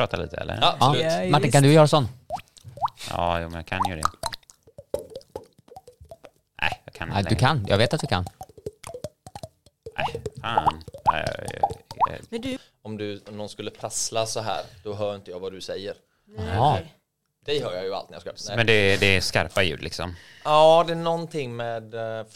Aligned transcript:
prata 0.00 0.16
lite 0.16 0.36
eller? 0.36 0.54
Ja, 0.54 0.60
Ja. 0.80 0.86
absolut. 0.86 1.02
Ja, 1.12 1.24
Martin, 1.30 1.42
visst. 1.42 1.52
kan 1.52 1.62
du 1.62 1.72
göra 1.72 1.86
sån? 1.88 2.08
Ja, 3.10 3.40
jo, 3.40 3.48
men 3.48 3.54
jag 3.56 3.66
kan 3.66 3.80
ju 3.88 3.96
det. 3.96 4.02
Nej, 6.62 6.82
jag 6.84 6.94
kan 6.94 7.08
Nej, 7.08 7.18
inte 7.18 7.28
du 7.30 7.34
längre. 7.34 7.46
kan. 7.48 7.66
Jag 7.68 7.78
vet 7.78 7.94
att 7.94 8.00
du 8.00 8.06
kan. 8.06 8.24
Nej, 9.96 10.22
fan. 10.42 10.82
Nej, 11.12 11.24
jag- 11.26 11.60
jag- 11.62 11.70
jag- 12.10 12.20
Men 12.30 12.40
du... 12.40 12.58
Om, 12.82 12.96
du, 12.96 13.20
om 13.28 13.36
någon 13.36 13.48
skulle 13.48 13.70
prassla 13.70 14.26
så 14.26 14.40
här, 14.40 14.62
då 14.84 14.94
hör 14.94 15.14
inte 15.16 15.30
jag 15.30 15.40
vad 15.40 15.52
du 15.52 15.60
säger. 15.60 15.94
Jaha. 16.36 16.78
Det 17.44 17.62
hör 17.64 17.74
jag 17.74 17.84
ju 17.84 17.94
alltid 17.94 18.10
när 18.10 18.22
jag 18.24 18.38
ska. 18.38 18.56
Men 18.56 18.66
det, 18.66 18.96
det 19.00 19.16
är 19.16 19.20
skarpa 19.20 19.62
ljud 19.62 19.82
liksom. 19.82 20.16
Ja, 20.44 20.84
det 20.86 20.92
är 20.92 20.96
någonting 20.96 21.56
med... 21.56 21.94
eh, 21.94 22.26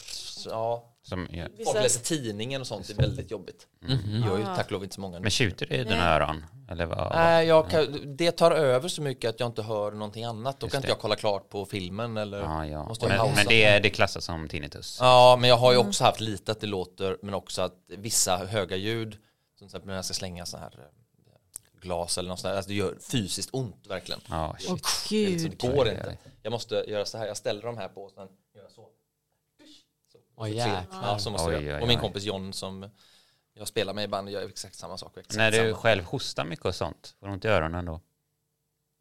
Ja, 0.47 0.85
Som, 1.07 1.29
gör- 1.31 1.51
folk 1.65 1.77
läser 1.83 2.01
tidningen 2.05 2.61
och 2.61 2.67
sånt, 2.67 2.87
det 2.87 2.93
är 2.93 2.97
väldigt 2.97 3.31
jobbigt. 3.31 3.67
Mhm. 3.81 4.23
Jag 4.27 4.35
är 4.35 4.39
ju 4.39 4.45
tack 4.45 4.67
och 4.67 4.73
lov 4.73 4.83
inte 4.85 4.95
så 4.95 5.01
många 5.01 5.17
nu. 5.19 5.23
men 5.23 5.31
tjuter 5.31 5.67
det 5.67 5.77
i 5.77 5.85
dina 5.85 6.15
öron? 6.15 6.45
Eller 6.71 6.87
vad? 6.87 7.13
Nej, 7.15 7.47
jag 7.47 7.71
kan, 7.71 8.17
det 8.17 8.31
tar 8.33 8.51
över 8.51 8.89
så 8.89 9.03
mycket 9.03 9.29
att 9.31 9.41
jag 9.41 9.47
inte 9.49 9.63
hör 9.63 9.93
någonting 9.93 10.25
annat. 10.25 10.61
Då 10.61 10.69
kan 10.69 10.79
inte 10.79 10.89
jag 10.89 10.99
kolla 10.99 11.17
klart 11.17 11.49
på 11.49 11.65
filmen 11.67 12.17
eller 12.17 12.41
Ja, 12.41 12.67
ja. 12.67 12.85
måste 12.85 13.09
Men, 13.09 13.19
pausa. 13.19 13.35
men 13.37 13.47
det, 13.47 13.79
det 13.79 13.91
klassas 13.91 14.25
som 14.25 14.49
tinnitus. 14.49 14.99
Ja, 15.01 15.37
men 15.41 15.51
jag 15.51 15.57
har 15.57 15.73
ju 15.73 15.79
också 15.79 16.05
haft 16.05 16.21
lite 16.21 16.53
att 16.53 16.61
det 16.61 16.67
låter, 16.67 17.17
men 17.23 17.35
också 17.35 17.63
att 17.63 17.75
vissa 17.89 18.37
höga 18.37 18.77
ljud, 18.77 19.13
som 19.13 19.19
till 19.59 19.65
exempel 19.67 19.89
när 19.89 19.95
jag 19.95 20.05
ska 20.05 20.15
slänga 20.15 20.47
så 20.47 20.57
här 20.57 20.75
eh, 20.79 21.81
glas 21.83 22.19
eller 22.19 22.29
något 22.29 22.41
sånt 22.41 22.51
där, 22.51 22.57
alltså 22.57 22.69
det 22.69 22.75
gör 22.75 22.97
fysiskt 23.11 23.51
ont 23.53 23.87
verkligen. 23.89 24.21
Ja, 24.31 24.57
shit. 24.59 24.71
Åh 24.71 24.79
Det, 25.11 25.25
är 25.27 25.31
liksom, 25.31 25.51
gud. 25.51 25.59
det 25.61 25.77
går 25.77 25.89
inte. 25.89 26.17
Jag 26.43 26.51
måste 26.51 26.75
göra 26.89 27.05
så 27.05 27.19
här, 27.19 27.27
jag 27.27 27.37
ställer 27.37 27.63
de 27.63 27.79
här 27.79 27.89
på 27.89 28.03
och 28.05 28.13
sen. 28.13 28.29
Åh 30.37 30.51
jäklar. 30.51 30.85
Ja, 31.03 31.19
så 31.19 31.31
måste 31.31 31.51
jag 31.53 31.61
Oj, 31.63 31.75
oj, 31.75 31.81
Och 31.83 31.89
min 31.89 31.97
oj. 31.99 32.01
kompis 32.03 32.25
John 32.25 32.53
som 32.53 32.91
jag 33.55 33.69
spelar 33.69 33.95
med 33.95 34.05
i 34.05 34.09
band 34.09 34.29
gör 34.31 34.49
exakt 34.49 34.75
samma 34.75 34.99
sak. 34.99 35.17
Exakt 35.17 35.37
När 35.37 35.51
du 35.51 35.59
samma. 35.59 35.75
själv 35.77 36.05
hostar 36.05 36.45
mycket 36.45 36.67
och 36.67 36.75
sånt, 36.75 37.15
får 37.21 37.27
du 37.27 37.33
ont 37.33 37.45
i 37.45 37.49
öronen 37.49 37.85
då? 37.85 38.01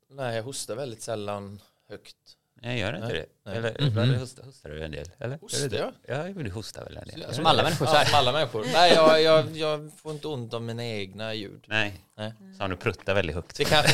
Nej, 0.10 0.36
jag 0.36 0.44
hostar 0.44 0.76
väldigt 0.76 1.02
sällan 1.02 1.62
högt. 1.90 2.16
Nej, 2.62 2.80
gör 2.80 2.96
inte 2.96 3.08
Nej, 3.08 3.16
det? 3.16 3.26
nej. 3.44 3.58
Eller, 3.58 3.90
Mhm. 3.90 3.98
eller 3.98 4.18
hostar, 4.20 4.44
hostar 4.44 4.70
du 4.70 4.84
en 4.84 4.92
del? 4.92 5.12
Eller? 5.18 5.38
Hostar 5.38 5.78
jag? 5.78 5.94
Ja, 6.08 6.24
men 6.24 6.44
du 6.44 6.52
hostar 6.52 6.84
väl 6.84 6.98
en 6.98 7.08
del? 7.08 7.34
Som 7.34 7.46
alla 7.46 7.64
människor 7.64 7.86
så 7.86 7.96
Ja, 7.96 8.06
som 8.06 8.16
alla 8.16 8.32
människor. 8.32 8.66
Nej, 8.74 8.94
jag, 8.94 9.22
jag, 9.22 9.58
jag 9.58 9.92
får 9.98 10.12
inte 10.12 10.28
ont 10.28 10.54
av 10.54 10.62
mina 10.62 10.86
egna 10.86 11.34
ljud. 11.34 11.66
Nej. 11.68 12.06
Nej. 12.18 12.34
Som 12.58 12.70
du 12.70 12.76
pruttar 12.76 13.14
väldigt 13.14 13.36
högt. 13.36 13.58
Det, 13.58 13.66
kan, 13.66 13.84
det, 13.84 13.90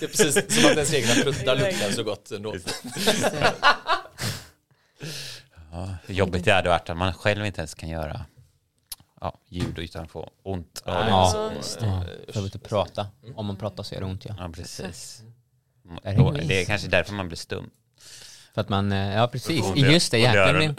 det 0.00 0.02
är 0.02 0.06
precis 0.08 0.34
som 0.34 0.70
att 0.70 0.76
ens 0.76 0.94
egna 0.94 1.14
pruttar 1.22 1.56
luktar 1.56 1.90
så 1.90 2.02
gott 2.02 2.30
ändå. 2.30 2.54
Ja, 5.74 5.88
hur 6.06 6.14
jobbigt 6.14 6.44
det 6.44 6.52
hade 6.52 6.68
varit 6.68 6.90
att 6.90 6.96
man 6.96 7.12
själv 7.14 7.46
inte 7.46 7.60
ens 7.60 7.74
kan 7.74 7.88
göra 7.88 8.24
ja, 9.20 9.38
ljud 9.48 9.78
utan 9.78 10.04
att 10.04 10.10
få 10.10 10.30
ont. 10.42 10.82
det. 10.84 10.90
Ja, 10.90 11.52
just 11.56 11.78
Ja, 11.82 12.04
För 12.28 12.40
att 12.40 12.44
inte 12.44 12.58
prata. 12.58 13.06
Om 13.34 13.46
man 13.46 13.56
pratar 13.56 13.82
så 13.82 13.94
gör 13.94 14.00
det 14.00 14.06
ont 14.06 14.24
ja. 14.24 14.34
Ja, 14.38 14.48
precis. 14.48 15.22
Är 16.02 16.12
det 16.12 16.18
Då-? 16.18 16.30
Det 16.30 16.60
är 16.60 16.64
kanske 16.64 16.88
därför 16.88 17.14
man 17.14 17.28
blir 17.28 17.36
stum. 17.36 17.70
För 18.54 18.60
att 18.60 18.68
man, 18.68 18.92
eh, 18.92 19.14
ja 19.14 19.28
precis. 19.28 19.76
Just 19.76 20.10
det, 20.10 20.52
blir- 20.54 20.74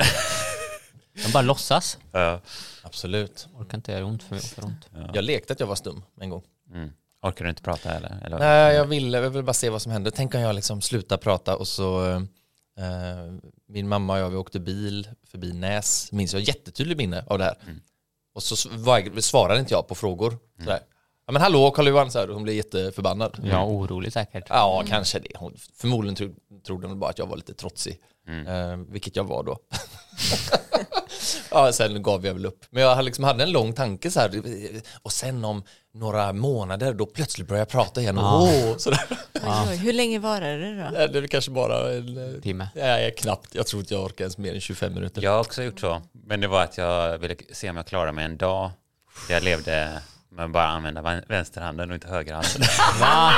De 1.25 1.31
bara 1.31 1.41
låtsas. 1.43 1.97
Ja. 2.11 2.41
Absolut. 2.83 3.47
Orkar 3.53 3.77
inte 3.77 3.91
göra 3.91 4.05
ont 4.05 4.23
för, 4.23 4.35
för 4.35 4.65
ont. 4.65 4.89
Jag 5.13 5.23
lekte 5.23 5.53
att 5.53 5.59
jag 5.59 5.67
var 5.67 5.75
stum 5.75 6.03
en 6.21 6.29
gång. 6.29 6.43
Mm. 6.73 6.91
Orkar 7.21 7.45
du 7.45 7.49
inte 7.49 7.61
prata 7.61 7.91
eller? 7.91 8.19
eller? 8.25 8.39
Nej, 8.39 8.75
jag 8.75 8.85
ville, 8.85 9.17
jag 9.17 9.29
ville 9.29 9.43
bara 9.43 9.53
se 9.53 9.69
vad 9.69 9.81
som 9.81 9.91
hände. 9.91 10.11
Tänk 10.11 10.35
om 10.35 10.41
jag 10.41 10.55
liksom 10.55 10.81
slutar 10.81 11.17
prata 11.17 11.57
och 11.57 11.67
så 11.67 12.09
eh, 12.11 12.21
min 13.67 13.87
mamma 13.87 14.13
och 14.13 14.19
jag 14.19 14.29
vi 14.29 14.35
åkte 14.35 14.59
bil 14.59 15.07
förbi 15.27 15.53
Näs, 15.53 16.11
minns 16.11 16.33
jag 16.33 16.41
jättetydligt 16.41 16.97
minne 16.97 17.23
av 17.27 17.37
det 17.37 17.43
här. 17.43 17.57
Mm. 17.65 17.81
Och 18.33 18.43
så 18.43 18.55
sv- 18.55 19.19
svarade 19.21 19.59
inte 19.59 19.73
jag 19.73 19.87
på 19.87 19.95
frågor. 19.95 20.37
Sådär. 20.59 20.79
Ja 21.27 21.31
men 21.33 21.41
hallå 21.41 21.71
Karl-Johan, 21.71 22.09
hon 22.33 22.43
blev 22.43 22.55
jätteförbannad. 22.55 23.39
Ja, 23.43 23.65
orolig 23.65 24.13
säkert. 24.13 24.43
Ja, 24.49 24.83
kanske 24.87 25.19
det. 25.19 25.31
Hon, 25.35 25.55
förmodligen 25.75 26.15
tro, 26.15 26.35
trodde 26.65 26.87
hon 26.87 26.99
bara 26.99 27.09
att 27.09 27.19
jag 27.19 27.27
var 27.27 27.35
lite 27.37 27.53
trotsig. 27.53 27.99
Mm. 28.27 28.47
Eh, 28.47 28.77
vilket 28.89 29.15
jag 29.15 29.23
var 29.23 29.43
då. 29.43 29.57
ja, 31.51 31.71
sen 31.71 32.03
gav 32.03 32.25
jag 32.25 32.33
väl 32.33 32.45
upp. 32.45 32.65
Men 32.69 32.83
jag 32.83 32.89
hade 32.89 33.01
liksom 33.03 33.23
hade 33.23 33.43
en 33.43 33.51
lång 33.51 33.73
tanke 33.73 34.11
så 34.11 34.19
här. 34.19 34.41
Och 35.01 35.11
sen 35.11 35.45
om 35.45 35.63
några 35.93 36.33
månader 36.33 36.93
då 36.93 37.05
plötsligt 37.05 37.47
började 37.47 37.61
jag 37.61 37.69
prata 37.69 38.01
igen. 38.01 38.15
Ja. 38.17 38.41
Åh, 38.41 38.77
sådär. 38.77 38.99
Oj. 39.69 39.75
Hur 39.77 39.93
länge 39.93 40.19
varade 40.19 40.57
det 40.57 40.83
då? 40.91 41.07
Det 41.07 41.19
är 41.19 41.27
kanske 41.27 41.51
bara 41.51 41.93
en... 41.93 42.39
Timme. 42.41 42.67
Nej, 42.75 43.13
knappt. 43.17 43.55
Jag 43.55 43.67
tror 43.67 43.79
inte 43.81 43.93
jag 43.93 44.03
orkar 44.03 44.23
ens 44.23 44.37
mer 44.37 44.53
än 44.53 44.61
25 44.61 44.93
minuter. 44.93 45.21
Jag 45.21 45.31
har 45.31 45.39
också 45.39 45.63
gjort 45.63 45.79
så. 45.79 46.01
Men 46.27 46.39
det 46.41 46.47
var 46.47 46.63
att 46.63 46.77
jag 46.77 47.17
ville 47.17 47.35
se 47.53 47.69
om 47.69 47.77
jag 47.77 47.87
klarade 47.87 48.11
mig 48.11 48.25
en 48.25 48.37
dag. 48.37 48.71
Jag 49.29 49.43
levde 49.43 50.01
med 50.29 50.45
att 50.45 50.51
bara 50.51 50.67
använda 50.67 51.01
vän- 51.01 51.23
vänsterhanden 51.27 51.89
och 51.89 51.95
inte 51.95 52.07
högerhanden. 52.07 52.61
Va? 52.99 53.31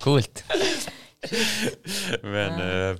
Coolt. 0.00 0.44
Men 2.22 2.50
eh, 2.90 2.96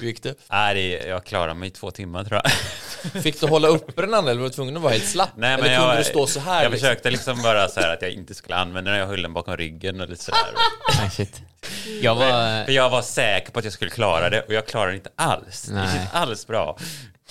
Hur 0.00 0.06
gick 0.06 0.22
det? 0.22 0.34
nej, 0.50 0.74
det- 0.74 1.06
jag 1.08 1.24
klarade 1.24 1.54
mig 1.54 1.68
i 1.68 1.70
två 1.70 1.90
timmar 1.90 2.24
tror 2.24 2.40
jag. 2.44 2.52
Fick 3.22 3.40
du 3.40 3.46
hålla 3.46 3.68
uppe 3.68 4.00
den 4.00 4.14
andra 4.14 4.30
eller 4.30 4.40
var 4.40 4.48
du 4.48 4.54
tvungen 4.54 4.76
att 4.76 4.82
vara 4.82 4.92
helt 4.92 5.08
slapp? 5.08 5.30
Nej, 5.36 5.52
eller 5.54 5.62
men 5.62 5.76
kunde 5.78 5.94
jag, 5.94 6.00
du 6.00 6.04
stå 6.04 6.26
så 6.26 6.40
här? 6.40 6.62
jag 6.62 6.70
liksom? 6.70 6.86
försökte 6.86 7.10
liksom 7.10 7.42
bara 7.42 7.68
så 7.68 7.80
här 7.80 7.94
att 7.94 8.02
jag 8.02 8.10
inte 8.10 8.34
skulle 8.34 8.56
använda 8.56 8.90
den. 8.90 9.00
Jag 9.00 9.06
höll 9.06 9.22
den 9.22 9.32
bakom 9.32 9.56
ryggen 9.56 10.00
och 10.00 10.08
lite 10.08 10.24
sådär. 10.24 10.40
Nej, 11.00 11.10
shit. 11.10 11.42
Jag 12.02 12.14
var... 12.14 12.64
För 12.64 12.72
jag 12.72 12.90
var 12.90 13.02
säker 13.02 13.52
på 13.52 13.58
att 13.58 13.64
jag 13.64 13.72
skulle 13.74 13.90
klara 13.90 14.30
det 14.30 14.40
och 14.42 14.52
jag 14.52 14.66
klarade 14.66 14.92
det 14.92 14.96
inte 14.96 15.10
alls. 15.16 15.62
Det 15.62 15.74
Nej. 15.74 16.00
gick 16.00 16.08
alls 16.12 16.46
bra. 16.46 16.78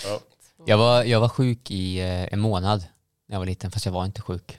Ja. 0.05 0.19
Jag 0.65 0.77
var, 0.77 1.03
jag 1.03 1.19
var 1.19 1.29
sjuk 1.29 1.71
i 1.71 1.99
eh, 1.99 2.33
en 2.33 2.39
månad 2.39 2.79
när 3.27 3.35
jag 3.35 3.39
var 3.39 3.45
liten, 3.45 3.71
fast 3.71 3.85
jag 3.85 3.93
var 3.93 4.05
inte 4.05 4.21
sjuk. 4.21 4.57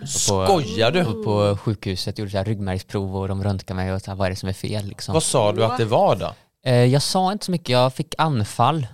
På, 0.00 0.06
Skojar 0.06 0.90
du? 0.90 1.04
på, 1.04 1.22
på 1.24 1.58
sjukhuset 1.62 2.18
gjorde 2.18 2.30
så 2.30 2.36
här 2.36 2.44
ryggmärgsprov 2.44 3.16
och 3.16 3.28
de 3.28 3.44
röntgade 3.44 3.76
mig 3.76 3.92
och 3.92 4.02
så 4.02 4.10
här, 4.10 4.16
vad 4.16 4.26
är 4.26 4.30
det 4.30 4.36
som 4.36 4.48
är 4.48 4.52
fel 4.52 4.84
liksom. 4.86 5.12
Vad 5.12 5.22
sa 5.22 5.52
du 5.52 5.64
att 5.64 5.78
det 5.78 5.84
var 5.84 6.16
då? 6.16 6.34
Eh, 6.66 6.84
jag 6.84 7.02
sa 7.02 7.32
inte 7.32 7.44
så 7.44 7.50
mycket, 7.50 7.68
jag 7.68 7.92
fick 7.94 8.14
anfall 8.18 8.86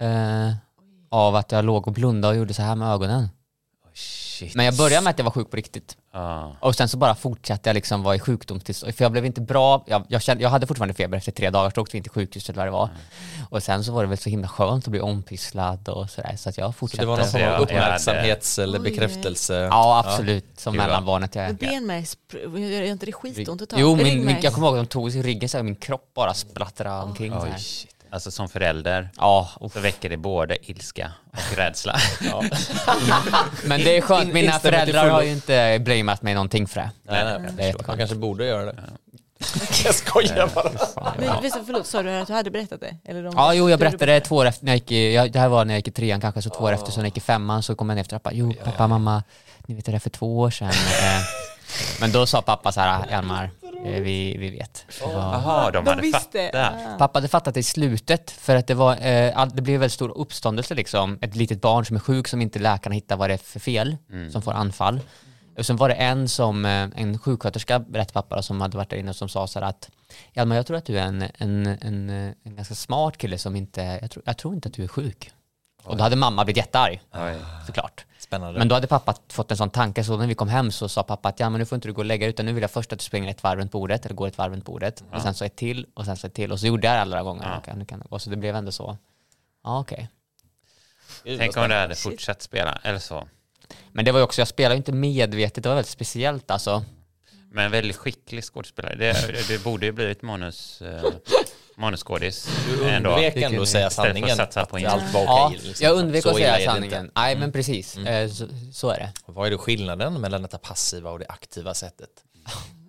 eh, 0.00 0.54
av 1.10 1.36
att 1.36 1.52
jag 1.52 1.64
låg 1.64 1.86
och 1.86 1.92
blundade 1.92 2.32
och 2.32 2.38
gjorde 2.38 2.54
så 2.54 2.62
här 2.62 2.76
med 2.76 2.88
ögonen. 2.88 3.28
Shit. 4.38 4.54
Men 4.54 4.64
jag 4.66 4.76
började 4.76 5.04
med 5.04 5.10
att 5.10 5.18
jag 5.18 5.24
var 5.24 5.30
sjuk 5.32 5.50
på 5.50 5.56
riktigt. 5.56 5.96
Ja. 6.12 6.56
Och 6.60 6.74
sen 6.74 6.88
så 6.88 6.96
bara 6.96 7.14
fortsatte 7.14 7.68
jag 7.68 7.74
liksom 7.74 8.02
vara 8.02 8.14
i 8.14 8.18
sjukdomstillstånd. 8.18 8.94
För 8.94 9.04
jag 9.04 9.12
blev 9.12 9.24
inte 9.26 9.40
bra, 9.40 9.84
jag, 9.86 10.04
jag, 10.08 10.22
kände, 10.22 10.42
jag 10.42 10.50
hade 10.50 10.66
fortfarande 10.66 10.94
feber 10.94 11.18
efter 11.18 11.32
tre 11.32 11.50
dagar, 11.50 11.70
så 11.74 11.80
åkte 11.80 11.92
vi 11.92 11.96
in 11.98 12.02
till 12.02 12.12
sjukhuset 12.12 12.48
eller 12.56 12.58
vad 12.58 12.66
det 12.66 12.72
var. 12.72 12.90
Och 13.50 13.62
sen 13.62 13.84
så 13.84 13.92
var 13.92 14.02
det 14.02 14.08
väl 14.08 14.18
så 14.18 14.30
himla 14.30 14.48
skönt 14.48 14.84
att 14.84 14.90
bli 14.90 15.00
ompysslad 15.00 15.88
och 15.88 16.10
sådär. 16.10 16.36
Så 16.36 16.48
att 16.48 16.58
jag 16.58 16.68
Så 16.68 16.72
fortsatte. 16.72 17.02
det 17.02 17.06
var 17.06 17.16
någon 17.16 17.26
form 17.26 17.42
av 17.54 17.60
uppmärksamhets 17.60 18.58
eller 18.58 18.78
bekräftelse? 18.78 19.54
Ja, 19.54 20.02
absolut. 20.06 20.44
Som 20.56 20.76
vad- 20.76 20.86
mellanbarnet 20.86 21.34
jag 21.34 21.44
är. 21.44 21.52
benmärgsprov, 21.52 22.58
gör 22.60 22.82
inte 22.82 23.06
det 23.06 23.12
skitont 23.12 23.62
att 23.62 23.68
ta? 23.68 23.76
Jo, 23.78 23.96
min, 23.96 24.26
min, 24.26 24.36
jag 24.42 24.52
kommer 24.52 24.66
ihåg 24.66 24.76
att 24.78 24.84
de 24.84 24.92
tog 24.92 25.10
sig 25.12 25.20
i 25.20 25.22
ryggen 25.22 25.48
så 25.48 25.56
här, 25.58 25.62
min 25.64 25.76
kropp 25.76 26.10
bara 26.14 26.34
splattrade 26.34 27.02
omkring 27.02 27.32
så 27.32 27.42
Oj, 27.42 27.48
här. 27.50 27.58
shit. 27.58 27.95
Alltså 28.10 28.30
som 28.30 28.48
förälder 28.48 29.08
Ja, 29.16 29.50
så 29.72 29.80
väcker 29.80 30.08
det 30.10 30.16
både 30.16 30.70
ilska 30.70 31.12
och 31.32 31.56
rädsla. 31.56 31.96
men 33.64 33.80
det 33.80 33.96
är 33.96 34.00
skönt. 34.00 34.28
In- 34.28 34.34
Mina 34.34 34.52
till 34.52 34.70
föräldrar 34.70 35.08
har 35.10 35.22
ju 35.22 35.32
inte 35.32 35.78
blamat 35.84 36.22
mig 36.22 36.34
någonting 36.34 36.66
för 36.66 36.80
det. 36.80 36.90
Nej, 37.02 37.24
nej, 37.24 37.50
Det 37.56 37.62
är. 37.68 37.74
Man 37.86 37.98
kanske 37.98 38.16
borde 38.16 38.46
göra 38.46 38.64
det. 38.64 38.76
Jag 39.84 39.94
skojar 39.94 40.50
bara. 40.54 40.70
Men 41.18 41.42
visst, 41.42 41.56
förlåt, 41.66 41.86
sa 41.86 42.02
du 42.02 42.10
att 42.10 42.26
du 42.26 42.32
hade 42.32 42.50
berättat 42.50 42.80
det? 42.80 42.96
Eller 43.04 43.22
de, 43.22 43.34
Ja, 43.36 43.54
jo, 43.54 43.70
jag 43.70 43.78
berättade 43.78 44.06
det 44.12 44.20
två 44.20 44.36
år 44.36 44.46
efter, 44.46 44.64
när 44.64 44.72
jag 44.72 44.76
gick 44.76 44.92
i, 44.92 45.14
jag, 45.14 45.32
det 45.32 45.38
här 45.38 45.48
var 45.48 45.64
när 45.64 45.74
jag 45.74 45.78
gick 45.78 45.88
i 45.88 45.90
trean 45.90 46.20
kanske, 46.20 46.42
så 46.42 46.50
två 46.50 46.64
år 46.64 46.72
efter, 46.72 46.92
så 46.92 46.96
när 46.98 47.04
jag 47.04 47.08
gick 47.08 47.16
i 47.16 47.20
femman 47.20 47.62
så 47.62 47.74
kom 47.74 47.88
jag 47.88 47.94
ner 47.96 48.00
efter 48.00 48.18
pappa, 48.18 48.30
jo 48.32 48.54
pappa, 48.64 48.86
mamma, 48.86 49.22
ni 49.66 49.74
vet 49.74 49.84
det 49.84 49.92
där 49.92 49.98
för 49.98 50.10
två 50.10 50.38
år 50.40 50.50
sedan. 50.50 50.68
eh, 50.68 51.20
men 52.00 52.12
då 52.12 52.26
sa 52.26 52.42
pappa 52.42 52.72
så 52.72 52.80
här, 52.80 53.04
Hjalmar, 53.10 53.50
vi, 53.84 54.36
vi 54.38 54.50
vet. 54.50 54.86
Jaha, 55.00 55.70
de, 55.70 55.84
De 55.84 55.90
hade 55.90 56.02
visste. 56.02 56.50
fattat. 56.52 56.98
Pappa 56.98 57.16
hade 57.18 57.28
fattat 57.28 57.54
det 57.54 57.60
i 57.60 57.62
slutet, 57.62 58.30
för 58.30 58.56
att 58.56 58.66
det 58.66 58.74
var, 58.74 58.92
eh, 58.92 59.46
det 59.46 59.62
blev 59.62 59.80
väldigt 59.80 59.92
stor 59.92 60.18
uppståndelse 60.18 60.74
liksom. 60.74 61.18
Ett 61.22 61.36
litet 61.36 61.60
barn 61.60 61.84
som 61.84 61.96
är 61.96 62.00
sjuk 62.00 62.28
som 62.28 62.42
inte 62.42 62.58
läkarna 62.58 62.94
hittar 62.94 63.16
vad 63.16 63.30
det 63.30 63.34
är 63.34 63.38
för 63.38 63.60
fel, 63.60 63.96
som 64.32 64.42
får 64.42 64.52
anfall. 64.52 65.00
Och 65.58 65.66
sen 65.66 65.76
var 65.76 65.88
det 65.88 65.94
en 65.94 66.28
som, 66.28 66.64
eh, 66.64 66.88
en 66.94 67.18
sjuksköterska, 67.18 67.78
berättade 67.78 68.12
pappa, 68.12 68.36
då, 68.36 68.42
som 68.42 68.60
hade 68.60 68.76
varit 68.76 68.90
där 68.90 68.96
inne, 68.96 69.14
som 69.14 69.28
sa 69.28 69.46
så 69.46 69.60
här 69.60 69.66
att 69.66 69.90
Hjalmar, 70.32 70.56
jag 70.56 70.66
tror 70.66 70.76
att 70.76 70.84
du 70.84 70.98
är 70.98 71.02
en, 71.06 71.24
en, 71.38 71.66
en, 71.66 72.10
eh, 72.10 72.32
en 72.44 72.56
ganska 72.56 72.74
smart 72.74 73.16
kille 73.18 73.38
som 73.38 73.56
inte, 73.56 73.98
jag 74.00 74.10
tror, 74.10 74.22
jag 74.26 74.36
tror 74.36 74.54
inte 74.54 74.68
att 74.68 74.74
du 74.74 74.84
är 74.84 74.88
sjuk. 74.88 75.30
Och 75.84 75.96
då 75.96 76.02
hade 76.02 76.16
mamma 76.16 76.44
blivit 76.44 76.56
jättearg, 76.56 77.00
Oj. 77.14 77.34
såklart. 77.66 78.04
Spännande. 78.26 78.58
Men 78.58 78.68
då 78.68 78.74
hade 78.74 78.86
pappa 78.86 79.14
fått 79.28 79.50
en 79.50 79.56
sån 79.56 79.70
tanke, 79.70 80.04
så 80.04 80.16
när 80.16 80.26
vi 80.26 80.34
kom 80.34 80.48
hem 80.48 80.70
så 80.70 80.88
sa 80.88 81.02
pappa 81.02 81.28
att 81.28 81.40
ja 81.40 81.50
men 81.50 81.58
nu 81.58 81.64
får 81.64 81.76
inte 81.76 81.88
du 81.88 81.92
gå 81.92 82.00
och 82.00 82.04
lägga 82.04 82.26
dig, 82.26 82.30
utan 82.30 82.46
nu 82.46 82.52
vill 82.52 82.62
jag 82.62 82.70
först 82.70 82.92
att 82.92 82.98
du 82.98 83.04
springer 83.04 83.30
ett 83.30 83.42
varv 83.42 83.58
runt 83.58 83.72
bordet, 83.72 84.04
eller 84.06 84.14
går 84.14 84.28
ett 84.28 84.38
varv 84.38 84.52
runt 84.52 84.64
bordet, 84.64 85.04
och 85.12 85.22
sen 85.22 85.34
så 85.34 85.44
ett 85.44 85.56
till, 85.56 85.86
och 85.94 86.04
sen 86.04 86.16
så 86.16 86.26
ett 86.26 86.34
till, 86.34 86.52
och 86.52 86.60
så 86.60 86.66
gjorde 86.66 86.86
jag 86.86 86.96
det 86.96 87.00
alla 87.00 87.22
gånger. 87.22 87.62
Ja. 87.66 87.84
Kan 87.84 88.00
det 88.00 88.08
gå. 88.10 88.18
Så 88.18 88.30
det 88.30 88.36
blev 88.36 88.56
ändå 88.56 88.72
så. 88.72 88.96
Ja, 89.64 89.80
okej. 89.80 90.08
Vad 91.24 91.38
Tänk 91.38 91.56
om 91.56 91.68
du 91.68 91.74
hade 91.74 91.94
fortsatt 91.94 92.42
spela, 92.42 92.80
eller 92.82 92.98
så. 92.98 93.28
Men 93.92 94.04
det 94.04 94.12
var 94.12 94.18
ju 94.18 94.24
också, 94.24 94.40
jag 94.40 94.48
spelade 94.48 94.74
ju 94.74 94.78
inte 94.78 94.92
medvetet, 94.92 95.62
det 95.62 95.68
var 95.68 95.76
väldigt 95.76 95.90
speciellt 95.90 96.50
alltså. 96.50 96.84
Men 97.50 97.70
väldigt 97.70 97.96
skicklig 97.96 98.44
skådespelare. 98.44 98.94
Det, 98.94 99.48
det 99.48 99.64
borde 99.64 99.86
ju 99.86 99.92
blivit 99.92 100.22
manus... 100.22 100.82
manusskådis. 101.76 102.48
Du 102.66 102.72
undvek 102.96 103.36
ändå 103.36 103.62
att 103.62 103.68
säga 103.68 103.82
för 103.82 103.86
att 103.86 103.92
sanningen. 104.08 104.36
satsa 104.36 104.64
på 104.66 104.76
att 104.76 104.84
allt 104.84 105.14
var 105.14 105.22
Ja, 105.24 105.46
okej. 105.46 105.60
liksom. 105.64 105.84
jag 105.86 105.96
undvek 105.96 106.26
att 106.26 106.34
säga 106.36 106.72
sanningen. 106.72 107.10
Nej, 107.14 107.36
men 107.36 107.52
precis. 107.52 107.96
Eh, 107.96 108.28
Så, 108.28 108.46
så 108.72 108.90
är 108.90 108.98
det. 108.98 109.12
Vad 109.26 109.46
är 109.46 109.50
då 109.50 109.58
skillnaden 109.58 110.20
mellan 110.20 110.42
detta 110.42 110.58
passiva 110.58 111.10
och 111.10 111.18
det 111.18 111.26
aktiva 111.28 111.74
sättet? 111.74 112.10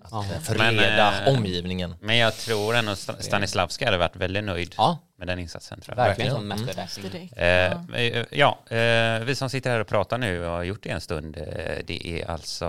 Att 0.03 0.11
Ja. 0.11 0.25
eh, 0.35 0.39
förleda 0.41 1.11
Men, 1.11 1.27
eh, 1.27 1.37
omgivningen. 1.39 1.95
Men 2.01 2.17
jag 2.17 2.35
tror 2.37 2.75
ändå 2.75 2.91
Sta- 2.91 3.21
Stanislavski 3.21 3.85
hade 3.85 3.97
varit 3.97 4.15
väldigt 4.15 4.43
nöjd 4.43 4.75
Ja, 4.77 4.97
med 5.17 5.27
den 5.27 5.39
insatsen. 5.39 5.81
Tror 5.81 5.97
jag. 5.97 6.03
verkligen 6.05 6.31
som 6.31 6.51
Mm. 6.51 7.93
Eh, 7.93 8.25
ja, 8.31 8.59
eh, 8.69 9.23
vi 9.25 9.35
som 9.35 9.49
sitter 9.49 9.69
här 9.69 9.79
och 9.79 9.87
pratar 9.87 10.17
nu 10.17 10.45
och 10.45 10.51
har 10.51 10.63
gjort 10.63 10.83
det 10.83 10.89
en 10.89 11.01
stund, 11.01 11.37
eh, 11.37 11.43
det 11.87 12.07
är 12.07 12.31
alltså, 12.31 12.65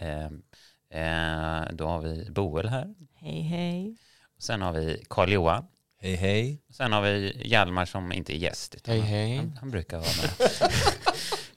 eh, 0.00 0.24
eh, 1.02 1.62
då 1.72 1.86
har 1.86 1.98
vi 2.00 2.30
Boel 2.30 2.68
här, 2.68 2.86
Hej 3.20 3.40
hej. 3.42 3.96
Sen 4.38 4.62
har 4.62 4.72
vi 4.72 5.04
Karl-Johan, 5.10 5.64
Hej 6.00 6.14
hej. 6.14 6.58
sen 6.72 6.92
har 6.92 7.02
vi 7.02 7.42
Hjalmar 7.44 7.84
som 7.84 8.12
inte 8.12 8.34
är 8.34 8.36
gäst. 8.36 8.74
utan 8.74 8.94
Hej, 8.94 9.02
hej. 9.02 9.36
Han, 9.36 9.58
han 9.60 9.70
brukar 9.70 9.96
vara 9.98 10.08
med. 10.22 10.50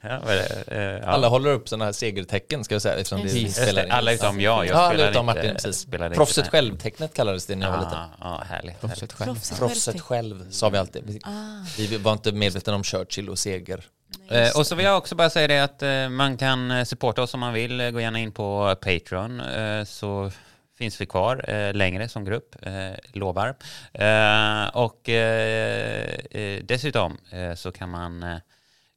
ja, 0.00 0.20
det? 0.26 0.64
Eh, 0.66 0.82
ja. 0.82 1.06
Alla 1.06 1.28
håller 1.28 1.50
upp 1.50 1.68
sådana 1.68 1.84
här 1.84 1.92
segertecken 1.92 2.64
ska 2.64 2.74
jag 2.74 2.82
säga. 2.82 2.94
Eftersom 2.94 3.20
det 3.22 3.48
spelar 3.52 3.84
in. 3.86 3.90
alla 3.92 4.12
utom 4.12 4.40
jag. 4.40 4.66
jag 4.66 4.74
Ja, 4.74 4.78
alla 4.78 4.94
spelar 4.94 5.10
utom 5.10 5.28
inte- 5.28 5.40
Martin, 5.40 5.54
precis. 5.54 5.76
spelar 5.80 6.06
inte 6.06 6.16
Proffset 6.16 6.44
med. 6.44 6.50
själv-tecknet 6.50 7.14
kallades 7.14 7.46
det 7.46 7.56
när 7.56 7.66
jag 7.66 7.72
var 7.72 7.84
liten. 7.84 7.98
Ja, 7.98 8.08
ja, 8.20 8.42
härligt. 8.48 8.80
Proffset 8.80 9.12
själv. 9.12 9.32
Proffset 9.34 9.58
Proffset 9.58 10.00
själv. 10.00 10.50
sa 10.50 10.68
vi 10.68 10.78
alltid. 10.78 11.02
Vi- 11.06 11.20
Ah, 11.24 11.64
Vi 11.78 11.96
var 11.96 12.12
inte 12.12 12.32
medvetna 12.32 12.74
om 12.74 12.84
Churchill 12.84 13.28
och 13.28 13.38
seger. 13.38 13.84
Eh, 14.30 14.56
och 14.56 14.66
så 14.66 14.74
vill 14.74 14.84
jag 14.86 14.98
också 14.98 15.14
bara 15.14 15.30
säga 15.30 15.48
det 15.48 15.58
att 15.58 15.82
eh, 15.82 16.08
man 16.08 16.36
kan 16.36 16.70
eh, 16.70 16.84
supporta 16.84 17.22
oss 17.22 17.34
om 17.34 17.40
man 17.40 17.52
vill. 17.52 17.90
Gå 17.90 18.00
gärna 18.00 18.18
in 18.18 18.32
på 18.32 18.76
Patreon 18.80 19.40
eh, 19.40 19.84
så 19.84 20.30
finns 20.78 21.00
vi 21.00 21.06
kvar 21.06 21.50
eh, 21.50 21.74
längre 21.74 22.08
som 22.08 22.24
grupp, 22.24 22.56
eh, 22.66 22.92
lovar. 23.12 23.48
Eh, 23.92 24.66
och 24.68 25.08
eh, 25.08 26.18
eh, 26.30 26.62
dessutom 26.64 27.18
eh, 27.30 27.54
så 27.54 27.72
kan 27.72 27.90
man 27.90 28.40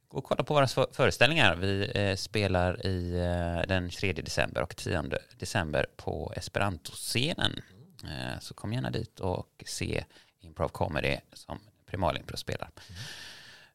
gå 0.08 0.18
och 0.18 0.24
kolla 0.24 0.44
på 0.44 0.54
våra 0.54 0.66
för- 0.66 0.86
föreställningar. 0.92 1.56
Vi 1.56 2.14
spelar 2.18 2.86
i 2.86 3.10
den 3.68 3.90
3 3.90 4.12
december 4.12 4.62
och 4.62 4.76
10 4.76 5.02
december 5.38 5.86
på 5.96 6.32
Esperanto-scenen. 6.36 7.60
Så 8.40 8.54
kom 8.54 8.72
gärna 8.72 8.90
dit 8.90 9.20
och 9.20 9.48
se 9.66 10.04
Improv 10.40 10.68
Comedy 10.68 11.16
som 11.32 11.58
Primalimpro 11.86 12.36
spelar. 12.36 12.70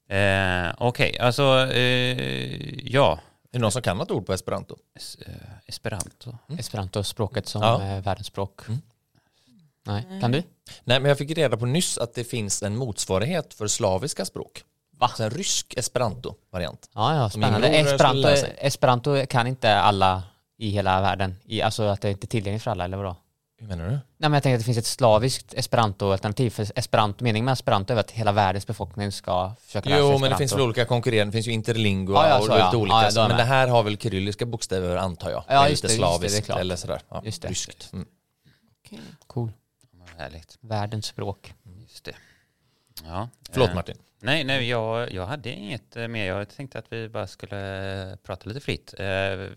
Eh, 0.08 0.74
Okej, 0.78 1.20
alltså 1.20 1.72
eh, 1.72 2.88
ja, 2.94 3.20
Är 3.54 3.58
det 3.58 3.60
någon 3.60 3.72
som 3.72 3.82
kan 3.82 3.98
något 3.98 4.12
ord 4.12 4.26
på 4.26 4.34
esperanto? 4.34 4.78
Es, 4.96 5.16
eh, 5.16 5.34
Esperanto. 5.66 6.38
Esperanto-språket 6.60 7.48
som 7.48 7.62
Ja. 7.62 7.84
eh, 7.84 8.02
världsspråk. 8.04 8.68
Mm. 8.68 8.82
Nej, 9.84 10.22
kan 10.22 10.32
du? 10.32 10.44
Nej, 10.84 11.00
men 11.00 11.10
jag 11.10 11.18
fick 11.18 11.32
reda 11.32 11.58
på 11.58 11.66
nyss 11.66 11.98
att 11.98 12.14
det 12.14 12.24
finns 12.24 12.64
en 12.64 12.76
motsvarighet 12.78 13.54
för 13.54 13.68
slaviska 13.68 14.26
språk. 14.26 14.64
Va? 14.98 15.08
Så 15.18 15.24
en 15.24 15.30
rysk 15.30 15.74
esperanto-variant. 15.78 16.90
Ja, 16.94 17.16
ja, 17.16 17.30
spännande. 17.30 17.68
Esperanto. 17.68 18.28
Esperanto 18.58 19.26
kan 19.30 19.48
inte 19.48 19.76
alla 19.76 20.24
i 20.58 20.70
hela 20.70 21.02
världen. 21.02 21.36
I, 21.44 21.62
alltså 21.62 21.84
att 21.84 22.02
det 22.02 22.12
inte 22.12 22.26
är 22.26 22.28
tillgängligt 22.28 22.64
för 22.64 22.72
alla, 22.72 22.86
eller 22.86 22.98
vadå? 22.98 23.16
Hur 23.62 23.68
menar 23.68 23.86
du? 23.86 23.92
Nej, 23.92 24.02
men 24.18 24.34
jag 24.34 24.44
tänker 24.44 24.56
att 24.56 24.60
det 24.62 24.66
finns 24.66 24.78
ett 24.78 24.86
slaviskt 24.86 25.54
esperanto-alternativ. 25.54 26.50
För 26.50 26.72
esperanto, 26.76 27.24
meningen 27.24 27.46
med 27.46 27.52
esperanto 27.52 27.94
är 27.94 27.98
att 27.98 28.12
hela 28.12 28.32
världens 28.32 28.68
befolkning 28.68 29.12
ska 29.12 29.56
försöka 29.66 29.90
lära 29.90 29.98
sig 29.98 30.02
Jo, 30.02 30.06
esperanto. 30.08 30.22
men 30.22 30.32
det 30.32 30.38
finns 30.38 30.54
väl 30.54 30.62
olika 30.62 30.86
konkurrerande. 30.86 31.32
Det 31.32 31.36
finns 31.36 31.48
ju 31.48 31.52
interlingua 31.52 32.16
Ja, 32.24 32.30
ja, 32.30 32.38
och 32.40 32.46
så, 32.46 32.52
lite 32.52 32.60
ja. 32.72 32.78
olika. 32.78 33.10
Ja, 33.22 33.28
men 33.28 33.38
det 33.38 33.44
här 33.44 33.68
har 33.68 33.84
väl 33.84 33.98
kyrilliska 33.98 34.46
bokstäver 34.46 34.96
antar 34.98 35.30
jag. 35.32 35.44
Ja, 35.48 35.70
just 35.70 35.84
lite 35.84 35.96
det, 35.96 36.02
just 36.02 36.22
det, 36.22 36.26
det 36.28 36.30
slaviskt 36.32 36.50
eller 36.50 36.76
sådär. 36.76 37.02
Ja, 37.10 37.22
Just 37.26 37.42
det. 37.42 37.48
Ryskt. 37.48 37.94
Mm. 37.94 38.06
okej. 38.86 39.00
Cool. 39.28 39.52
Härligt. 40.18 40.58
Världens 40.62 41.06
språk. 41.06 41.54
Just 41.82 42.04
det. 42.06 42.16
Ja. 43.06 43.30
Förlåt 43.52 43.70
eh, 43.70 43.76
Martin. 43.76 43.96
Nej, 44.24 44.44
nej 44.44 44.70
jag, 44.70 45.12
jag 45.12 45.26
hade 45.26 45.50
inget 45.50 45.96
eh, 45.96 46.08
mer. 46.08 46.26
Jag 46.26 46.50
tänkte 46.50 46.80
att 46.80 46.86
vi 46.90 47.10
bara 47.10 47.28
skulle 47.28 48.12
eh, 48.12 48.16
prata 48.16 48.50
lite 48.50 48.60
fritt. 48.60 48.94
Eh, 48.94 49.06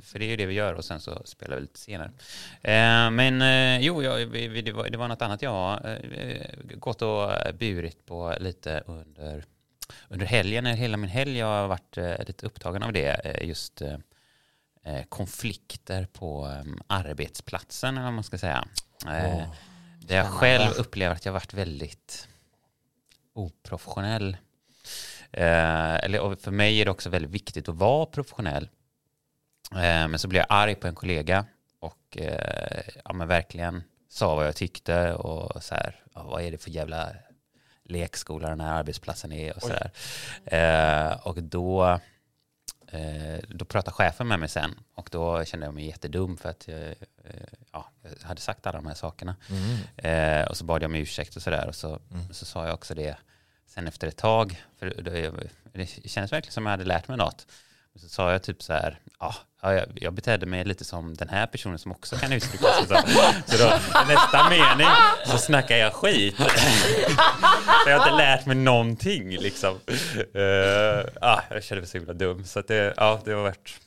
för 0.03 0.19
det 0.19 0.25
är 0.25 0.29
ju 0.29 0.37
det 0.37 0.47
vi 0.47 0.55
gör 0.55 0.75
och 0.75 0.85
sen 0.85 1.01
så 1.01 1.23
spelar 1.25 1.57
vi 1.57 1.63
lite 1.63 1.79
senare. 1.79 2.11
Men 3.11 3.83
jo, 3.83 4.03
jag, 4.03 4.33
det, 4.65 4.73
var, 4.73 4.89
det 4.89 4.99
var 4.99 5.09
något 5.09 5.23
annat 5.23 5.43
jag 5.43 5.51
har 5.51 5.99
gått 6.75 7.03
och 7.03 7.31
burit 7.59 8.07
på 8.07 8.35
lite 8.41 8.83
under, 8.87 9.45
under 10.09 10.27
helgen. 10.27 10.67
Hela 10.67 10.97
min 10.97 11.11
helg 11.11 11.39
jag 11.39 11.47
har 11.47 11.69
varit 11.69 11.97
lite 12.27 12.47
upptagen 12.47 12.83
av 12.83 12.93
det. 12.93 13.39
Just 13.43 13.83
konflikter 15.09 16.07
på 16.13 16.63
arbetsplatsen, 16.87 17.95
eller 17.97 18.05
vad 18.05 18.13
man 18.13 18.25
ska 18.25 18.39
säga. 18.39 18.65
Åh, 19.07 19.43
där 19.99 20.17
jag 20.17 20.27
själv 20.27 20.73
upplever 20.79 21.15
att 21.15 21.27
jag 21.27 21.33
varit 21.33 21.55
väldigt 21.55 22.29
oprofessionell. 23.35 24.37
Eh, 25.37 25.95
eller, 25.95 26.37
för 26.37 26.51
mig 26.51 26.81
är 26.81 26.85
det 26.85 26.91
också 26.91 27.11
väldigt 27.11 27.31
viktigt 27.31 27.69
att 27.69 27.75
vara 27.75 28.07
professionell. 28.07 28.69
Eh, 29.73 30.09
men 30.09 30.19
så 30.19 30.29
blev 30.29 30.41
jag 30.41 30.47
arg 30.49 30.75
på 30.75 30.87
en 30.87 30.95
kollega 30.95 31.47
och 31.81 32.19
eh, 32.19 32.83
ja, 33.05 33.13
men 33.13 33.29
verkligen 33.29 33.83
sa 34.09 34.35
vad 34.35 34.47
jag 34.47 34.57
tyckte 34.57 35.15
och 35.15 35.63
så 35.63 35.75
här, 35.75 36.03
ja, 36.15 36.23
vad 36.23 36.43
är 36.43 36.51
det 36.51 36.59
för 36.59 36.71
jävla 36.71 37.09
lekskola 37.85 38.49
den 38.49 38.61
här 38.61 38.73
arbetsplatsen 38.73 39.33
är 39.33 39.57
och 39.57 39.63
så 39.63 39.69
där. 39.69 39.91
Eh, 40.45 41.27
och 41.27 41.43
då, 41.43 42.01
eh, 42.89 43.39
då 43.49 43.65
pratade 43.65 43.95
chefen 43.95 44.29
med 44.29 44.41
mig 44.41 44.49
sen 44.49 44.75
och 44.95 45.09
då 45.13 45.45
kände 45.45 45.67
jag 45.67 45.75
mig 45.75 45.87
jättedum 45.87 46.37
för 46.37 46.49
att 46.49 46.69
jag, 46.69 46.95
ja, 47.73 47.91
jag 48.03 48.29
hade 48.29 48.41
sagt 48.41 48.67
alla 48.67 48.79
de 48.79 48.87
här 48.87 48.95
sakerna. 48.95 49.37
Mm. 50.05 50.49
Och 50.49 50.57
så 50.57 50.65
bad 50.65 50.83
jag 50.83 50.89
om 50.89 50.95
ursäkt 50.95 51.37
och 51.37 51.43
sådär. 51.43 51.69
Och 51.69 51.75
så, 51.75 52.01
så 52.31 52.45
sa 52.45 52.67
jag 52.67 52.75
också 52.75 52.95
det 52.95 53.17
sen 53.75 53.87
efter 53.87 54.06
ett 54.06 54.17
tag. 54.17 54.62
För 54.79 54.87
det, 55.73 55.87
kändes 56.05 56.32
verkligen 56.32 56.53
som 56.53 56.67
jag 56.67 56.71
hade 56.71 56.85
lärt 56.85 57.09
mig 57.09 57.17
något. 57.17 57.47
Så 58.00 58.09
sa 58.09 58.32
jag 58.32 58.43
typ 58.43 58.62
så 58.62 58.73
här, 58.73 58.99
ja, 59.21 59.35
ja, 59.62 59.75
jag, 59.75 59.87
jag 59.94 60.12
betedde 60.12 60.47
mig 60.47 60.65
lite 60.65 60.85
som 60.85 61.15
den 61.15 61.29
här 61.29 61.47
personen 61.47 61.79
som 61.79 61.93
också 61.93 62.17
kan 62.17 62.32
uttrycka 62.32 62.67
sig 62.67 62.87
så. 62.87 62.94
Så 63.47 63.65
då, 63.65 63.73
nästa 64.09 64.49
mening 64.50 64.87
så 65.26 65.38
snackar 65.38 65.76
jag 65.76 65.93
skit. 65.93 66.35
Jag 67.87 67.99
har 67.99 68.06
inte 68.06 68.17
lärt 68.17 68.47
mig 68.47 68.56
någonting 68.56 69.31
liksom. 69.31 69.81
Eh, 70.35 70.43
ja, 71.20 71.43
jag 71.50 71.65
kände 71.65 71.81
mig 71.81 71.88
så 71.88 71.99
himla 71.99 72.12
dum. 72.12 72.44
Så 72.44 72.61
det, 72.61 72.94
ja, 72.97 73.20
det 73.25 73.32
har 73.32 73.43
varit 73.43 73.81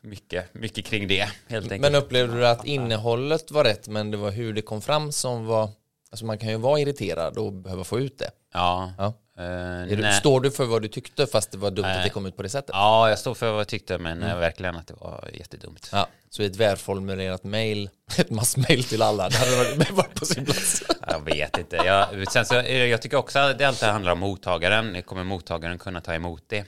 mycket, 0.00 0.54
mycket 0.54 0.84
kring 0.84 1.08
det 1.08 1.28
helt 1.48 1.72
enkelt. 1.72 1.92
Men 1.92 2.02
upplevde 2.02 2.36
du 2.36 2.46
att 2.46 2.64
innehållet 2.64 3.50
var 3.50 3.64
rätt 3.64 3.88
men 3.88 4.10
det 4.10 4.16
var 4.16 4.30
hur 4.30 4.52
det 4.52 4.62
kom 4.62 4.82
fram 4.82 5.12
som 5.12 5.46
var 5.46 5.70
Alltså 6.12 6.24
man 6.24 6.38
kan 6.38 6.48
ju 6.48 6.56
vara 6.56 6.80
irriterad 6.80 7.38
och 7.38 7.52
behöva 7.52 7.84
få 7.84 8.00
ut 8.00 8.18
det. 8.18 8.30
Ja. 8.52 8.92
Ja. 8.98 9.14
Är 9.36 9.96
du, 9.96 10.12
står 10.12 10.40
du 10.40 10.50
för 10.50 10.64
vad 10.64 10.82
du 10.82 10.88
tyckte 10.88 11.26
fast 11.26 11.50
det 11.50 11.58
var 11.58 11.70
dumt 11.70 11.84
att 11.84 11.96
Nej. 11.96 12.04
det 12.04 12.10
kom 12.10 12.26
ut 12.26 12.36
på 12.36 12.42
det 12.42 12.48
sättet? 12.48 12.70
Ja, 12.72 13.08
jag 13.08 13.18
står 13.18 13.34
för 13.34 13.50
vad 13.50 13.60
jag 13.60 13.68
tyckte, 13.68 13.98
men 13.98 14.22
eh, 14.22 14.38
verkligen 14.38 14.76
att 14.76 14.86
det 14.86 14.94
var 14.94 15.30
jättedumt. 15.32 15.88
Ja, 15.92 16.08
så 16.30 16.42
ett 16.42 16.56
välformulerat 16.56 17.44
mail, 17.44 17.90
ett 18.18 18.30
massmail 18.30 18.84
till 18.84 19.02
alla, 19.02 19.28
det 19.28 19.36
hade 19.36 19.56
varit, 19.56 19.90
varit 19.92 20.14
på 20.14 20.26
sin 20.26 20.44
plats. 20.44 20.82
Jag 21.08 21.24
vet 21.24 21.58
inte. 21.58 21.76
Jag, 21.76 22.32
sen 22.32 22.46
så, 22.46 22.58
eh, 22.58 22.84
jag 22.84 23.02
tycker 23.02 23.16
också 23.16 23.38
att 23.38 23.58
det 23.58 23.64
alltid 23.64 23.88
handlar 23.88 24.12
om 24.12 24.18
mottagaren. 24.18 25.02
Kommer 25.02 25.24
mottagaren 25.24 25.78
kunna 25.78 26.00
ta 26.00 26.14
emot 26.14 26.42
det? 26.46 26.64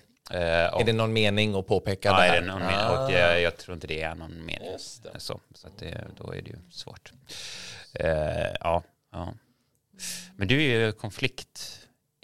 Och, 0.72 0.80
Är 0.80 0.84
det 0.84 0.92
någon 0.92 1.12
mening 1.12 1.54
att 1.54 1.66
påpeka 1.66 2.08
ja, 2.08 2.16
det 2.16 2.22
är 2.22 2.28
här? 2.28 2.40
det 2.40 2.46
någon 2.46 2.62
mening? 2.62 2.98
Och 2.98 3.12
jag, 3.12 3.40
jag 3.40 3.56
tror 3.56 3.74
inte 3.74 3.86
det 3.86 4.02
är 4.02 4.14
någon 4.14 4.44
mening. 4.44 4.68
Så, 5.18 5.40
så 5.54 5.66
att 5.66 5.78
det, 5.78 6.04
då 6.16 6.32
är 6.32 6.42
det 6.42 6.50
ju 6.50 6.56
svårt. 6.70 7.12
Ja, 8.60 8.82
ja. 9.12 9.34
Men 10.36 10.48
du 10.48 10.54
är 10.56 10.78
ju 10.78 10.92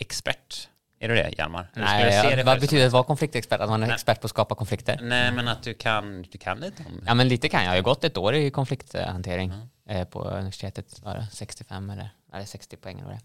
konfliktexpert. 0.04 0.69
Är 1.00 1.09
du 1.09 1.14
det, 1.14 1.35
Hjalmar? 1.38 1.71
Nej, 1.75 2.12
se 2.12 2.16
ja, 2.28 2.37
dig 2.37 2.45
vad 2.45 2.61
betyder 2.61 2.80
det 2.80 2.87
att 2.87 2.92
vara 2.92 3.02
konfliktexpert? 3.04 3.61
Att 3.61 3.69
man 3.71 3.83
är 3.83 3.87
Nej. 3.87 3.95
expert 3.95 4.21
på 4.21 4.25
att 4.26 4.30
skapa 4.30 4.54
konflikter? 4.54 4.99
Nej, 5.02 5.33
men 5.33 5.49
att 5.49 5.62
du 5.62 5.75
kan, 5.75 6.23
du 6.23 6.38
kan 6.38 6.61
lite 6.61 6.83
om 6.87 7.02
Ja, 7.07 7.14
men 7.14 7.28
lite 7.28 7.49
kan 7.49 7.64
jag. 7.64 7.71
Jag 7.73 7.78
har 7.78 7.83
gått 7.83 8.04
ett 8.04 8.16
år 8.16 8.35
i 8.35 8.50
konflikthantering 8.50 9.52
Mm. 9.52 9.69
eh, 10.02 10.04
på 10.09 10.21
universitetet. 10.25 11.00
Var 11.02 11.14
det 11.14 11.26
65 11.33 11.90
eller, 11.90 12.11
eller 12.33 12.45
60 12.45 12.76
poäng 12.76 12.99
eller 12.99 13.07
vad 13.09 13.14
det 13.16 13.21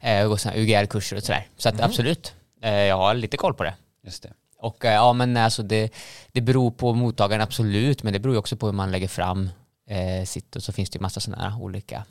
det. 0.00 0.06
är. 0.08 0.14
Jag 0.16 0.22
har 0.22 0.28
gått 0.28 0.46
UGR-kurser 0.46 1.16
och 1.16 1.22
sådär. 1.22 1.46
Så 1.56 1.68
att 1.68 1.74
Mm. 1.74 1.84
absolut, 1.86 2.34
eh, 2.62 2.70
jag 2.72 2.96
har 2.96 3.14
lite 3.14 3.36
koll 3.36 3.54
på 3.54 3.64
det. 3.64 3.74
Just 4.04 4.22
det. 4.22 4.32
Och 4.58 4.84
eh, 4.84 4.92
ja, 4.94 5.12
men 5.12 5.36
alltså 5.36 5.62
det, 5.62 5.92
det 6.32 6.40
beror 6.40 6.70
på 6.70 6.92
mottagaren 6.94 7.42
absolut, 7.42 8.02
men 8.02 8.12
det 8.12 8.18
beror 8.18 8.34
ju 8.34 8.38
också 8.38 8.56
på 8.56 8.66
hur 8.66 8.72
man 8.72 8.90
lägger 8.90 9.08
fram 9.08 9.50
eh, 9.90 10.24
sitt. 10.24 10.56
Och 10.56 10.62
så 10.62 10.72
finns 10.72 10.90
det 10.90 10.96
ju 10.96 11.02
massa 11.02 11.20
sådana 11.20 11.50
här 11.50 11.62
olika, 11.62 12.04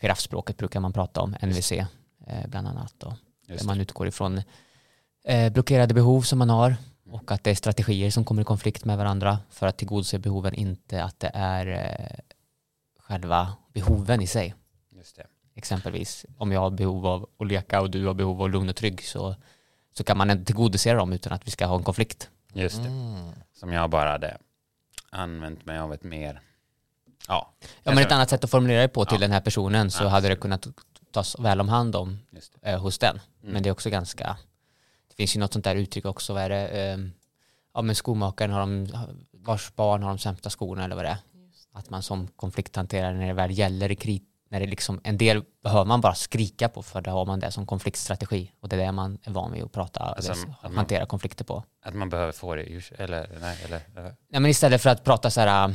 giraffspråket 0.00 0.56
brukar 0.56 0.80
man 0.80 0.92
prata 0.92 1.20
om, 1.20 1.36
NVC 1.42 1.72
bland 2.46 2.68
annat. 2.68 3.04
Just 3.46 3.60
där 3.60 3.66
man 3.66 3.80
utgår 3.80 4.06
ifrån 4.08 4.42
eh, 5.24 5.52
blockerade 5.52 5.94
behov 5.94 6.22
som 6.22 6.38
man 6.38 6.50
har 6.50 6.76
och 7.10 7.30
att 7.32 7.44
det 7.44 7.50
är 7.50 7.54
strategier 7.54 8.10
som 8.10 8.24
kommer 8.24 8.42
i 8.42 8.44
konflikt 8.44 8.84
med 8.84 8.98
varandra 8.98 9.38
för 9.50 9.66
att 9.66 9.76
tillgodose 9.76 10.18
behoven, 10.18 10.54
inte 10.54 11.04
att 11.04 11.20
det 11.20 11.30
är 11.34 11.66
eh, 11.66 12.18
själva 12.98 13.52
behoven 13.72 14.20
i 14.22 14.26
sig. 14.26 14.54
Just 14.90 15.16
det. 15.16 15.26
Exempelvis 15.54 16.26
om 16.38 16.52
jag 16.52 16.60
har 16.60 16.70
behov 16.70 17.06
av 17.06 17.28
att 17.38 17.46
leka 17.46 17.80
och 17.80 17.90
du 17.90 18.06
har 18.06 18.14
behov 18.14 18.42
av 18.42 18.50
lugn 18.50 18.68
och 18.68 18.76
trygg 18.76 19.02
så, 19.04 19.36
så 19.92 20.04
kan 20.04 20.16
man 20.18 20.30
ändå 20.30 20.44
tillgodose 20.44 20.92
dem 20.92 21.12
utan 21.12 21.32
att 21.32 21.46
vi 21.46 21.50
ska 21.50 21.66
ha 21.66 21.76
en 21.76 21.82
konflikt. 21.84 22.30
Just 22.52 22.82
det. 22.82 22.88
Mm. 22.88 23.30
Som 23.54 23.72
jag 23.72 23.90
bara 23.90 24.10
hade 24.10 24.36
använt 25.10 25.66
mig 25.66 25.78
av 25.78 25.92
ett 25.94 26.04
mer... 26.04 26.40
Ja, 27.28 27.52
Ja, 27.82 27.94
men 27.94 27.98
ett 27.98 28.12
annat 28.12 28.30
sätt 28.30 28.44
att 28.44 28.50
formulera 28.50 28.80
det 28.82 28.88
på 28.88 29.04
till 29.04 29.14
Ja. 29.14 29.20
den 29.20 29.30
här 29.32 29.40
personen 29.40 29.90
så 29.90 30.06
hade 30.08 30.28
det 30.28 30.36
kunnat 30.36 30.66
tas 31.12 31.36
väl 31.38 31.60
om 31.60 31.68
hand 31.68 31.96
om 31.96 32.18
Just 32.30 32.52
det. 32.60 32.70
eh, 32.70 32.80
hos 32.80 32.98
den. 32.98 33.20
Mm. 33.42 33.52
Men 33.54 33.62
det 33.62 33.68
är 33.68 33.72
också 33.72 33.90
ganska, 33.90 34.36
det 35.08 35.14
finns 35.14 35.36
ju 35.36 35.40
något 35.40 35.52
sånt 35.52 35.64
där 35.64 35.76
uttryck 35.76 36.04
också, 36.04 36.34
vad 36.34 36.42
är 36.42 36.48
det, 36.48 36.68
eh, 36.68 36.98
ja 37.74 37.82
men 37.82 37.94
skomakaren 37.94 38.50
har 38.50 38.60
de, 38.60 38.88
vars 39.32 39.72
barn 39.76 40.02
har 40.02 40.08
de 40.08 40.18
sämsta 40.18 40.50
skorna 40.50 40.84
eller 40.84 40.96
vad 40.96 41.04
det 41.04 41.08
är. 41.08 41.18
Att 41.74 41.90
man 41.90 42.02
som 42.02 42.26
konflikthanterare 42.36 43.14
när 43.16 43.26
det 43.26 43.32
väl 43.32 43.58
gäller 43.58 43.90
i 43.92 43.96
krig, 43.96 44.22
när 44.50 44.60
det 44.60 44.66
liksom, 44.66 45.00
en 45.04 45.18
del 45.18 45.42
behöver 45.62 45.84
man 45.84 46.00
bara 46.00 46.14
skrika 46.14 46.68
på 46.68 46.82
för 46.82 47.00
då 47.00 47.10
har 47.10 47.26
man 47.26 47.40
det 47.40 47.50
som 47.50 47.66
konfliktstrategi 47.66 48.52
och 48.60 48.68
det 48.68 48.76
är 48.76 48.80
det 48.86 48.92
man 48.92 49.18
är 49.22 49.30
van 49.30 49.52
vid 49.52 49.62
att 49.62 49.72
prata, 49.72 50.00
Alltså, 50.00 50.32
eller 50.32 50.42
att 50.42 50.62
man- 50.62 50.76
hantera 50.76 51.06
konflikter 51.06 51.44
på. 51.44 51.64
Att 51.82 51.94
man 51.94 52.08
behöver 52.08 52.32
få 52.32 52.54
det 52.54 52.62
ur 52.62 52.84
eller, 52.98 53.38
nej, 53.40 53.58
eller, 53.64 53.80
eller 53.96 54.02
Nej, 54.02 54.40
men 54.40 54.46
istället 54.46 54.82
för 54.82 54.90
att 54.90 55.04
prata 55.04 55.30
så 55.30 55.40
här, 55.40 55.74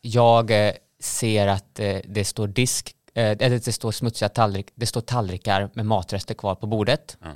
jag 0.00 0.66
eh, 0.68 0.72
ser 1.00 1.46
att 1.48 1.78
eh, 1.80 1.98
det 2.04 2.24
står 2.24 2.48
disk, 2.48 2.96
eller 3.14 3.50
det 3.50 3.72
står 3.72 3.92
smutsiga 3.92 4.28
tallrik, 4.28 4.66
det 4.74 4.86
står 4.86 5.00
tallrikar 5.00 5.70
med 5.74 5.86
matrester 5.86 6.34
kvar 6.34 6.54
på 6.54 6.66
bordet. 6.66 7.16
Ja. 7.22 7.28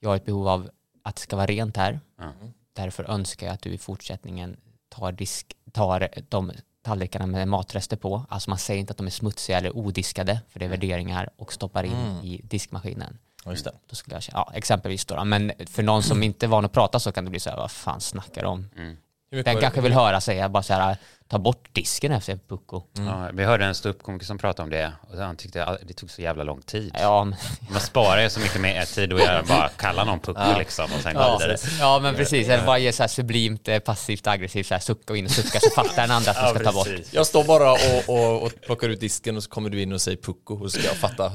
Jag 0.00 0.08
har 0.08 0.16
ett 0.16 0.24
behov 0.24 0.48
av 0.48 0.70
att 1.04 1.16
det 1.16 1.22
ska 1.22 1.36
vara 1.36 1.46
rent 1.46 1.76
här. 1.76 2.00
Ja. 2.18 2.32
Därför 2.72 3.10
önskar 3.10 3.46
jag 3.46 3.54
att 3.54 3.62
du 3.62 3.70
i 3.70 3.78
fortsättningen 3.78 4.56
tar, 4.88 5.12
disk, 5.12 5.56
tar 5.72 6.08
de 6.28 6.52
tallrikarna 6.82 7.26
med 7.26 7.48
matrester 7.48 7.96
på. 7.96 8.26
Alltså 8.28 8.50
man 8.50 8.58
säger 8.58 8.80
inte 8.80 8.90
att 8.90 8.96
de 8.96 9.06
är 9.06 9.10
smutsiga 9.10 9.58
eller 9.58 9.76
odiskade, 9.76 10.40
för 10.48 10.58
det 10.58 10.64
är 10.64 10.68
värderingar, 10.68 11.30
och 11.36 11.52
stoppar 11.52 11.84
in 11.84 11.92
Mm. 11.92 12.24
i 12.24 12.40
diskmaskinen. 12.44 13.18
Just 13.46 13.64
det. 13.64 13.72
Då 13.86 13.96
skulle 13.96 14.16
jag 14.16 14.22
känna, 14.22 14.38
ja, 14.38 14.52
exempelvis 14.54 15.04
då, 15.04 15.14
då. 15.14 15.24
Men 15.24 15.52
för 15.66 15.82
någon 15.82 16.02
som 16.02 16.22
inte 16.22 16.46
är 16.46 16.48
van 16.48 16.64
att 16.64 16.72
prata 16.72 17.00
så 17.00 17.12
kan 17.12 17.24
det 17.24 17.30
bli 17.30 17.40
så 17.40 17.50
här, 17.50 17.56
vad 17.56 17.70
fan 17.70 18.00
snackar 18.00 18.42
de 18.42 18.48
om? 18.52 18.70
Mm. 18.76 18.96
Den 19.30 19.60
kanske 19.60 19.80
vill 19.80 19.92
höra 19.92 20.20
säga 20.20 20.48
bara 20.48 20.62
så 20.62 20.74
här, 20.74 20.96
ta 21.28 21.38
bort 21.38 21.68
disken 21.72 22.12
efter 22.12 22.38
pucko. 22.48 22.82
Ja, 22.92 23.28
vi 23.32 23.44
hörde 23.44 23.64
en 23.64 23.74
ståuppkomiker 23.74 24.26
som 24.26 24.38
pratade 24.38 24.64
om 24.64 24.70
det 24.70 24.92
och 25.10 25.18
han 25.18 25.36
tyckte 25.36 25.64
att 25.64 25.78
det 25.88 25.94
tog 25.94 26.10
så 26.10 26.22
jävla 26.22 26.44
lång 26.44 26.62
tid. 26.62 26.94
Ja, 26.98 27.24
men, 27.24 27.38
Man 27.70 27.80
sparar 27.80 28.22
ju 28.22 28.30
så 28.30 28.40
mycket 28.40 28.60
mer 28.60 28.84
tid 28.84 29.12
och 29.12 29.20
jag 29.20 29.46
bara 29.46 29.68
kalla 29.68 30.04
någon 30.04 30.20
pucko 30.20 30.58
liksom 30.58 30.84
och 30.84 31.00
sen 31.00 31.14
gå 31.14 31.20
ja, 31.20 31.38
vidare. 31.38 31.56
ja 31.80 31.98
men 32.02 32.14
precis, 32.14 32.48
eller 32.48 32.66
bara 32.66 32.78
ge 32.78 32.92
så 32.92 33.02
här 33.02 33.08
sublimt 33.08 33.68
eh, 33.68 33.78
passivt 33.78 34.26
aggressivt 34.26 34.66
så 34.66 34.74
här, 34.74 34.80
sucka 34.80 35.12
och 35.12 35.16
in 35.16 35.24
och 35.24 35.30
sucka 35.30 35.60
så 35.60 35.70
fattar 35.70 36.02
den 36.02 36.10
andra 36.10 36.30
att 36.30 36.42
man 36.42 36.54
ska 36.54 36.64
ta 36.64 36.72
bort. 36.72 36.88
Jag 37.10 37.26
står 37.26 37.44
bara 37.44 37.72
och, 37.72 37.78
och, 38.06 38.42
och 38.42 38.52
plockar 38.66 38.88
ut 38.88 39.00
disken 39.00 39.36
och 39.36 39.42
så 39.42 39.50
kommer 39.50 39.70
du 39.70 39.82
in 39.82 39.92
och 39.92 40.00
säger 40.00 40.18
pucko 40.18 40.54
och 40.54 40.72
så 40.72 40.78
ska 40.78 40.88
jag 40.88 40.96
fatta. 40.96 41.32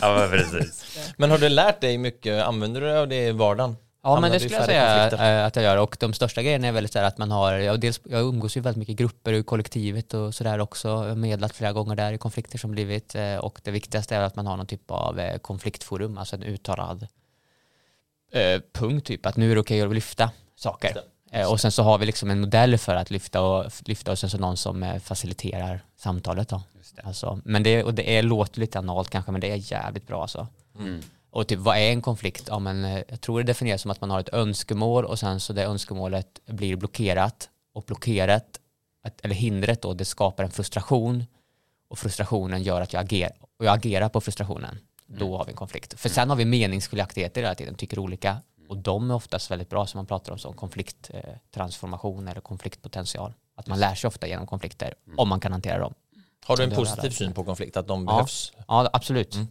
Ja, 0.00 0.14
men 0.18 0.30
precis. 0.30 0.84
Men 1.16 1.30
har 1.30 1.38
du 1.38 1.48
lärt 1.48 1.80
dig 1.80 1.98
mycket, 1.98 2.44
använder 2.44 2.80
du 2.80 2.86
det 2.86 3.00
av 3.00 3.08
det 3.08 3.26
i 3.26 3.32
vardagen? 3.32 3.76
Ja 4.06 4.20
men 4.20 4.32
det 4.32 4.40
skulle 4.40 4.56
jag 4.56 4.64
säga 4.64 5.00
konflikter? 5.00 5.38
eh, 5.38 5.46
att 5.46 5.56
jag 5.56 5.64
gör 5.64 5.76
och 5.76 5.96
de 6.00 6.12
största 6.12 6.42
grejerna 6.42 6.66
är 6.66 6.72
väl 6.72 6.88
så 6.88 6.98
här 6.98 7.06
att 7.06 7.18
man 7.18 7.30
har, 7.30 7.52
jag, 7.52 7.80
dels, 7.80 8.00
jag 8.04 8.22
umgås 8.22 8.56
ju 8.56 8.60
väldigt 8.60 8.78
mycket 8.78 8.92
i 8.92 8.94
grupper 8.94 9.40
och 9.40 9.46
kollektivet 9.46 10.14
och 10.14 10.34
sådär 10.34 10.58
också, 10.58 10.88
jag 10.88 10.96
har 10.96 11.14
medlat 11.14 11.56
flera 11.56 11.72
gånger 11.72 11.96
där 11.96 12.12
i 12.12 12.18
konflikter 12.18 12.58
som 12.58 12.70
blivit 12.70 13.14
eh, 13.14 13.36
och 13.36 13.60
det 13.62 13.70
viktigaste 13.70 14.16
är 14.16 14.20
att 14.20 14.36
man 14.36 14.46
har 14.46 14.56
någon 14.56 14.66
typ 14.66 14.90
av 14.90 15.18
eh, 15.18 15.38
konfliktforum, 15.38 16.18
alltså 16.18 16.36
en 16.36 16.42
uttalad 16.42 17.06
eh, 18.32 18.60
punkt 18.72 19.06
typ, 19.06 19.26
att 19.26 19.36
nu 19.36 19.50
är 19.50 19.54
det 19.54 19.60
okej 19.60 19.82
att 19.82 19.94
lyfta 19.94 20.30
saker. 20.56 20.96
Och 21.50 21.60
sen 21.60 21.72
så 21.72 21.82
har 21.82 21.98
vi 21.98 22.06
liksom 22.06 22.30
en 22.30 22.40
modell 22.40 22.78
för 22.78 22.94
att 22.94 23.10
lyfta 23.10 23.40
och, 23.40 23.72
lyfta 23.84 24.12
och 24.12 24.18
sen 24.18 24.30
så 24.30 24.38
någon 24.38 24.56
som 24.56 25.00
faciliterar 25.02 25.80
samtalet 25.96 26.48
då. 26.48 26.62
Just 26.76 26.96
det. 26.96 27.02
Alltså, 27.02 27.40
men 27.44 27.62
det, 27.62 27.84
och 27.84 27.94
det 27.94 28.18
är, 28.18 28.22
låter 28.22 28.60
lite 28.60 28.78
analt 28.78 29.10
kanske, 29.10 29.32
men 29.32 29.40
det 29.40 29.50
är 29.50 29.72
jävligt 29.72 30.06
bra 30.06 30.22
alltså. 30.22 30.46
Mm. 30.78 31.02
Och 31.36 31.48
typ 31.48 31.58
vad 31.58 31.76
är 31.76 31.90
en 31.90 32.02
konflikt? 32.02 32.44
Ja, 32.48 32.58
men 32.58 32.84
eh, 32.84 33.02
jag 33.08 33.20
tror 33.20 33.38
det 33.38 33.44
definieras 33.44 33.82
som 33.82 33.90
att 33.90 34.00
man 34.00 34.10
har 34.10 34.20
ett 34.20 34.28
önskemål 34.34 35.04
och 35.04 35.18
sen 35.18 35.40
så 35.40 35.52
det 35.52 35.64
önskemålet 35.64 36.40
blir 36.46 36.76
blockerat 36.76 37.50
och 37.74 37.82
blockerat, 37.82 38.60
eller 39.22 39.34
hindret 39.34 39.82
då, 39.82 39.94
det 39.94 40.04
skapar 40.04 40.44
en 40.44 40.50
frustration 40.50 41.24
och 41.88 41.98
frustrationen 41.98 42.62
gör 42.62 42.80
att 42.80 42.92
jag 42.92 43.00
agerar 43.02 43.36
och 43.58 43.64
jag 43.64 43.74
agerar 43.74 44.08
på 44.08 44.20
frustrationen. 44.20 44.78
Då 45.06 45.36
har 45.36 45.44
vi 45.44 45.50
en 45.50 45.56
konflikt. 45.56 46.00
För 46.00 46.08
sen 46.08 46.30
har 46.30 46.36
vi 46.36 46.44
meningsskiljaktigheter 46.44 47.40
hela 47.42 47.54
tiden, 47.54 47.74
tycker 47.74 47.98
olika 47.98 48.36
och 48.68 48.76
de 48.76 49.10
är 49.10 49.14
oftast 49.14 49.50
väldigt 49.50 49.70
bra 49.70 49.86
som 49.86 49.98
man 49.98 50.06
pratar 50.06 50.32
om 50.32 50.38
som 50.38 50.54
konflikttransformation 50.54 52.28
eller 52.28 52.40
konfliktpotential. 52.40 53.34
Att 53.56 53.66
man 53.66 53.78
lär 53.78 53.94
sig 53.94 54.08
ofta 54.08 54.26
genom 54.26 54.46
konflikter 54.46 54.94
om 55.16 55.28
man 55.28 55.40
kan 55.40 55.52
hantera 55.52 55.78
dem. 55.78 55.94
Har 56.44 56.56
du 56.56 56.64
en 56.64 56.70
positiv 56.70 57.10
syn 57.10 57.34
på 57.34 57.44
konflikt, 57.44 57.76
att 57.76 57.88
de 57.88 58.00
Ja. 58.04 58.06
behövs? 58.12 58.52
Ja, 58.68 58.90
absolut. 58.92 59.34
Mm. 59.34 59.46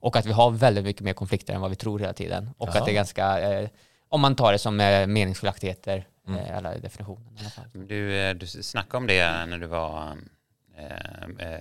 Och 0.00 0.16
att 0.16 0.26
vi 0.26 0.32
har 0.32 0.50
väldigt 0.50 0.84
mycket 0.84 1.02
mer 1.02 1.12
konflikter 1.12 1.54
än 1.54 1.60
vad 1.60 1.70
vi 1.70 1.76
tror 1.76 1.98
hela 1.98 2.12
tiden. 2.12 2.50
Och 2.58 2.68
Jaha. 2.68 2.78
att 2.78 2.84
det 2.84 2.90
är 2.90 2.94
ganska, 2.94 3.40
eh, 3.60 3.68
om 4.08 4.20
man 4.20 4.36
tar 4.36 4.52
det 4.52 4.58
som 4.58 4.80
eh, 4.80 5.06
meningsskiljaktigheter, 5.06 6.06
Mm. 6.28 6.40
eh, 6.66 6.72
definitionen 6.82 7.26
alla 7.40 7.50
fall. 7.50 7.64
Du, 7.74 8.16
eh, 8.20 8.34
du 8.34 8.46
snackade 8.46 8.96
om 8.96 9.06
det 9.06 9.46
när 9.46 9.58
du 9.58 9.66
var, 9.66 10.16
eh, 10.76 11.46
eh, 11.48 11.60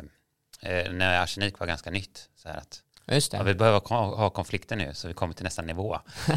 eh, 0.77 0.91
när 0.91 1.21
arsenik 1.23 1.59
var 1.59 1.67
ganska 1.67 1.91
nytt. 1.91 2.29
Så 2.35 2.49
här 2.49 2.57
att, 2.57 2.79
Just 3.07 3.31
det. 3.31 3.37
ja, 3.37 3.43
vi 3.43 3.53
behöver 3.53 3.79
ha 4.15 4.29
konflikter 4.29 4.75
nu 4.75 4.93
så 4.93 5.07
vi 5.07 5.13
kommer 5.13 5.33
till 5.33 5.43
nästa 5.43 5.61
nivå. 5.61 5.99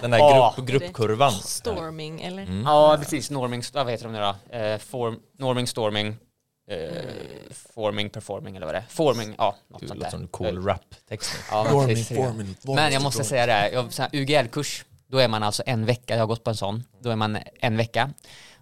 Den 0.00 0.10
där 0.10 0.54
grupp, 0.56 0.68
gruppkurvan. 0.68 1.32
Storming 1.32 2.20
eller? 2.22 2.42
Mm. 2.42 2.62
Ja, 2.62 2.96
precis. 2.98 3.30
Norming, 3.30 3.62
vad 3.72 3.90
heter 3.90 4.04
de 4.04 4.12
nu 4.12 4.18
då? 4.20 4.56
Eh, 4.56 4.78
form, 4.78 5.20
norming, 5.38 5.66
storming, 5.66 6.16
eh, 6.66 7.52
forming, 7.74 8.10
performing 8.10 8.56
eller 8.56 8.66
vad 8.66 8.74
det 8.74 8.78
är. 8.78 8.86
Forming, 8.88 9.34
ja, 9.38 9.56
något 9.68 9.80
Det 9.80 9.86
sånt 9.88 9.98
låter 9.98 10.10
där. 10.10 10.10
som 10.10 10.20
en 10.22 10.28
cool 10.28 10.64
rap-text. 10.66 11.30
Ja, 11.50 11.64
men 11.64 11.86
precis. 11.86 12.18
Men 12.62 12.92
jag 12.92 13.02
måste 13.02 13.24
säga 13.24 13.46
det, 13.46 13.70
jag, 13.70 13.88
här, 13.98 14.08
UGL-kurs, 14.12 14.84
då 15.06 15.18
är 15.18 15.28
man 15.28 15.42
alltså 15.42 15.62
en 15.66 15.86
vecka, 15.86 16.14
jag 16.14 16.22
har 16.22 16.26
gått 16.26 16.44
på 16.44 16.50
en 16.50 16.56
sån, 16.56 16.84
då 17.00 17.10
är 17.10 17.16
man 17.16 17.38
en 17.60 17.76
vecka, 17.76 18.10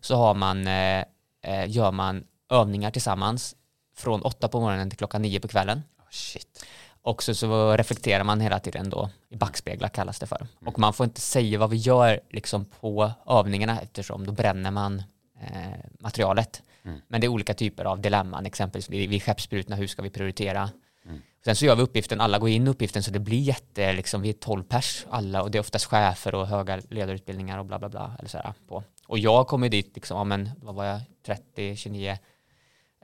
så 0.00 0.16
har 0.16 0.34
man, 0.34 0.66
eh, 0.66 1.04
eh, 1.42 1.70
gör 1.70 1.92
man 1.92 2.24
övningar 2.50 2.90
tillsammans 2.90 3.54
från 3.96 4.22
åtta 4.22 4.48
på 4.48 4.60
morgonen 4.60 4.90
till 4.90 4.98
klockan 4.98 5.22
nio 5.22 5.40
på 5.40 5.48
kvällen. 5.48 5.82
Oh, 5.98 6.04
shit. 6.10 6.64
Och 7.02 7.22
så, 7.22 7.34
så 7.34 7.76
reflekterar 7.76 8.24
man 8.24 8.40
hela 8.40 8.58
tiden 8.58 8.90
då, 8.90 9.10
i 9.28 9.36
backspeglar 9.36 9.88
kallas 9.88 10.18
det 10.18 10.26
för. 10.26 10.46
Och 10.66 10.78
man 10.78 10.92
får 10.92 11.04
inte 11.04 11.20
säga 11.20 11.58
vad 11.58 11.70
vi 11.70 11.76
gör 11.76 12.20
liksom 12.30 12.64
på 12.64 13.12
övningarna 13.26 13.80
eftersom 13.80 14.26
då 14.26 14.32
bränner 14.32 14.70
man 14.70 15.02
eh, 15.40 15.78
materialet. 15.98 16.62
Mm. 16.84 17.00
Men 17.08 17.20
det 17.20 17.26
är 17.26 17.28
olika 17.28 17.54
typer 17.54 17.84
av 17.84 18.00
dilemman, 18.00 18.46
exempelvis 18.46 18.90
vid, 18.90 19.10
vid 19.10 19.22
skeppsbrutna, 19.22 19.76
hur 19.76 19.86
ska 19.86 20.02
vi 20.02 20.10
prioritera? 20.10 20.70
Mm. 21.06 21.22
Sen 21.44 21.56
så 21.56 21.64
gör 21.64 21.76
vi 21.76 21.82
uppgiften, 21.82 22.20
alla 22.20 22.38
går 22.38 22.48
in 22.48 22.66
i 22.66 22.70
uppgiften 22.70 23.02
så 23.02 23.10
det 23.10 23.18
blir 23.18 23.40
jätte, 23.40 23.92
liksom, 23.92 24.22
vi 24.22 24.28
är 24.28 24.32
12 24.32 24.62
pers 24.62 25.06
alla 25.10 25.42
och 25.42 25.50
det 25.50 25.58
är 25.58 25.60
oftast 25.60 25.84
chefer 25.84 26.34
och 26.34 26.46
höga 26.46 26.80
ledarutbildningar 26.90 27.58
och 27.58 27.66
bla 27.66 27.78
bla 27.78 27.88
bla. 27.88 28.16
Eller 28.18 28.28
så 28.28 28.38
här, 28.38 28.54
på. 28.68 28.84
Och 29.06 29.18
jag 29.18 29.46
kommer 29.46 29.68
dit, 29.68 29.92
liksom, 29.94 30.16
ja 30.16 30.24
men 30.24 30.50
vad 30.62 30.74
var 30.74 30.84
jag, 30.84 31.00
30, 31.26 31.76
29. 31.76 32.18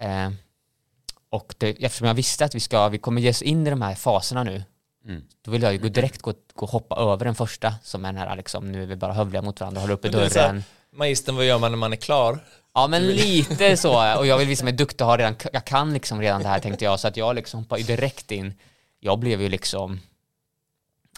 Eh, 0.00 0.30
och 1.30 1.54
det, 1.58 1.85
eftersom 1.85 2.06
jag 2.06 2.14
visste 2.14 2.44
att 2.44 2.54
vi, 2.54 2.61
ska, 2.61 2.88
vi 2.88 2.99
kommer 2.99 3.20
ge 3.20 3.30
oss 3.30 3.42
in 3.42 3.66
i 3.66 3.70
de 3.70 3.82
här 3.82 3.94
faserna 3.94 4.42
nu, 4.42 4.64
Mm. 5.04 5.23
då 5.42 5.50
vill 5.50 5.62
jag 5.62 5.73
ju 5.73 5.78
gå 5.78 5.88
direkt 5.88 6.23
gå, 6.23 6.35
gå 6.54 6.66
hoppa 6.66 6.97
över 6.97 7.25
den 7.25 7.35
första 7.35 7.75
som 7.82 8.04
är 8.04 8.12
den 8.12 8.28
här 8.28 8.37
liksom, 8.37 8.73
nu 8.73 8.82
är 8.82 8.87
vi 8.87 8.97
bara 8.97 9.12
hövliga 9.12 9.42
mot 9.42 9.61
varandra, 9.61 9.80
håller 9.80 9.94
uppe 9.94 10.08
dörren. 10.08 10.64
Magistern, 10.92 11.37
vad 11.37 11.47
gör 11.47 11.59
man 11.59 11.73
när 11.73 11.78
man 11.78 11.92
är 11.92 11.97
klar? 11.97 12.38
Ja 12.75 12.87
men 12.87 13.07
lite 13.07 13.76
så, 13.76 14.18
och 14.18 14.26
jag 14.26 14.38
vill 14.38 14.49
visa 14.49 14.64
mig 14.64 14.73
duktig 14.73 15.00
och 15.00 15.11
har 15.11 15.18
redan, 15.18 15.37
jag 15.52 15.64
kan 15.64 15.92
liksom 15.92 16.21
redan 16.21 16.42
det 16.42 16.49
här 16.49 16.59
tänkte 16.59 16.85
jag, 16.85 17.00
så 17.00 17.09
att 17.09 17.16
jag 17.16 17.35
liksom 17.35 17.61
hoppade 17.61 17.83
direkt 17.83 18.30
in. 18.30 18.54
Jag 19.00 19.18
blev 19.18 19.42
ju 19.42 19.49
liksom, 19.49 20.00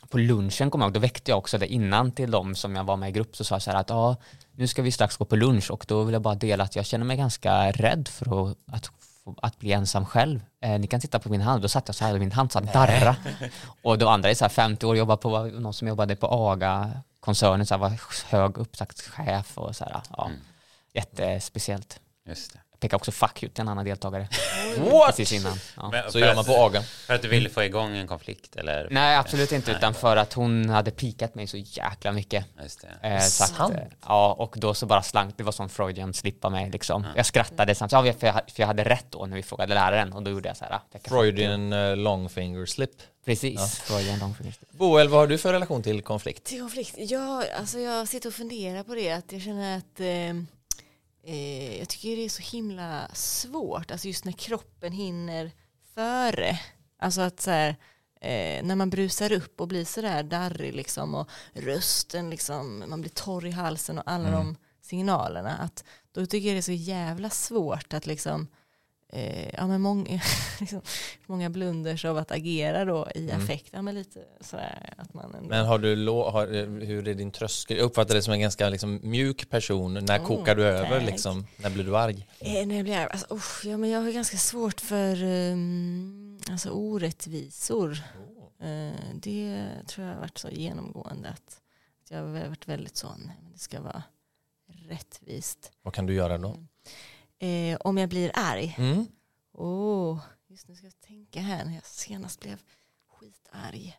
på 0.08 0.18
lunchen 0.18 0.70
kommer 0.70 0.84
jag 0.84 0.88
ihåg, 0.88 0.94
då 0.94 1.00
väckte 1.00 1.30
jag 1.30 1.38
också 1.38 1.58
det 1.58 1.66
innan 1.66 2.12
till 2.12 2.30
dem 2.30 2.54
som 2.54 2.76
jag 2.76 2.84
var 2.84 2.96
med 2.96 3.08
i 3.08 3.12
grupp, 3.12 3.36
så 3.36 3.44
sa 3.44 3.54
jag 3.54 3.62
så 3.62 3.70
här 3.70 3.78
att 3.78 3.90
ja, 3.90 4.16
nu 4.52 4.66
ska 4.66 4.82
vi 4.82 4.92
strax 4.92 5.16
gå 5.16 5.24
på 5.24 5.36
lunch 5.36 5.70
och 5.70 5.84
då 5.88 6.02
vill 6.02 6.12
jag 6.12 6.22
bara 6.22 6.34
dela 6.34 6.64
att 6.64 6.76
jag 6.76 6.86
känner 6.86 7.04
mig 7.04 7.16
ganska 7.16 7.70
rädd 7.70 8.08
för 8.08 8.50
att, 8.66 8.90
att 9.42 9.58
bli 9.58 9.72
ensam 9.72 10.06
själv. 10.06 10.40
Eh, 10.60 10.78
ni 10.78 10.86
kan 10.86 11.00
titta 11.00 11.18
på 11.18 11.28
min 11.28 11.40
hand, 11.40 11.62
då 11.62 11.68
satt 11.68 11.88
jag 11.88 11.94
så 11.94 12.04
här 12.04 12.14
och 12.14 12.20
min 12.20 12.32
hand 12.32 12.52
satt 12.52 12.72
darra. 12.72 13.16
Och 13.82 13.98
de 13.98 14.04
andra 14.06 14.30
är 14.30 14.34
så 14.34 14.44
här 14.44 14.48
50 14.50 14.86
år, 14.86 14.96
jobbar 14.96 15.16
på, 15.16 15.44
någon 15.44 15.74
som 15.74 15.88
jobbade 15.88 16.16
på 16.16 16.26
AGA-koncernen, 16.26 17.66
så 17.66 17.74
här, 17.74 17.78
var 17.80 17.92
hög 18.30 18.58
uppsatt 18.58 19.00
chef 19.00 19.58
och 19.58 19.76
så 19.76 19.84
här, 19.84 20.00
ja, 20.16 20.26
Mm. 20.26 20.40
jättespeciellt. 20.94 22.00
Just 22.26 22.52
det. 22.52 22.58
Pekar 22.80 22.96
också 22.96 23.12
fuck 23.12 23.42
you 23.42 23.52
till 23.52 23.62
en 23.62 23.68
annan 23.68 23.84
deltagare. 23.84 24.28
What? 24.78 25.06
Precis 25.16 25.32
innan. 25.32 25.58
Ja. 25.76 25.90
Men 25.90 26.12
Så 26.12 26.18
gör 26.18 26.34
man 26.34 26.44
på 26.44 26.52
AGA. 26.52 26.82
För 26.82 27.14
att 27.14 27.22
du 27.22 27.28
ville 27.28 27.49
få 27.49 27.62
igång 27.62 27.96
en 27.96 28.06
konflikt 28.06 28.56
eller? 28.56 28.88
Nej, 28.90 29.16
absolut 29.16 29.52
inte, 29.52 29.70
utan 29.72 29.94
för 29.94 30.16
att 30.16 30.32
hon 30.32 30.68
hade 30.70 30.90
pikat 30.90 31.34
mig 31.34 31.46
så 31.46 31.56
jäkla 31.56 32.12
mycket. 32.12 32.44
Just 32.62 32.80
det. 33.02 33.08
Eh, 33.08 33.16
att, 33.16 33.22
Sant? 33.30 33.75
eh, 33.75 33.80
ja, 34.06 34.32
och 34.38 34.54
då 34.58 34.75
så 34.75 34.87
bara 34.87 35.02
slank, 35.02 35.34
det 35.37 35.42
var 35.42 35.52
som 35.52 35.68
Freudian 35.68 36.14
slippa 36.14 36.50
mig 36.50 36.70
liksom. 36.70 37.06
Jag 37.16 37.26
skrattade 37.26 37.75
samtidigt, 37.75 38.06
ja, 38.06 38.12
för, 38.20 38.26
jag, 38.26 38.34
för 38.34 38.62
jag 38.62 38.66
hade 38.66 38.84
rätt 38.84 39.06
då 39.10 39.26
när 39.26 39.37
vi 39.37 39.42
frågade 39.42 39.75
läraren 39.75 40.12
och 40.12 40.22
då 40.22 40.30
gjorde 40.30 40.49
jag 40.49 40.56
så 40.56 40.64
här. 40.64 40.72
ah. 40.72 40.99
Freudian 41.08 41.72
uh, 41.72 41.96
long 41.96 42.28
finger 42.28 42.66
slip. 42.66 42.90
Precis, 43.25 43.78
Freudian 43.80 44.18
long 44.18 44.34
finger 44.34 44.52
slip. 44.52 44.70
Boel, 44.72 45.08
vad 45.08 45.20
har 45.20 45.26
du 45.26 45.38
för 45.38 45.52
relation 45.52 45.82
till 45.82 46.02
konflikt? 46.02 46.44
Till 46.44 46.60
konflikt? 46.60 46.94
Ja, 46.99 47.44
alltså 47.58 47.78
jag 47.78 48.08
sitter 48.08 48.28
och 48.28 48.34
funderar 48.34 48.82
på 48.82 48.94
det. 48.94 49.10
Att 49.12 49.32
jag 49.32 49.42
känner 49.42 49.78
att 49.78 50.00
eh, 50.00 50.42
eh, 51.30 51.78
jag 51.78 51.88
tycker 51.88 52.16
det 52.16 52.25
är 52.25 52.28
så 52.28 52.42
himla 52.42 53.08
svårt. 53.14 53.90
Alltså 53.90 54.08
just 54.08 54.25
när 54.25 54.32
kroppen 54.32 54.92
hinner 54.92 55.50
före. 55.94 56.58
Alltså 56.99 57.20
att 57.20 57.40
så 57.40 57.50
här, 57.50 57.68
eh, 58.20 58.64
när 58.64 58.76
man 58.76 58.90
brusar 58.90 59.32
upp 59.32 59.60
och 59.60 59.68
blir 59.68 59.84
sådär 59.84 60.22
darrig 60.22 60.75
liksom 60.75 61.14
och 61.14 61.30
rösten 61.52 62.30
liksom, 62.30 62.84
man 62.88 63.00
blir 63.00 63.10
torr 63.10 63.46
i 63.46 63.50
halsen 63.50 63.99
och 63.99 64.04
alla 64.10 64.28
Mm. 64.28 64.38
de 64.40 64.56
signalerna. 64.82 65.56
Att 65.56 65.84
då 66.12 66.26
tycker 66.26 66.49
jag 66.49 66.54
det 66.54 66.60
är 66.60 66.62
så 66.62 66.72
jävla 66.72 67.30
svårt 67.30 67.94
att 67.94 68.06
liksom 68.06 68.49
eh, 69.12 69.48
ja, 69.54 69.66
men 69.66 69.80
många, 69.80 70.20
liksom, 70.60 70.82
många 71.26 71.50
blunders 71.50 72.04
av 72.04 72.16
att 72.16 72.30
agera 72.30 72.84
då 72.84 73.08
i 73.14 73.30
Mm. 73.30 73.42
affekt. 73.42 73.68
Ja, 73.72 73.82
men 73.82 73.94
lite 73.94 74.24
sådär 74.40 74.94
att 74.98 75.14
man 75.14 75.34
ändå, 75.34 75.48
Men 75.48 75.66
har 75.66 75.78
du, 75.78 76.08
har, 76.08 76.46
hur 76.84 77.08
är 77.08 77.14
din 77.14 77.30
tröskel? 77.30 77.76
Jag 77.76 77.84
uppfattar 77.84 78.14
dig 78.14 78.22
som 78.22 78.32
en 78.32 78.40
ganska 78.40 78.68
liksom, 78.68 79.00
mjuk 79.02 79.50
person. 79.50 79.94
När 79.94 80.18
Oh, 80.20 80.26
kokar 80.26 80.56
du 80.56 80.64
över? 80.64 80.98
tack. 80.98 81.06
Liksom? 81.10 81.46
När 81.56 81.70
blir 81.70 81.84
du 81.84 81.96
arg? 81.96 82.26
Eh, 82.38 82.66
när 82.66 82.74
jag 82.76 82.84
blir 82.84 82.96
arg, 82.96 83.08
alltså, 83.10 83.34
usch, 83.34 83.64
ja, 83.64 83.76
men 83.76 83.90
jag 83.90 84.00
har 84.00 84.10
ganska 84.10 84.36
svårt 84.36 84.80
för 84.80 85.22
um, 85.24 86.38
alltså, 86.50 86.70
orättvisor. 86.70 87.92
Eh, 88.62 88.92
det 89.14 89.66
tror 89.86 90.06
jag 90.06 90.14
har 90.14 90.20
varit 90.20 90.38
så 90.38 90.48
genomgående 90.48 91.28
att, 91.28 91.60
att 92.04 92.10
jag 92.10 92.18
har 92.18 92.26
varit 92.48 92.68
väldigt 92.68 92.96
så, 92.96 93.06
nej 93.18 93.36
men 93.42 93.52
det 93.52 93.58
ska 93.58 93.80
vara 93.80 94.02
rättvist. 94.88 95.72
Vad 95.82 95.94
kan 95.94 96.06
du 96.06 96.14
göra 96.14 96.38
då? 96.38 96.56
Eh, 97.42 97.76
om 97.80 97.99
jag 97.99 98.09
blir 98.09 98.30
arg, 98.35 98.75
Mm. 98.78 99.06
åh, 99.54 100.18
just 100.49 100.68
nu 100.68 100.75
ska 100.76 100.87
jag 100.87 101.00
tänka 101.00 101.40
här 101.40 101.64
när 101.64 101.75
jag 101.75 101.87
senast 101.87 102.40
blev 102.40 102.59
skitarg. 103.18 103.97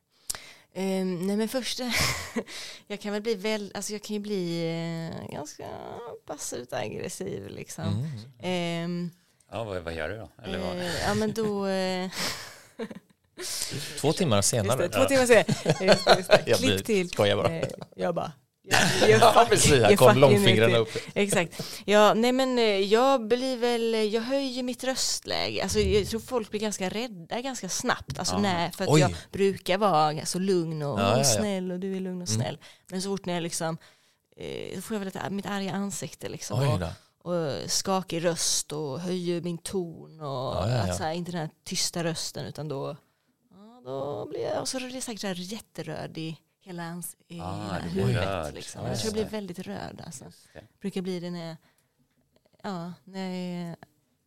Eh, 0.74 1.06
nej 1.06 1.38
men 1.38 1.48
först, 1.50 1.80
jag 2.88 3.00
kan 3.02 3.14
väl 3.14 3.22
bli 3.22 3.36
väl, 3.36 3.72
alltså 3.76 3.94
jag 3.94 4.02
kan 4.04 4.14
ju 4.14 4.20
bli 4.20 4.62
eh, 5.24 5.32
ganska 5.34 5.68
passivt 6.26 6.74
aggressiv 6.74 7.48
liksom. 7.50 7.84
Mm. 7.84 8.10
Ehm, 8.40 9.12
Ja, 9.54 9.64
vad, 9.64 9.84
vad 9.84 9.94
gör 9.94 10.10
du 10.10 10.18
då? 10.18 10.30
Eller 10.44 10.60
vad? 10.60 10.78
Eh, 10.80 11.02
ja 11.08 11.14
men 11.14 11.34
då... 11.34 11.68
Eh, 11.68 12.10
Två 14.00 14.14
timmar 14.14 14.38
just 14.38 14.50
senare. 14.50 14.82
det, 14.82 14.90
två 14.90 15.06
timmar 15.06 15.26
senare. 15.26 15.46
Just 15.86 16.06
det, 16.06 16.18
just 16.18 16.30
det. 16.30 16.44
Jag 16.46 16.60
Klipp 16.60 16.86
till. 16.86 17.10
skojar 17.10 17.36
bara. 17.36 17.50
Eh, 17.60 17.68
jag 17.96 18.16
bara... 18.16 18.32
Jag, 18.64 19.10
jag, 19.10 19.20
Ja, 19.22 19.46
precis. 19.50 19.72
Här 19.72 19.96
kom 19.96 20.18
långfingrarna 20.18 20.78
upp. 20.78 20.90
Exakt. 21.14 21.62
Ja, 21.86 22.14
nej 22.14 22.32
men 22.32 22.60
eh, 22.60 22.64
jag 22.66 23.28
blir 23.28 23.58
väl, 23.58 24.14
jag 24.14 24.22
höjer 24.22 24.64
mitt 24.64 24.84
röstläge. 24.84 25.64
Alltså 25.64 25.80
jag 25.80 26.08
tror 26.08 26.20
folk 26.20 26.50
blir 26.52 26.60
ganska 26.62 26.90
rädda 26.90 27.42
ganska 27.42 27.70
snabbt. 27.70 28.20
Alltså 28.20 28.34
Aha. 28.34 28.42
när, 28.44 28.70
för 28.72 28.84
att 28.84 28.90
Oj. 28.90 29.00
jag 29.02 29.16
brukar 29.32 29.78
vara 29.78 30.26
så 30.26 30.40
lugn 30.40 30.82
och, 30.82 31.00
Ja, 31.00 31.04
ja, 31.04 31.14
ja. 31.14 31.20
och 31.20 31.26
snäll 31.26 31.72
och 31.72 31.80
du 31.80 31.96
är 31.96 32.00
lugn 32.00 32.22
och 32.22 32.28
Mm. 32.30 32.42
snäll. 32.42 32.58
Men 32.92 33.02
så 33.02 33.10
fort 33.10 33.26
när 33.26 33.34
jag 33.34 33.44
liksom, 33.44 33.78
eh, 34.38 34.76
så 34.76 34.82
får 34.82 34.96
jag 34.96 35.00
väl 35.00 35.08
ett, 35.08 35.32
mitt 35.32 35.46
arga 35.46 35.72
ansikte 35.74 36.30
liksom. 36.30 36.68
Och, 36.70 36.80
då. 36.80 36.88
och 37.32 37.72
skakig 37.72 38.26
röst 38.26 38.72
och 38.72 39.00
höjer 39.00 39.42
min 39.42 39.58
ton 39.58 40.20
och 40.20 40.26
Ja, 40.28 40.70
ja, 40.70 40.76
ja. 40.76 40.92
Att 40.92 40.98
så 40.98 41.04
här, 41.04 41.14
inte 41.14 41.32
den 41.32 41.42
här 41.42 41.50
tysta 41.66 42.04
rösten 42.04 42.46
utan 42.46 42.68
då, 42.68 42.98
ja, 43.52 43.82
då 43.86 44.26
blir 44.30 44.42
jag, 44.42 44.62
och 44.62 44.68
så 44.68 44.78
är 44.78 44.82
det 44.94 45.02
säkert 45.02 45.22
så 45.22 45.28
här 45.28 45.36
jätteröd 45.36 46.18
i 46.18 46.38
hela, 46.64 46.84
ans, 46.84 47.18
i 47.28 47.40
Ah, 47.40 47.74
hela 47.74 47.80
huvudet. 47.80 48.26
röd. 48.26 48.54
Liksom. 48.54 48.82
Ja, 48.84 48.90
Jag 48.90 49.00
tror 49.00 49.08
jag 49.18 49.28
blir 49.28 49.40
väldigt 49.40 49.60
röd 49.60 50.02
alltså. 50.06 50.26
Brukar 50.82 51.02
bli 51.02 51.20
det 51.20 51.30
när 51.32 51.48
jag, 51.48 51.56
ja, 52.64 52.94
när 53.04 53.30
jag 53.30 53.38
är 53.70 53.76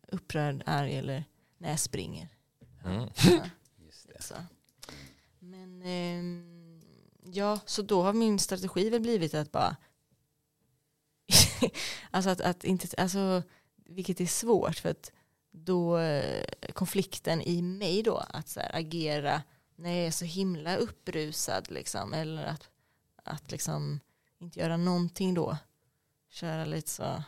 upprörd, 0.07 0.63
arg 0.65 0.95
eller 0.97 1.23
när 1.57 1.69
jag 1.69 1.79
springer. 1.79 2.29
Mm. 2.85 3.09
Ja, 3.15 3.45
Just 3.85 4.07
det. 4.07 4.21
så. 4.23 4.35
Men 5.39 5.81
ehm, 5.81 6.81
ja, 7.25 7.59
så 7.65 7.81
då 7.81 8.01
har 8.03 8.13
min 8.13 8.39
strategi 8.39 8.89
väl 8.89 9.01
blivit 9.01 9.33
att 9.33 9.51
bara 9.51 9.75
alltså 12.11 12.29
att, 12.29 12.41
att 12.41 12.63
inte, 12.63 12.87
alltså 13.01 13.43
vilket 13.85 14.21
är 14.21 14.25
svårt 14.25 14.75
för 14.75 14.89
att 14.89 15.11
då 15.51 15.97
eh, 15.97 16.45
konflikten 16.73 17.41
i 17.41 17.61
mig 17.61 18.03
då 18.03 18.17
att 18.17 18.47
så 18.49 18.59
här, 18.59 18.75
agera 18.75 19.41
när 19.75 19.89
jag 19.97 20.07
är 20.07 20.11
så 20.11 20.25
himla 20.25 20.75
upprusad 20.75 21.71
liksom 21.71 22.13
eller 22.13 22.45
att, 22.45 22.69
att 23.23 23.51
liksom 23.51 23.99
inte 24.37 24.59
göra 24.59 24.77
någonting 24.77 25.33
då 25.33 25.57
köra 26.29 26.65
lite 26.65 26.89
så 26.89 27.23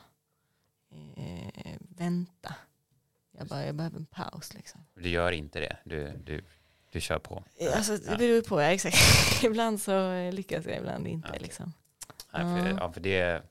eh, 1.16 1.78
vänta 1.80 2.56
jag 3.32 3.48
bara 3.48 3.66
jag 3.66 3.76
behöver 3.76 3.98
en 3.98 4.06
paus 4.06 4.54
liksom 4.54 4.86
Du 4.94 5.10
gör 5.10 5.32
inte 5.32 5.60
det. 5.60 5.78
Du, 5.84 6.12
du, 6.26 6.44
du 6.92 7.02
kör 7.02 7.20
på. 7.20 7.44
Alltså, 7.76 7.98
det 7.98 8.18
beror 8.18 8.42
på, 8.42 8.62
ja, 8.62 8.68
exakt. 8.68 8.98
ibland 9.44 9.82
så 9.82 10.12
lyckas 10.32 10.66
jag, 10.66 10.78
ibland 10.78 11.08
inte. 11.08 11.30
Ja. 11.34 11.40
Liksom. 11.40 11.74
Nej, 12.34 12.42
för, 12.42 12.70
Ja. 12.80 12.92
för 12.92 13.02
det, 13.02 13.44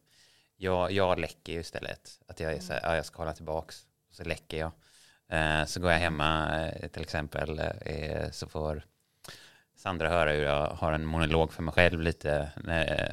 jag, 0.56 0.92
jag 0.92 1.18
läcker 1.18 1.52
ju 1.52 1.60
istället. 1.60 2.20
Att 2.26 2.40
jag 2.40 2.52
är 2.52 2.60
så 2.60 2.72
här, 2.72 2.80
ja, 2.82 2.96
jag 2.96 3.06
ska 3.06 3.18
hålla 3.18 3.32
tillbaks. 3.32 3.86
Så 4.10 4.24
läcker 4.24 4.56
jag. 4.56 4.72
Eh, 5.32 5.64
så 5.64 5.80
går 5.80 5.92
jag 5.92 5.98
hemma 5.98 6.60
eh, 6.68 6.88
till 6.88 7.02
exempel. 7.02 7.60
Eh, 7.80 8.30
så 8.30 8.46
får 8.46 8.82
Sandra 9.76 10.08
höra 10.08 10.30
hur 10.30 10.42
jag 10.42 10.66
har 10.66 10.92
en 10.92 11.06
monolog 11.06 11.52
för 11.52 11.62
mig 11.62 11.74
själv 11.74 12.00
lite 12.00 12.50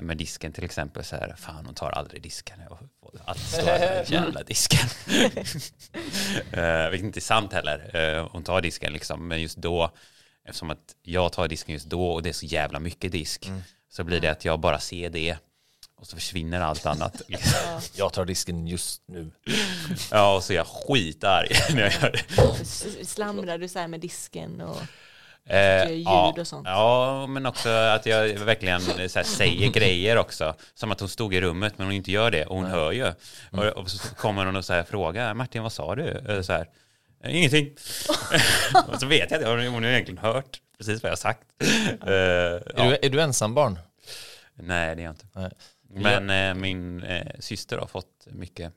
med 0.02 0.17
disken 0.17 0.52
till 0.54 0.63
exempel. 0.63 1.04
Så 1.04 1.15
här, 1.15 1.36
fan 1.38 1.65
hon 1.65 1.76
tar 1.76 1.89
aldrig 1.89 2.21
disken. 2.21 2.60
Jag 2.69 2.78
får 2.78 3.21
alltid 3.26 3.45
stå 3.45 3.65
här 3.65 4.04
jävla 4.12 4.43
disken. 4.47 4.89
vilket 6.91 7.06
inte 7.06 7.19
är 7.19 7.21
sant 7.21 7.54
heller. 7.54 8.19
Hon 8.32 8.43
tar 8.43 8.62
disken 8.62 8.93
liksom. 8.93 9.28
Men 9.28 9.41
just 9.41 9.58
då, 9.58 9.91
eftersom 10.45 10.69
att 10.69 10.95
jag 11.02 11.34
tar 11.34 11.47
disken 11.47 11.73
just 11.73 11.89
då 11.89 12.08
och 12.08 12.23
det 12.23 12.30
är 12.30 12.34
så 12.34 12.45
jävla 12.45 12.80
mycket 12.80 13.12
disk. 13.12 13.47
Mm. 13.47 13.62
Så 13.89 14.04
blir 14.04 14.19
det 14.19 14.28
att 14.28 14.45
jag 14.45 14.60
bara 14.60 14.80
ser 14.80 15.10
det. 15.10 15.38
Och 15.95 16.08
så 16.08 16.15
försvinner 16.15 16.62
allt 16.62 16.86
annat. 16.86 17.21
liksom. 17.27 17.60
Ja. 17.65 17.82
Jag 17.93 18.13
tar 18.13 18.25
disken 18.25 18.67
just 18.67 19.01
nu. 19.06 19.32
Ja, 20.12 20.36
och 20.36 20.43
så 20.43 20.53
är 20.53 20.58
jag 20.58 20.67
skitarg 20.67 21.49
när 21.75 21.82
jag 21.82 21.93
gör 21.93 22.12
det. 22.12 23.06
Slamrar 23.06 23.58
du 23.58 23.67
så 23.67 23.79
här 23.79 23.88
med 23.88 23.99
disken 23.99 24.62
och 24.62 24.77
Eh, 25.45 25.58
gör 25.58 25.88
ljud 25.88 26.06
ja, 26.08 26.36
och 26.39 26.47
sånt. 26.47 26.67
Ja, 26.67 27.27
men 27.27 27.45
också 27.45 27.69
att 27.69 28.06
jag 28.06 28.27
verkligen 28.27 28.82
så 28.82 28.91
här, 28.91 29.23
säger 29.23 29.69
grejer 29.69 30.17
också. 30.17 30.56
Som 30.73 30.91
att 30.91 30.99
hon 30.99 31.10
stod 31.10 31.34
i 31.36 31.41
rummet 31.41 31.73
men 31.77 31.88
hon 31.88 31.93
inte 31.95 32.12
gör 32.12 32.32
det 32.32 32.45
och 32.45 32.56
hon 32.56 32.65
hör 32.65 32.91
ju. 32.91 33.13
Och, 33.51 33.63
och 33.63 33.89
så 33.91 34.15
kommer 34.15 34.45
hon 34.45 34.56
och 34.56 34.65
så 34.65 34.73
här, 34.73 34.84
frågar 34.84 35.34
Martin 35.34 35.63
vad 35.63 35.71
sa 35.73 35.95
du? 35.95 36.23
Eh, 36.29 36.41
Så 36.41 36.53
här, 36.53 36.67
"Eh, 37.23 37.36
Ingenting. 37.38 37.69
och 38.88 38.99
så 38.99 39.06
vet 39.06 39.32
jag 39.32 39.43
att 39.43 39.47
hon, 39.49 39.73
har 39.84 39.89
egentligen 39.89 40.17
hört 40.17 40.60
precis 40.77 41.03
vad 41.03 41.08
jag 41.10 41.12
har 41.12 41.17
sagt. 41.17 41.41
Eh, 41.62 42.13
Är, 42.13 42.73
ja. 42.77 42.84
du, 42.84 42.97
är 43.01 43.10
du 43.10 43.21
ensambarn? 43.21 43.79
Nej, 44.56 44.95
det 44.95 45.01
är 45.01 45.03
jag 45.03 45.12
inte. 45.12 45.25
Nej. 45.34 45.51
Men 45.93 46.29
eh, 46.29 46.62
min 46.62 47.03
eh, 47.03 47.27
syster 47.39 47.77
har 47.77 47.88
fått 47.88 48.27
mycket, 48.32 48.73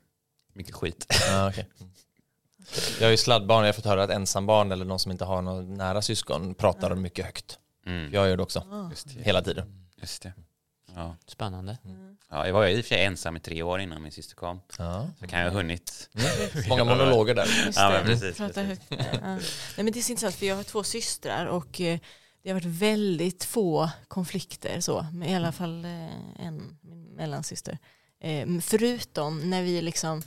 mycket 0.53 0.75
skit. 0.75 1.07
Ja, 1.31 1.49
okej. 1.49 1.69
Jag 3.01 3.07
är 3.07 3.11
ju 3.11 3.17
sladdbarn 3.17 3.59
och 3.61 3.65
jag 3.65 3.69
har 3.69 3.73
fått 3.77 3.85
höra 3.85 4.03
att 4.03 4.11
ensambarn 4.11 4.73
eller 4.73 4.85
någon 4.85 4.99
som 4.99 5.13
inte 5.13 5.25
har 5.25 5.43
någon 5.43 5.75
nära 5.75 6.03
syskon 6.03 6.55
pratar 6.55 6.95
mycket 6.95 7.25
högt. 7.25 7.59
Mm. 7.87 8.13
Jag 8.15 8.29
gör 8.29 8.37
det 8.37 8.43
också, 8.43 8.59
Ah. 8.71 8.91
Just 8.91 9.15
det. 9.15 9.23
hela 9.23 9.43
tiden. 9.43 9.87
Just 10.01 10.23
det. 10.23 10.33
Ja. 10.95 11.17
Spännande. 11.27 11.79
Ja, 12.31 12.47
jag 12.47 12.53
var 12.53 12.67
ju 12.67 12.73
i 12.77 12.81
och 12.81 12.85
för 12.85 12.89
sig 12.89 13.05
ensam 13.05 13.37
i 13.37 13.41
tre 13.41 13.63
år 13.63 13.81
innan 13.81 14.03
min 14.03 14.13
syster 14.13 14.35
kom. 14.35 14.61
Ja. 14.79 15.09
Så 15.21 15.27
kan 15.27 15.41
jag 15.41 15.51
ha 15.51 15.57
hunnit. 15.59 16.11
Många 16.69 16.85
monologer 16.85 17.35
där. 17.35 17.47
Just 17.67 17.79
Ja, 17.79 17.91
men 17.91 18.05
precis, 18.07 18.37
precis. 18.37 18.57
högt. 18.57 18.83
Ja. 18.89 18.97
Nej, 19.23 19.41
men 19.77 19.87
det 19.93 19.99
är 19.99 20.03
så 20.03 20.13
intressant 20.13 20.35
för 20.35 20.47
jag 20.47 20.57
har 20.57 20.63
två 20.63 20.83
systrar 20.85 21.47
och 21.47 21.81
eh, 21.81 21.99
det 22.47 22.53
har 22.53 22.61
varit 22.61 22.81
väldigt 22.81 23.45
få 23.45 23.91
konflikter 24.09 24.81
så, 24.81 25.07
med 25.13 25.31
i 25.31 25.35
alla 25.35 25.53
fall 25.53 25.85
eh, 25.85 26.47
en, 26.47 26.79
min 26.81 27.05
mellansyster. 27.05 27.79
Eh, 28.21 28.49
Förutom 28.61 29.51
när 29.51 29.63
vi 29.63 29.83
liksom 29.83 30.23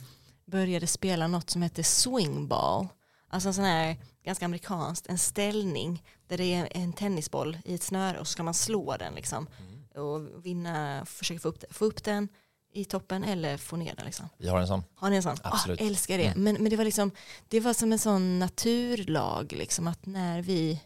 började 0.46 0.86
spela 0.86 1.26
något 1.26 1.50
som 1.50 1.62
heter 1.62 1.82
swingball. 1.82 2.88
Alltså 3.28 3.48
en 3.48 3.54
sån 3.54 3.64
här 3.64 3.96
ganska 4.24 4.44
amerikanskt, 4.44 5.06
en 5.06 5.18
ställning 5.18 6.04
där 6.26 6.38
det 6.38 6.54
är 6.54 6.68
en 6.70 6.92
tennisboll 6.92 7.58
i 7.64 7.74
ett 7.74 7.82
snöre 7.82 8.18
och 8.18 8.26
så 8.26 8.32
ska 8.32 8.42
man 8.42 8.54
slå 8.54 8.96
den 8.96 9.14
liksom. 9.14 9.46
Och 9.94 10.46
vinna, 10.46 11.04
försöka 11.06 11.40
få 11.40 11.48
upp, 11.48 11.64
få 11.70 11.84
upp 11.84 12.04
den 12.04 12.28
i 12.72 12.84
toppen 12.84 13.24
eller 13.24 13.56
få 13.56 13.76
ner 13.76 13.94
den 13.94 14.06
liksom. 14.06 14.28
Vi 14.36 14.48
har 14.48 14.60
en 14.60 14.66
sån. 14.66 14.84
Har 14.94 15.10
ni 15.10 15.16
en 15.16 15.22
sån? 15.22 15.36
Absolut. 15.42 15.80
Ah, 15.80 15.84
älskar 15.84 16.18
det. 16.18 16.26
Mm. 16.26 16.42
Men, 16.42 16.54
men 16.54 16.70
det 16.70 16.76
var 16.76 16.84
liksom, 16.84 17.10
det 17.48 17.60
var 17.60 17.72
som 17.72 17.92
en 17.92 17.98
sån 17.98 18.38
naturlag, 18.38 19.52
liksom, 19.52 19.86
att 19.86 20.06
när 20.06 20.42
vi 20.42 20.80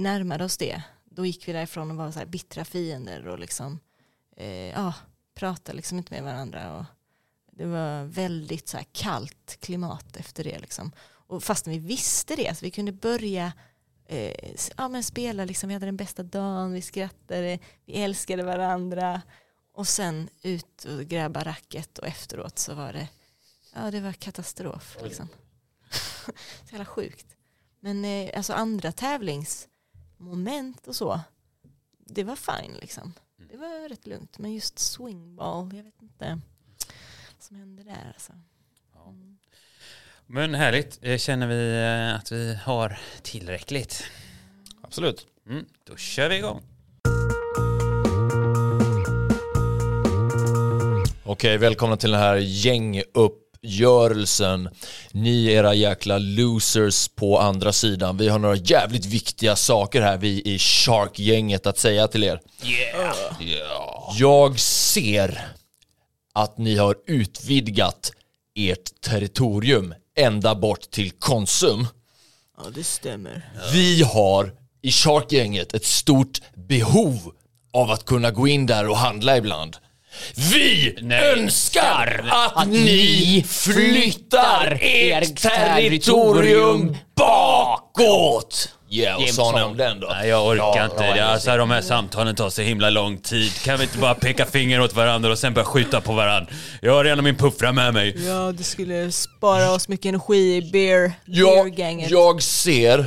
närmade 0.00 0.44
oss 0.44 0.56
det, 0.56 0.82
då 1.04 1.26
gick 1.26 1.48
vi 1.48 1.52
därifrån 1.52 1.90
och 1.90 1.96
var 1.96 2.10
så 2.10 2.18
här 2.18 2.26
bittra 2.26 2.64
fiender 2.64 3.26
och 3.26 3.38
liksom, 3.38 3.80
eh, 4.36 4.70
ja, 4.70 4.94
pratade 5.34 5.76
liksom 5.76 5.98
inte 5.98 6.14
med 6.14 6.22
varandra. 6.22 6.78
Och 6.78 6.84
det 7.52 7.66
var 7.66 8.04
väldigt 8.04 8.68
så 8.68 8.76
här 8.76 8.86
kallt 8.92 9.56
klimat 9.60 10.16
efter 10.16 10.44
det. 10.44 10.58
Liksom. 10.58 10.92
Och 11.10 11.44
fastän 11.44 11.72
vi 11.72 11.78
visste 11.78 12.36
det, 12.36 12.58
så 12.58 12.64
vi 12.64 12.70
kunde 12.70 12.92
börja 12.92 13.52
eh, 14.06 14.54
ja, 14.76 14.88
men 14.88 15.04
spela, 15.04 15.44
liksom, 15.44 15.68
vi 15.68 15.74
hade 15.74 15.86
den 15.86 15.96
bästa 15.96 16.22
dagen, 16.22 16.72
vi 16.72 16.82
skrattade, 16.82 17.58
vi 17.84 17.92
älskade 17.92 18.42
varandra. 18.42 19.22
Och 19.72 19.88
sen 19.88 20.28
ut 20.42 20.84
och 20.84 21.04
gräva 21.04 21.44
racket 21.44 21.98
och 21.98 22.06
efteråt 22.06 22.58
så 22.58 22.74
var 22.74 22.92
det, 22.92 23.08
ja 23.74 23.90
det 23.90 24.00
var 24.00 24.12
katastrof. 24.12 24.96
Liksom. 25.02 25.28
så 26.64 26.70
jävla 26.70 26.84
sjukt. 26.84 27.26
Men 27.80 28.04
eh, 28.04 28.30
alltså 28.36 28.52
andra 28.52 28.92
tävlings 28.92 29.67
tävlingsmoment 30.18 30.86
och 30.86 30.96
så, 30.96 31.20
det 32.06 32.24
var 32.24 32.36
fine 32.36 32.74
liksom. 32.80 33.12
Det 33.50 33.56
var 33.56 33.88
rätt 33.88 34.06
lugnt. 34.06 34.38
Men 34.38 34.54
just 34.54 34.78
swingball, 34.78 35.70
jag 35.76 35.84
vet 35.84 36.02
inte 36.02 36.40
vad 37.34 37.42
som 37.42 37.56
hände 37.56 37.82
där. 37.82 38.12
Alltså. 38.14 38.32
Mm. 39.06 39.38
Men 40.26 40.54
härligt. 40.54 40.98
Eh, 41.02 41.18
Känner 41.18 41.46
vi 41.46 41.82
eh, 41.82 42.14
att 42.16 42.32
vi 42.32 42.54
har 42.54 42.98
tillräckligt? 43.22 44.04
Absolut. 44.80 45.26
Mm, 45.46 45.66
då 45.84 45.96
kör 45.96 46.28
vi 46.28 46.36
igång. 46.36 46.62
Okej, 51.24 51.58
välkomna 51.58 51.96
till 51.96 52.10
den 52.10 52.20
här 52.20 52.36
gängupp 52.36 53.47
uppgörelsen. 53.62 54.68
Ni 55.12 55.46
era 55.46 55.74
jäkla 55.74 56.18
losers 56.18 57.08
på 57.08 57.38
andra 57.38 57.72
sidan. 57.72 58.16
Vi 58.16 58.28
har 58.28 58.38
några 58.38 58.56
jävligt 58.56 59.06
viktiga 59.06 59.56
saker 59.56 60.02
här, 60.02 60.16
vi 60.16 60.42
i 60.44 60.58
Shark-gänget, 60.58 61.66
att 61.66 61.78
säga 61.78 62.08
till 62.08 62.24
er. 62.24 62.40
Jag 64.18 64.60
ser 64.60 65.48
att 66.34 66.58
ni 66.58 66.76
har 66.76 66.96
utvidgat 67.06 68.12
ert 68.54 69.00
territorium 69.00 69.94
ända 70.16 70.54
bort 70.54 70.90
till 70.90 71.10
Konsum. 71.10 71.86
Ja, 72.56 72.70
det 72.74 72.84
stämmer. 72.84 73.52
Vi 73.72 74.02
har 74.02 74.52
i 74.82 74.92
Shark-gänget 74.92 75.74
ett 75.74 75.84
stort 75.84 76.40
behov 76.54 77.32
av 77.72 77.90
att 77.90 78.04
kunna 78.04 78.30
gå 78.30 78.48
in 78.48 78.66
där 78.66 78.88
och 78.88 78.96
handla 78.96 79.36
ibland. 79.36 79.76
Vi 80.52 80.94
önskar 81.36 82.24
att, 82.30 82.56
att 82.56 82.68
ni 82.68 83.44
flyttar 83.48 84.78
ert 84.80 85.36
territorium 85.42 86.96
bakåt! 87.16 88.68
Ja, 88.90 89.16
vad 89.20 89.28
sa 89.28 89.56
ni 89.56 89.62
om 89.62 89.76
den 89.76 90.00
då? 90.00 90.06
Nej, 90.06 90.28
jag 90.28 90.46
orkar 90.46 90.64
Ja, 90.76 90.84
inte. 90.84 91.04
ja, 91.04 91.24
alltså, 91.24 91.56
de 91.56 91.70
här 91.70 91.80
samtalen 91.82 92.34
tar 92.34 92.50
så 92.50 92.62
himla 92.62 92.90
lång 92.90 93.18
tid. 93.18 93.52
Kan 93.64 93.76
vi 93.78 93.82
inte 93.84 93.98
bara 93.98 94.14
peka 94.14 94.46
finger 94.46 94.80
åt 94.80 94.94
varandra 94.94 95.30
och 95.30 95.38
sen 95.38 95.54
börja 95.54 95.64
skjuta 95.64 96.00
på 96.00 96.12
varandra? 96.12 96.52
Jag 96.82 96.92
har 96.92 97.04
redan 97.04 97.24
min 97.24 97.36
puffra 97.36 97.72
med 97.72 97.94
mig. 97.94 98.26
Ja, 98.26 98.52
det 98.52 98.64
skulle 98.64 99.12
spara 99.12 99.70
oss 99.70 99.88
mycket 99.88 100.06
energi 100.08 100.56
i 100.56 100.70
beer, 100.72 101.12
Jag, 101.24 101.64
beer-gänget. 101.64 102.10
jag 102.10 102.42
ser 102.42 103.06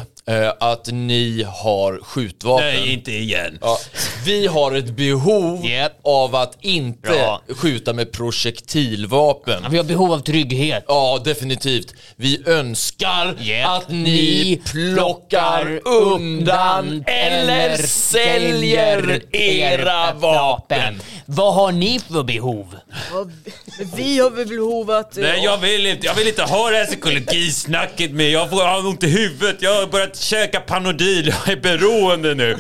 att 0.60 0.88
ni 0.92 1.44
har 1.44 2.00
skjutvapen. 2.04 2.66
Nej, 2.66 2.94
inte 2.94 3.12
igen. 3.12 3.58
Ja, 3.62 3.78
vi 4.26 4.48
har 4.48 4.76
ett 4.76 4.90
behov 4.90 5.66
Japp. 5.66 6.00
av 6.04 6.36
att 6.36 6.58
inte 6.62 7.10
Bra. 7.10 7.42
skjuta 7.56 7.94
med 7.94 8.12
projektilvapen. 8.12 9.64
Vi 9.70 9.78
har 9.78 9.84
behov 9.84 10.12
av 10.14 10.20
trygghet. 10.20 10.84
Ja, 10.88 11.22
definitivt. 11.26 11.94
Vi 12.16 12.42
önskar 12.46 13.36
Japp. 13.40 13.70
att 13.84 13.90
ni 13.90 14.02
Ni 14.02 14.62
plockar 14.72 15.80
undan 15.88 17.04
eller 17.08 17.78
säljer 17.88 19.22
era 19.36 19.82
era 19.82 20.14
vapen. 20.14 21.02
Vad 21.34 21.54
har 21.54 21.72
ni 21.72 22.00
för 22.00 22.24
behov? 22.24 22.76
Vi- 23.96 24.20
har 24.20 24.30
väl 24.30 24.48
behov 24.48 24.92
att... 24.92 25.16
Nej, 25.16 25.44
jag 25.44 25.58
vill 25.58 25.86
inte. 25.86 26.06
Jag 26.06 26.14
vill 26.16 26.28
inte 26.28 26.44
ha 26.44 26.70
det 26.70 26.78
här 26.78 26.86
psykologisnacket 26.86 28.12
med. 28.12 28.30
Jag 28.32 28.50
får 28.50 28.58
ha 28.64 28.78
ont 28.80 29.04
i 29.04 29.08
huvudet. 29.08 29.58
Jag 29.62 29.76
har 29.76 29.88
börjat 29.88 30.16
käka 30.18 30.60
Panodil. 30.60 31.28
Jag 31.46 31.54
är 31.58 31.62
beroende 31.62 32.36
nu. 32.36 32.58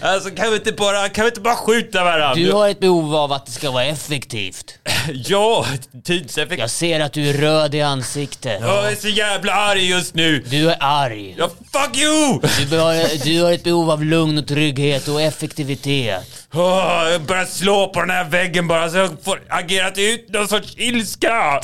Alltså, 0.00 0.30
kan 0.30 0.50
vi 0.50 0.56
inte 0.56 0.72
bara, 0.72 1.08
kan 1.08 1.24
vi 1.24 1.28
inte 1.28 1.40
bara 1.40 1.56
skjuta 1.56 2.04
varandra? 2.04 2.34
Du 2.34 2.52
har 2.52 2.68
ett 2.68 2.80
behov 2.80 3.14
av 3.16 3.32
att 3.32 3.46
det 3.46 3.52
ska 3.52 3.70
vara 3.70 3.84
effektivt. 3.84 4.74
Ja, 5.14 5.66
tidseffekt. 6.04 6.60
Jag 6.60 6.70
ser 6.70 7.00
att 7.00 7.12
du 7.12 7.28
är 7.28 7.32
röd 7.34 7.74
i 7.74 7.80
ansiktet. 7.82 8.60
Jag 8.60 8.92
är 8.92 8.96
så 8.96 9.08
jävla 9.08 9.52
arg 9.52 9.88
just 9.90 10.14
nu. 10.14 10.44
Du 10.50 10.70
är 10.70 10.76
arg. 10.80 11.34
Ja, 11.38 11.48
fuck 11.72 11.96
you! 11.96 12.40
Du 12.70 12.78
har, 12.78 13.24
du 13.24 13.42
har 13.42 13.52
ett 13.52 13.64
behov 13.64 13.90
av 13.90 14.04
lugn 14.04 14.38
och 14.38 14.46
trygghet 14.48 15.08
och 15.08 15.20
effektivitet. 15.22 16.41
Åh, 16.54 17.08
jag 17.10 17.22
börjar 17.22 17.44
slå 17.44 17.88
på 17.88 18.00
den 18.00 18.10
här 18.10 18.24
väggen 18.28 18.68
bara 18.68 18.90
så 18.90 18.96
jag 18.96 19.10
får 19.22 19.42
agerat 19.48 19.98
ut 19.98 20.28
någon 20.28 20.48
sorts 20.48 20.74
ilska. 20.76 21.60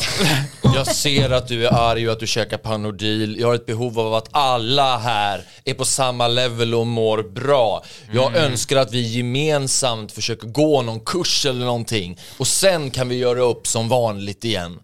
Jag 0.75 0.87
ser 0.87 1.31
att 1.31 1.49
du 1.49 1.67
är 1.67 1.73
arg 1.73 2.07
och 2.07 2.13
att 2.13 2.21
du 2.21 2.27
käkar 2.27 2.59
Panodil. 2.59 3.37
Jag 3.41 3.49
har 3.49 3.55
ett 3.55 3.67
behov 3.67 3.99
av 4.01 4.15
att 4.15 4.29
alla 4.31 4.99
här 4.99 5.43
är 5.65 5.75
på 5.75 5.85
samma 5.85 6.29
level 6.29 6.75
och 6.75 6.87
mår 6.87 7.23
bra. 7.23 7.85
Jag 8.13 8.37
önskar 8.37 8.77
att 8.77 8.93
vi 8.93 9.01
gemensamt 9.17 10.13
försöker 10.13 10.47
gå 10.49 10.83
någon 10.83 11.01
kurs 11.01 11.47
eller 11.47 11.65
någonting. 11.65 12.19
Och 12.39 12.47
sen 12.47 12.91
kan 12.91 13.09
vi 13.09 13.17
göra 13.17 13.41
upp 13.41 13.67
som 13.67 13.89
vanligt 13.89 14.45
igen. 14.45 14.79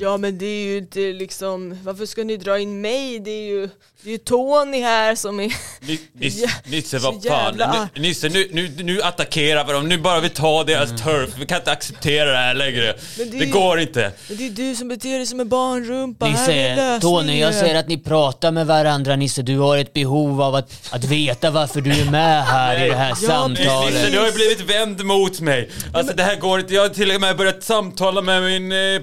Ja 0.00 0.16
men 0.16 0.38
det 0.38 0.46
är 0.46 0.64
ju 0.64 0.78
inte 0.78 0.98
liksom, 1.00 1.78
varför 1.82 2.06
ska 2.06 2.24
ni 2.24 2.36
dra 2.36 2.58
in 2.58 2.80
mig? 2.80 3.20
Det 3.20 3.30
är 3.30 3.46
ju, 3.48 3.68
det 4.02 4.08
är 4.08 4.12
ju 4.12 4.18
Tony 4.18 4.80
här 4.80 5.14
som 5.14 5.40
är... 5.40 5.52
Ni- 5.80 6.00
Nisse, 6.12 6.40
Ja, 6.42 6.48
Nisse 6.70 6.98
vad 6.98 7.24
fan. 7.24 7.60
Nisse, 7.96 8.28
nu, 8.28 8.48
nu, 8.52 8.68
nu 8.78 9.02
attackerar 9.02 9.64
vi 9.64 9.72
dem. 9.72 9.88
Nu 9.88 9.98
bara 9.98 10.20
vi 10.20 10.28
tar 10.28 10.64
deras 10.64 11.02
turf. 11.02 11.30
Vi 11.38 11.46
kan 11.46 11.58
inte 11.58 11.72
acceptera 11.72 12.30
det 12.30 12.36
här 12.38 12.54
längre. 12.54 12.94
Men 13.18 13.30
det 13.30 13.38
Det, 13.38 13.44
ju- 13.44 13.52
går 13.52 13.80
inte. 13.80 14.12
Men 14.28 14.36
det 14.36 14.46
är 14.46 14.50
du 14.50 14.74
som 14.74 14.88
beter 14.88 15.16
dig 15.18 15.26
som 15.26 15.40
en 15.40 15.48
barnrumpa, 15.48 16.26
Ni 16.26 16.32
här. 16.32 17.00
Tony, 17.00 17.40
jag 17.40 17.54
ser 17.54 17.74
att 17.74 17.88
ni 17.88 17.98
pratar 17.98 18.50
med 18.52 18.66
varandra 18.66 19.16
Nisse. 19.16 19.42
Du 19.42 19.58
har 19.58 19.78
ett 19.78 19.92
behov 19.92 20.42
av 20.42 20.54
att, 20.54 20.72
att 20.90 21.04
veta 21.04 21.50
varför 21.50 21.80
du 21.80 21.90
är 22.00 22.10
med 22.10 22.44
här 22.44 22.84
i 22.86 22.88
det 22.88 22.94
här 22.96 23.08
Ja, 23.08 23.48
Nisse, 23.48 23.64
samtalet. 23.64 24.12
du 24.12 24.18
har 24.18 24.26
ju 24.26 24.32
blivit 24.32 24.60
vänd 24.60 25.04
mot 25.04 25.40
mig. 25.40 25.70
Alltså 25.94 26.14
det 26.16 26.22
här 26.22 26.36
går 26.36 26.60
inte. 26.60 26.74
Jag 26.74 26.82
har 26.82 26.88
till 26.88 27.14
och 27.14 27.20
med 27.20 27.36
börjat 27.36 27.62
samtala 27.62 28.20
med 28.22 28.42
min 28.42 28.72
eh, 28.72 29.00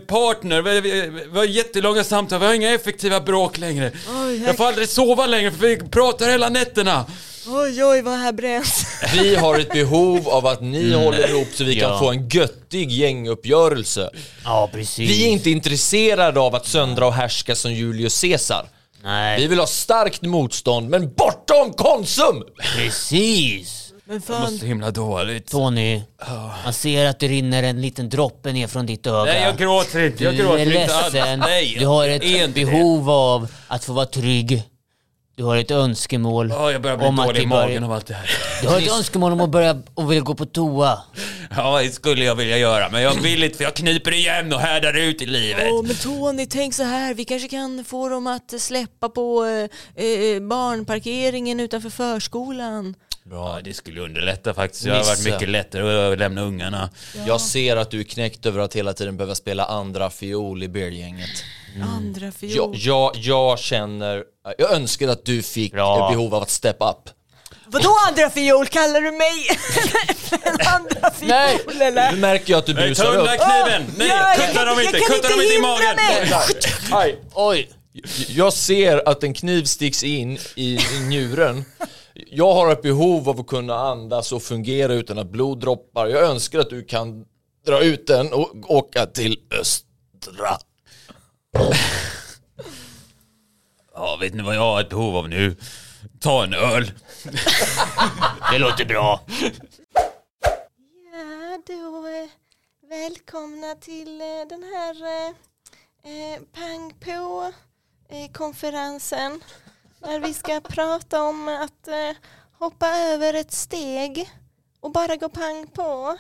partner. 0.64 0.82
Vi, 0.82 0.92
vi, 0.92 1.10
vi 1.32 1.38
har 1.38 1.46
jättelånga 1.46 2.04
samtal. 2.04 2.40
Vi 2.40 2.46
har 2.46 2.54
inga 2.54 2.74
effektiva 2.74 3.20
bråk 3.22 3.58
längre. 3.58 3.92
Oj, 4.26 4.44
Jag 4.46 4.58
får 4.58 4.66
aldrig 4.66 4.90
sova 4.90 5.26
längre 5.26 5.52
för 5.52 5.58
vi 5.68 5.78
pratar 5.78 6.30
hela 6.30 6.50
nätterna. 6.50 7.06
Oj 7.48 7.84
oj 7.84 8.02
vad 8.02 8.14
här 8.14 8.32
bränns. 8.34 8.86
Vi 9.14 9.36
har 9.36 9.60
ett 9.60 9.72
behov 9.72 10.30
av 10.30 10.48
att 10.48 10.62
ni 10.62 10.94
håller 10.94 11.30
ihop 11.30 11.48
så 11.54 11.64
vi 11.64 11.80
kan 11.80 11.92
Ja. 11.92 12.00
få 12.00 12.12
en 12.12 12.30
göttig 12.30 12.92
gänguppgörelse. 12.92 14.10
Ja, 14.44 14.70
precis. 14.74 15.10
Vi 15.10 15.26
är 15.28 15.30
inte 15.30 15.50
intresserade 15.50 16.40
av 16.40 16.56
att 16.56 16.68
söndra 16.68 17.08
och 17.08 17.14
härska 17.14 17.56
som 17.56 17.74
Julius 17.74 18.22
Caesar. 18.22 18.66
Nej, 19.04 19.40
Vi 19.42 19.48
vill 19.48 19.60
ha 19.60 19.68
starkt 19.68 20.22
motstånd, 20.22 20.90
men 20.90 21.14
bortom 21.14 21.74
Konsum! 21.74 22.44
precis. 22.76 23.85
Men 24.08 24.22
Jag 24.28 24.40
mår 24.40 24.46
fan, 24.46 24.58
så 24.58 24.66
himla 24.66 24.92
dåligt. 24.92 25.48
Tony, 25.52 26.02
man 26.64 26.74
ser 26.74 27.06
att 27.06 27.20
det 27.20 27.28
rinner 27.28 27.64
en 27.64 27.82
liten 27.82 28.10
droppe 28.10 28.52
ner 28.54 28.68
från 28.68 28.86
ditt 28.86 29.08
öga. 29.08 29.24
Nej 29.24 29.42
jag 29.44 29.58
gråter 29.58 30.06
inte. 30.06 30.24
Jag 30.24 30.34
du 30.34 30.38
gråter 30.38 30.58
är 30.60 30.82
inte 30.82 30.96
alls. 30.96 31.14
ledsen. 31.14 31.40
Nej, 31.40 31.76
du 31.80 31.86
har 31.86 32.06
är 32.08 32.46
ett 32.46 32.54
behov 32.54 33.10
av 33.10 33.48
att 33.68 33.84
få 33.86 33.94
vara 33.94 34.06
trygg. 34.06 34.64
Du 35.38 35.44
har 35.44 35.58
ett 35.58 35.72
önskemål 35.72 36.50
Ja, 36.50 36.72
jag 36.72 36.82
börjar 36.82 36.98
bli 36.98 37.08
om 37.08 37.20
att 37.20 37.28
dålig 37.28 37.44
i 37.44 37.46
magen 37.46 37.84
av 37.84 37.92
allt 37.92 38.06
det 38.06 38.14
här. 38.14 38.30
Du 38.62 38.68
har 38.68 38.78
ett 38.78 38.92
önskemål 38.92 39.32
om 39.32 39.42
att 39.42 39.50
börja 39.50 39.82
och 39.94 40.12
vilja 40.12 40.24
gå 40.24 40.36
på 40.36 40.46
toa. 40.46 41.00
Ja, 41.56 41.82
det 41.82 41.92
skulle 41.92 42.26
jag 42.26 42.36
vilja 42.36 42.58
göra, 42.58 42.90
men 42.90 43.02
jag 43.02 43.22
vill 43.22 43.44
inte 43.44 43.58
för 43.58 43.64
jag 43.64 43.74
knyper 43.74 44.14
igen 44.14 44.54
och 44.54 44.60
härdar 44.60 44.94
ut 44.94 45.22
i 45.22 45.26
livet. 45.26 45.68
Åh 45.72 45.84
men 45.84 45.96
Tony 45.96 46.46
tänk 46.46 46.74
så 46.74 46.84
här, 46.84 47.14
vi 47.14 47.26
kanske 47.26 47.48
kan 47.48 47.84
få 47.86 48.10
dem 48.10 48.28
att 48.28 48.62
släppa 48.62 49.10
på 49.10 49.46
eh, 49.46 50.06
eh, 50.06 50.40
barnparkeringen 50.40 51.60
utanför 51.60 51.90
förskolan. 51.90 52.96
Bra. 53.30 53.56
Ja, 53.56 53.62
det 53.64 53.74
skulle 53.74 54.02
underlätta 54.02 54.54
faktiskt. 54.54 54.84
Det 54.84 54.92
har 54.92 55.04
varit 55.04 55.26
mycket 55.26 55.50
lättare 55.50 56.14
att 56.14 56.20
lämna 56.20 56.42
ungarna. 56.42 56.90
Jag 57.28 57.42
ser 57.42 57.76
att 57.78 57.92
du 57.92 58.00
är 58.00 58.04
knäckt 58.04 58.46
över 58.46 58.60
att 58.60 58.76
hela 58.76 58.94
tiden 58.94 59.18
behöva 59.18 59.36
spela 59.36 59.66
andra 59.66 60.10
fiol 60.10 60.64
i 60.64 60.68
beergänget. 60.68 61.30
Andra 61.96 62.26
Jag, 62.26 62.34
fiol. 62.34 62.76
jag, 62.78 63.12
jag 63.16 63.60
känner, 63.60 64.24
jag 64.58 64.72
önskar 64.72 65.08
att 65.08 65.26
du 65.26 65.42
fick 65.44 65.72
Bra. 65.74 66.06
ett 66.10 66.16
behov 66.16 66.36
av 66.36 66.44
att 66.44 66.50
step 66.50 66.78
up. 66.80 67.10
Vadå 67.68 67.90
andra 68.10 68.30
fiol? 68.30 68.68
Kallar 68.68 69.02
du 69.02 69.12
mig 69.12 69.48
en 70.44 70.68
andra 70.76 71.12
fiol 71.12 71.28
Nej. 71.30 71.60
eller? 71.88 72.12
Nu 72.12 72.18
märker 72.18 72.52
jag 72.52 72.58
att 72.60 72.66
du 72.66 72.74
Nej, 72.74 72.86
brusar 72.86 73.04
ta 73.04 73.12
upp. 73.12 73.18
undan 73.18 73.38
kniven! 73.38 73.86
Nej, 73.98 74.08
Ja, 74.08 74.36
jag 74.38 74.48
kutta 74.48 74.66
dem 74.66 74.76
jag 74.78 74.86
inte! 74.86 75.00
Kutta 75.00 75.30
dem 75.30 75.42
inte 75.42 75.54
i 75.54 75.62
magen! 75.62 75.96
mig. 75.96 76.32
Aj. 76.92 77.20
Oj! 77.34 77.70
Jag 78.28 78.54
ser 78.54 79.10
att 79.10 79.24
en 79.24 79.34
kniv 79.34 79.64
sticks 79.66 80.04
in 80.04 80.38
i, 80.56 80.76
i 80.80 81.00
njuren. 81.08 81.66
Jag 82.16 82.54
har 82.54 82.72
ett 82.72 82.82
behov 82.82 83.30
av 83.30 83.40
att 83.40 83.48
kunna 83.48 83.76
andas 83.76 84.32
och 84.32 84.44
fungera 84.44 84.94
utan 84.94 85.20
att 85.20 85.30
blod 85.30 85.60
droppar. 85.60 86.08
Jag 86.08 86.24
önskar 86.24 86.60
att 86.60 86.70
du 86.70 86.84
kan 86.84 87.26
dra 87.66 87.84
ut 87.84 88.08
den 88.08 88.34
och 88.34 88.72
åka 88.72 89.06
till 89.06 89.40
Östra. 89.60 90.58
Ja, 93.94 94.18
vet 94.22 94.34
ni 94.34 94.44
vad 94.44 94.56
jag 94.56 94.62
har 94.62 94.82
ett 94.82 94.90
behov 94.90 95.16
av 95.18 95.30
nu? 95.30 95.56
Ta 96.20 96.44
en 96.44 96.54
öl. 96.54 96.92
Det 98.52 98.60
låter 98.60 98.86
bra. 98.86 99.22
Ja, 101.12 101.60
då 101.68 102.08
eh, 102.08 102.30
välkomna 102.90 103.76
till 103.76 104.22
eh, 104.22 104.28
den 104.50 104.64
här 104.64 104.96
eh, 105.04 105.28
eh, 106.12 106.40
pang 106.54 106.94
på 107.00 107.52
där 110.00 110.20
vi 110.20 110.34
ska 110.34 110.62
prata 110.62 111.24
om 111.24 111.48
att 111.48 111.88
eh, 111.88 112.12
hoppa 112.60 112.88
över 112.98 113.34
ett 113.34 113.52
steg 113.52 114.30
och 114.80 114.92
bara 114.92 115.16
gå 115.16 115.30
pang 115.30 115.68
på. 115.68 116.18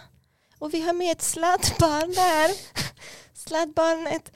Och 0.60 0.74
vi 0.74 0.82
har 0.82 0.94
med 0.94 1.12
ett 1.12 1.22
sladdbarn 1.22 2.12
där. 2.14 2.52
Sladdbarnet 3.34 4.32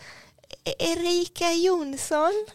Erika 0.79 1.51
Jonsson. 1.51 2.45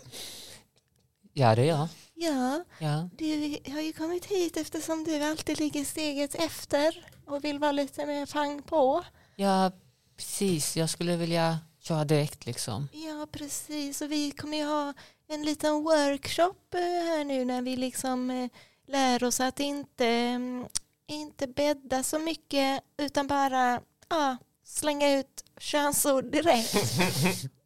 Ja, 1.32 1.54
det 1.54 1.62
är 1.62 1.66
jag. 1.66 1.88
Ja, 2.14 2.64
Ja. 2.78 3.08
du 3.18 3.58
har 3.72 3.80
ju 3.80 3.92
kommit 3.92 4.24
hit 4.26 4.56
eftersom 4.56 5.04
du 5.04 5.22
alltid 5.24 5.58
ligger 5.60 5.84
steget 5.84 6.34
efter 6.34 7.06
och 7.26 7.44
vill 7.44 7.58
vara 7.58 7.72
lite 7.72 8.06
mer 8.06 8.26
pang 8.26 8.62
på. 8.62 9.04
ja, 9.36 9.72
precis. 10.16 10.76
Jag 10.76 10.90
skulle 10.90 11.16
vilja 11.16 11.58
köra 11.80 12.04
direkt 12.04 12.46
liksom. 12.46 12.88
Ja, 12.92 13.26
precis. 13.32 14.00
Och 14.02 14.12
vi 14.12 14.30
kommer 14.30 14.56
ju 14.56 14.64
ha 14.64 14.94
en 15.28 15.42
liten 15.42 15.82
workshop 15.82 16.74
eh, 16.74 16.80
här 16.80 17.24
nu 17.24 17.44
när 17.44 17.62
vi 17.62 17.76
liksom 17.76 18.30
eh, 18.30 18.50
lär 18.86 19.24
oss 19.24 19.40
att 19.40 19.60
inte, 19.60 20.06
mm, 20.06 20.66
inte 21.06 21.46
bädda 21.46 22.02
så 22.02 22.18
mycket 22.18 22.82
utan 22.96 23.26
bara 23.26 23.80
ja, 24.08 24.36
slänga 24.64 25.18
ut 25.18 25.44
könsord 25.58 26.24
direkt. 26.24 26.74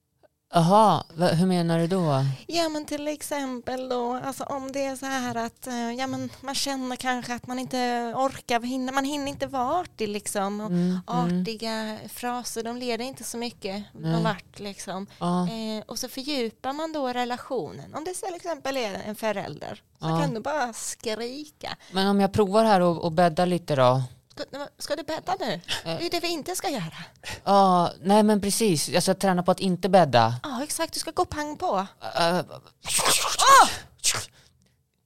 Jaha, 0.55 1.03
hur 1.35 1.47
menar 1.47 1.79
du 1.79 1.87
då? 1.87 2.25
Ja 2.47 2.69
men 2.69 2.85
till 2.85 3.09
exempel 3.09 3.89
då, 3.89 4.21
alltså 4.25 4.45
om 4.45 4.73
det 4.73 4.85
är 4.85 4.97
så 4.97 5.07
här 5.07 5.35
att 5.35 5.67
eh, 5.67 5.93
ja, 5.93 6.07
men 6.07 6.31
man 6.41 6.55
känner 6.55 6.97
kanske 6.97 7.35
att 7.35 7.47
man 7.47 7.59
inte 7.59 8.13
orkar, 8.17 8.61
hinner, 8.61 8.93
man 8.93 9.05
hinner 9.05 9.27
inte 9.27 9.47
vara 9.47 9.81
artig 9.81 10.09
liksom. 10.09 10.61
Och 10.61 10.67
Mm, 10.71 11.01
artiga 11.07 11.99
fraser, 12.09 12.63
de 12.63 12.77
leder 12.77 13.05
inte 13.05 13.25
så 13.25 13.37
mycket 13.39 13.85
någon 13.95 14.23
vart 14.23 14.59
liksom. 14.59 15.07
Ja. 15.19 15.43
Eh, 15.49 15.83
och 15.87 15.99
så 15.99 16.09
fördjupar 16.09 16.73
man 16.73 16.93
då 16.93 17.09
relationen. 17.09 17.95
Om 17.95 18.05
det 18.05 18.15
till 18.15 18.35
exempel 18.35 18.77
är 18.77 18.95
en 19.07 19.17
förälder 19.17 19.83
så 20.01 20.09
Ja. 20.09 20.21
kan 20.21 20.35
du 20.35 20.41
bara 20.41 20.73
skrika. 20.73 21.77
Men 21.93 22.07
om 22.07 22.21
jag 22.21 22.33
provar 22.33 22.65
här 22.65 22.81
och, 22.81 23.05
och 23.05 23.13
bäddar 23.13 23.47
lite 23.47 23.77
då? 23.77 24.03
Ska, 24.79 24.97
du 24.97 25.03
bädda 25.03 25.37
nu? 25.41 25.61
Det 25.85 26.07
är 26.07 26.11
det 26.11 26.21
vi 26.21 26.29
inte 26.29 26.57
ska 26.57 26.69
göra. 26.69 26.97
Ja, 27.45 27.93
nej 28.01 28.23
men 28.23 28.41
precis. 28.41 28.89
Jag 28.89 29.03
ska 29.03 29.15
träna 29.15 29.43
på 29.43 29.51
att 29.51 29.61
inte 29.61 29.89
bädda. 29.89 30.35
Ja 30.43 30.63
exakt, 30.63 30.95
du 30.95 31.01
ska 31.01 31.11
gå 31.11 31.25
pang 31.25 31.57
på. 31.57 31.87
Uh, 32.21 32.41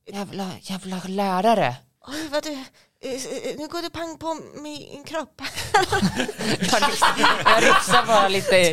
jävla, 0.06 0.50
jävla 0.60 1.02
lärare. 1.06 1.76
Oj 2.08 2.28
vad 2.28 2.42
du, 2.42 2.52
eh, 2.52 2.58
eh, 2.58 2.64
nu 3.58 3.68
går 3.68 3.82
du 3.82 3.90
pang 3.90 4.18
på 4.18 4.34
min 4.62 5.04
kropp. 5.04 5.40
Jag 6.72 6.82
rufsar- 6.82 7.42
jag 7.44 7.62
rufsar 7.64 8.06
bara 8.06 8.28
lite 8.28 8.56
i 8.56 8.72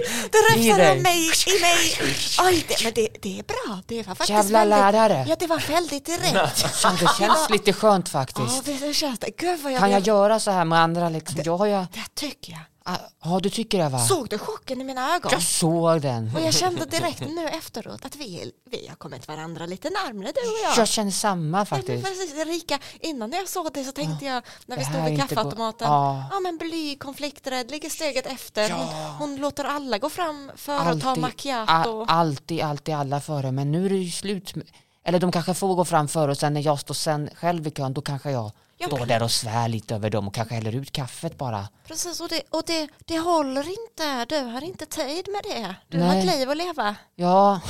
räfsar 0.50 0.78
dig. 0.78 0.92
om 0.92 1.02
mig, 1.04 1.20
i 1.48 1.62
mig. 1.62 1.98
Oj, 2.44 2.66
det, 2.68 2.84
men 2.84 2.94
det, 2.94 3.10
det 3.22 3.40
är 3.40 3.44
bra. 3.44 3.82
Det 3.88 3.98
var 3.98 4.04
faktiskt 4.16 4.30
Jävla 4.30 4.60
väldigt, 4.60 4.80
lärare. 4.80 5.26
Ja, 5.30 5.36
det 5.40 5.48
var 5.48 5.60
väldigt 5.68 6.06
direkt. 6.06 6.60
Fan, 6.82 6.96
det 7.00 7.10
känns 7.20 7.50
lite 7.50 7.74
skönt 7.74 8.10
Ja, 8.14 8.20
faktiskt. 8.20 8.66
det, 8.66 8.74
det 8.88 8.94
känns 8.94 9.20
det. 9.20 9.30
Gud 9.38 9.60
vad 9.64 9.72
jag 9.74 9.80
Kan 9.80 9.92
jag 9.92 10.00
vill- 10.00 10.08
göra 10.08 10.40
så 10.40 10.52
här 10.52 10.66
med 10.66 10.80
andra 10.80 11.10
liksom? 11.10 11.42
Jag 11.46 11.58
har 11.58 11.66
ju... 11.66 11.74
Det 11.94 12.06
tycker 12.16 12.52
jag. 12.52 12.62
Ah, 12.92 12.98
Ja, 13.24 13.40
du 13.44 13.50
tycker 13.50 13.78
det 13.84 13.90
va? 13.90 14.00
Såg 14.00 14.30
du 14.30 14.38
chocken 14.38 14.82
i 14.82 14.84
mina 14.84 15.16
ögon? 15.16 15.32
Jag 15.34 15.42
såg 15.44 16.02
den. 16.02 16.36
Och 16.36 16.42
jag 16.42 16.54
kände 16.54 16.86
direkt 16.86 17.20
nu 17.20 17.48
efteråt 17.48 18.06
att 18.06 18.16
vi, 18.16 18.52
vi 18.72 18.88
har 18.88 18.96
kommit 18.96 19.28
varandra 19.28 19.66
lite 19.66 19.90
närmare 19.90 20.32
du 20.36 20.40
och 20.50 20.56
jag. 20.64 20.78
Jag 20.78 20.88
känner 20.88 21.12
samma 21.12 21.58
Ja, 21.58 21.66
faktiskt. 21.66 22.04
precis, 22.06 22.34
Erika, 22.36 22.80
innan 23.00 23.32
jag 23.32 23.48
såg 23.50 23.74
det 23.74 23.84
så 23.84 23.92
tänkte 23.92 24.26
jag 24.26 24.44
när 24.66 24.78
vi 24.78 24.86
stod 24.86 25.04
vid 25.06 25.20
kaffeautomaten, 25.20 25.88
Ja. 25.88 26.26
ja 26.32 26.40
men 26.40 26.58
bly, 26.58 26.96
konflikträdd, 26.98 27.72
ligger 27.72 27.90
steget 27.90 28.26
efter. 28.26 28.70
Hon, 28.70 28.88
hon 29.20 29.36
låter 29.36 29.64
alla 29.64 29.98
gå 29.98 30.10
fram 30.10 30.52
före 30.56 30.94
och 30.94 31.02
ta 31.02 31.10
Alltid, 31.10 31.22
macchiato. 31.22 32.02
a- 32.02 32.06
alltid, 32.08 32.62
alltid 32.62 32.96
alla 32.96 33.22
före. 33.22 33.52
Men 33.52 33.72
nu 33.72 33.86
är 33.86 33.90
det 33.90 33.96
ju 33.96 34.12
slut. 34.12 34.54
Eller 35.04 35.20
de 35.20 35.32
kanske 35.32 35.54
får 35.54 35.76
gå 35.76 35.86
fram 35.86 36.08
före 36.08 36.32
och 36.32 36.38
sen 36.38 36.54
när 36.54 36.62
jag 36.62 36.80
står 36.80 36.94
sen 36.94 37.30
själv 37.36 37.68
i 37.68 37.72
kön, 37.72 37.94
då 37.94 38.02
kanske 38.02 38.32
jag 38.32 38.52
Ja, 38.82 38.88
står 38.88 39.06
där 39.06 39.24
och 39.24 39.32
svär 39.32 39.68
lite 39.68 39.96
över 39.96 40.10
dem 40.10 40.28
och 40.28 40.34
kanske 40.36 40.56
häller 40.56 40.76
ut 40.76 40.92
kaffet 40.92 41.38
bara. 41.38 41.68
Precis, 41.88 42.22
och, 42.22 42.30
det, 42.30 42.42
och 42.50 42.64
det, 42.68 42.88
det 43.06 43.20
håller 43.20 43.62
inte. 43.70 44.26
Du 44.26 44.40
har 44.46 44.64
inte 44.64 44.86
tid 44.86 45.28
med 45.30 45.42
det. 45.44 45.76
Du 45.88 46.00
har 46.02 46.08
Nej. 46.08 46.20
ett 46.20 46.38
liv 46.38 46.50
att 46.50 46.58
leva. 46.58 46.96
Ja, 47.16 47.60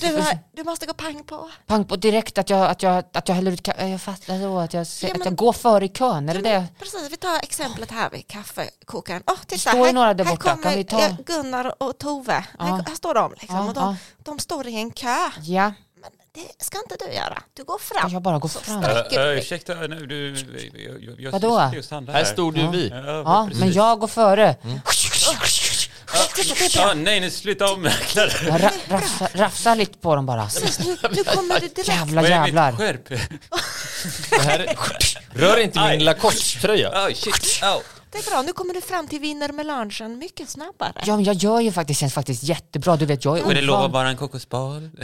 Du, 0.00 0.16
har, 0.16 0.38
du 0.52 0.64
måste 0.64 0.86
gå 0.86 0.94
pang 0.94 1.24
på. 1.24 1.50
pang 1.66 1.84
på 1.84 1.96
direkt 1.96 2.38
att 2.38 2.50
jag, 2.50 2.70
att 2.70 2.82
jag, 2.82 3.04
att 3.12 3.28
jag 3.28 3.34
häller 3.34 3.52
ut 3.52 3.62
kaffet. 3.62 3.88
Jag 3.90 4.00
fattar 4.00 4.38
då 4.38 4.58
att 4.58 4.74
jag, 4.74 4.86
Ja, 5.02 5.08
att 5.10 5.18
men- 5.18 5.24
jag 5.24 5.36
går 5.36 5.52
före 5.52 5.84
i 5.84 5.88
kön. 5.88 6.28
Är 6.28 6.34
det 6.34 6.40
det? 6.40 6.66
Precis, 6.78 7.08
vi 7.12 7.16
tar 7.16 7.36
exemplet 7.42 7.90
här 7.90 8.10
vid 8.10 8.26
kaffekokaren. 8.26 9.22
Oh, 9.26 9.36
titta, 9.46 9.58
står 9.70 9.86
här, 9.86 9.92
några 9.92 10.14
där 10.14 10.24
här 10.24 10.32
borta. 10.32 10.50
kommer 10.50 10.62
Kan 10.62 10.74
vi 10.74 10.84
ta- 10.84 11.00
eh, 11.02 11.14
Gunnar 11.26 11.82
och 11.82 11.98
Tove. 11.98 12.32
Här, 12.32 12.46
Ja. 12.58 12.84
här 12.86 12.94
står 12.94 13.14
de. 13.14 13.32
Liksom, 13.32 13.56
Ja, 13.56 13.68
och 13.68 13.74
de, 13.74 13.80
ja. 13.84 13.96
de 14.24 14.38
står 14.38 14.66
i 14.66 14.74
en 14.76 14.90
kö. 14.90 15.16
Ja, 15.40 15.72
det 16.34 16.64
ska 16.64 16.78
inte 16.78 16.96
du 17.06 17.12
göra. 17.12 17.42
Du 17.54 17.64
går 17.64 17.78
fram. 17.78 18.12
jag 18.12 18.22
bara 18.22 18.38
går 18.38 18.48
fram. 18.48 18.84
Uh, 18.84 18.90
dig. 19.10 19.38
ursäkta, 19.38 19.74
nu, 19.74 20.06
du, 20.06 20.34
jag, 20.84 21.02
jag, 21.02 21.20
jag 21.20 21.32
Vadå? 21.32 21.58
handlar 21.90 22.14
Här 22.14 22.24
stod 22.24 22.56
ju 22.58 22.70
vi. 22.70 22.88
Ja, 22.88 23.48
men 23.54 23.72
jag 23.72 23.98
går 23.98 24.08
före. 24.08 24.56
Det 26.36 26.74
bra. 26.74 26.90
Ah, 26.90 26.94
nej, 26.94 27.20
nu 27.20 27.30
sluta 27.30 27.64
avmäkla 27.64 28.26
det. 28.26 28.32
Jag 28.46 28.62
ra, 28.62 28.70
rafsar, 28.88 29.28
rafsar 29.34 29.76
lite 29.76 29.98
på 29.98 30.16
dem 30.16 30.26
bara. 30.26 30.48
Nu, 30.78 30.96
nu 31.10 31.24
kommer 31.24 31.60
du 31.60 31.68
direkt. 31.68 31.88
Jävla 31.88 32.28
jävlar. 32.28 32.72
skärp? 32.72 33.08
Det 34.30 34.42
här 34.42 34.58
är... 34.58 34.76
Rör 35.38 35.58
inte 35.58 35.88
min 35.90 36.04
Lacoste-tröja. 36.04 37.06
Oj, 37.06 37.14
shit. 37.14 37.62
Au. 37.62 37.80
Det 38.12 38.18
är 38.18 38.30
bra, 38.30 38.42
nu 38.42 38.52
kommer 38.52 38.74
du 38.74 38.80
fram 38.80 39.06
till 39.08 39.20
vinnermelangen 39.20 40.18
mycket 40.18 40.48
snabbare. 40.50 41.02
Ja, 41.06 41.16
men 41.16 41.24
jag 41.24 41.34
gör 41.34 41.60
ju 41.60 41.72
faktiskt, 41.72 42.00
känns 42.00 42.14
faktiskt 42.14 42.42
jättebra. 42.42 42.96
Du 42.96 43.06
vet, 43.06 43.24
jag 43.24 43.38
är 43.38 43.42
Får 43.42 43.54
det 43.54 43.60
lov 43.60 43.76
att 43.76 43.80
ovan. 43.80 43.92
vara 43.92 44.08
en 44.08 44.16
kokosboll? 44.16 44.90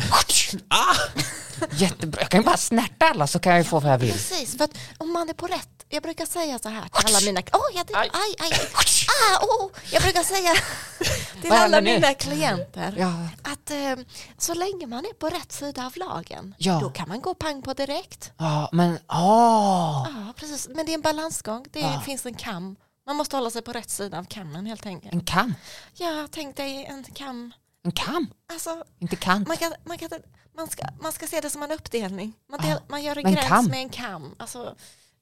Jättebra. 1.73 2.21
Jag 2.21 2.31
kan 2.31 2.41
ju 2.41 2.45
bara 2.47 2.57
snärta 2.57 3.07
alla 3.07 3.27
så 3.27 3.39
kan 3.39 3.53
jag 3.53 3.59
ju 3.61 3.65
få 3.65 3.81
vad 3.81 3.93
jag 3.93 3.99
vill. 3.99 4.13
Precis, 4.13 4.57
för 4.57 4.65
att 4.65 4.71
om 4.99 5.13
man 5.13 5.29
är 5.29 5.33
på 5.33 5.47
rätt, 5.47 5.69
jag 5.89 6.03
brukar 6.03 6.27
säga 6.27 6.59
så 6.59 6.69
här 6.69 6.83
till 6.89 7.07
alla 7.17 7.21
mina, 7.27 7.41
oh, 7.41 7.61
jag, 7.75 7.87
aj, 7.95 8.11
aj, 8.13 8.35
aj, 8.39 8.53
ah, 9.09 9.45
oh, 9.45 9.71
jag 9.93 10.03
brukar 10.03 10.23
säga 10.23 10.55
till 11.41 11.51
Vad 11.51 11.59
alla 11.59 11.81
nu? 11.81 11.95
mina 11.95 12.15
klienter 12.15 12.95
Ja. 12.99 13.29
att 13.53 13.71
eh, 13.71 14.05
så 14.39 14.55
länge 14.55 14.87
man 14.87 15.05
är 15.05 15.13
på 15.15 15.29
rätt 15.29 15.53
sida 15.53 15.87
av 15.87 15.93
lagen, 15.97 16.55
Ja. 16.59 16.79
då 16.83 16.91
kan 16.91 17.09
man 17.09 17.21
gå 17.21 17.35
pang 17.35 17.63
på 17.63 17.75
direkt. 17.75 18.33
Ja, 18.39 18.69
men 18.73 18.99
åh. 19.09 20.07
Ja, 20.09 20.33
precis, 20.37 20.69
men 20.75 20.87
det 20.87 20.93
är 20.93 20.95
en 20.95 21.01
balansgång, 21.01 21.65
det 21.73 22.01
finns 22.05 22.27
en 22.27 22.35
kam. 22.35 22.77
Man 23.09 23.17
måste 23.17 23.37
hålla 23.37 23.51
sig 23.51 23.63
på 23.63 23.73
rätt 23.73 23.91
sida 23.91 24.19
av 24.19 24.25
kammen 24.25 24.67
helt 24.67 24.87
enkelt. 24.87 25.15
En 25.15 25.21
kam. 25.25 25.55
Ja, 25.95 26.29
tänk 26.31 26.57
dig 26.57 26.85
en 26.85 27.05
kam, 27.05 27.53
En 27.85 27.93
kam. 27.93 28.27
alltså 28.53 28.85
Inte 28.99 29.17
kant. 29.17 29.49
man, 29.49 29.57
kan, 29.57 29.73
man, 29.85 29.99
kan, 29.99 30.09
man, 30.57 30.69
ska, 30.69 30.83
man 31.01 31.13
ska 31.13 31.27
se 31.27 31.41
det 31.41 31.51
som 31.51 31.63
en 31.63 31.71
uppdelning. 31.73 32.33
Man, 32.51 32.61
del, 32.61 32.79
man 32.89 33.03
gör 33.03 33.17
en 33.19 33.33
gräns 33.33 33.47
kam? 33.49 33.65
med 33.67 33.79
en 33.81 33.89
kam. 33.89 34.35
Alltså, 34.39 34.75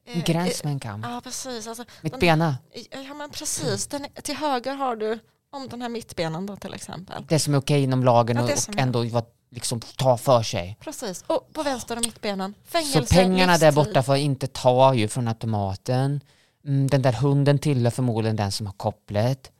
En 0.06 0.20
gräns 0.22 0.64
med 0.64 0.72
en 0.72 0.80
kam. 0.80 1.02
Ja, 1.02 1.20
precis. 1.24 1.66
Alltså, 1.66 1.84
Mitt 2.00 2.12
den- 2.12 2.20
bena. 2.20 2.56
Ja, 2.90 3.14
men 3.14 3.30
precis. 3.30 3.86
Den, 3.86 4.06
till 4.22 4.36
höger 4.36 4.74
har 4.74 4.96
du 4.96 5.18
om 5.52 5.68
den 5.68 5.82
här 5.82 5.88
mittbenen 5.88 6.46
då 6.46 6.56
till 6.56 6.74
exempel. 6.74 7.24
Det 7.28 7.38
som 7.38 7.54
är 7.54 7.58
okej 7.58 7.82
inom 7.82 8.04
lagen 8.04 8.36
Ja, 8.36 8.42
och, 8.42 8.50
och 8.50 8.78
ändå 8.78 9.04
vad- 9.04 9.26
liksom 9.50 9.80
ta 9.80 10.16
för 10.18 10.42
sig. 10.42 10.76
Precis. 10.80 11.24
Och 11.26 11.52
på 11.52 11.62
vänster 11.62 11.96
och 11.96 12.04
mittbenen. 12.04 12.54
Så 12.64 12.70
Fängelse, 12.70 13.14
pengarna 13.14 13.58
där 13.58 13.66
livstid. 13.66 13.74
borta 13.74 14.02
får 14.02 14.16
inte 14.16 14.46
ta 14.46 14.94
ju 14.94 15.08
från 15.08 15.28
automaten. 15.28 16.20
Mm, 16.66 16.86
den 16.86 17.02
där 17.02 17.12
hunden 17.12 17.58
tillhör 17.58 17.90
förmodligen 17.90 18.36
den 18.36 18.52
som 18.52 18.66
har 18.66 18.72
kopplet. 18.74 19.52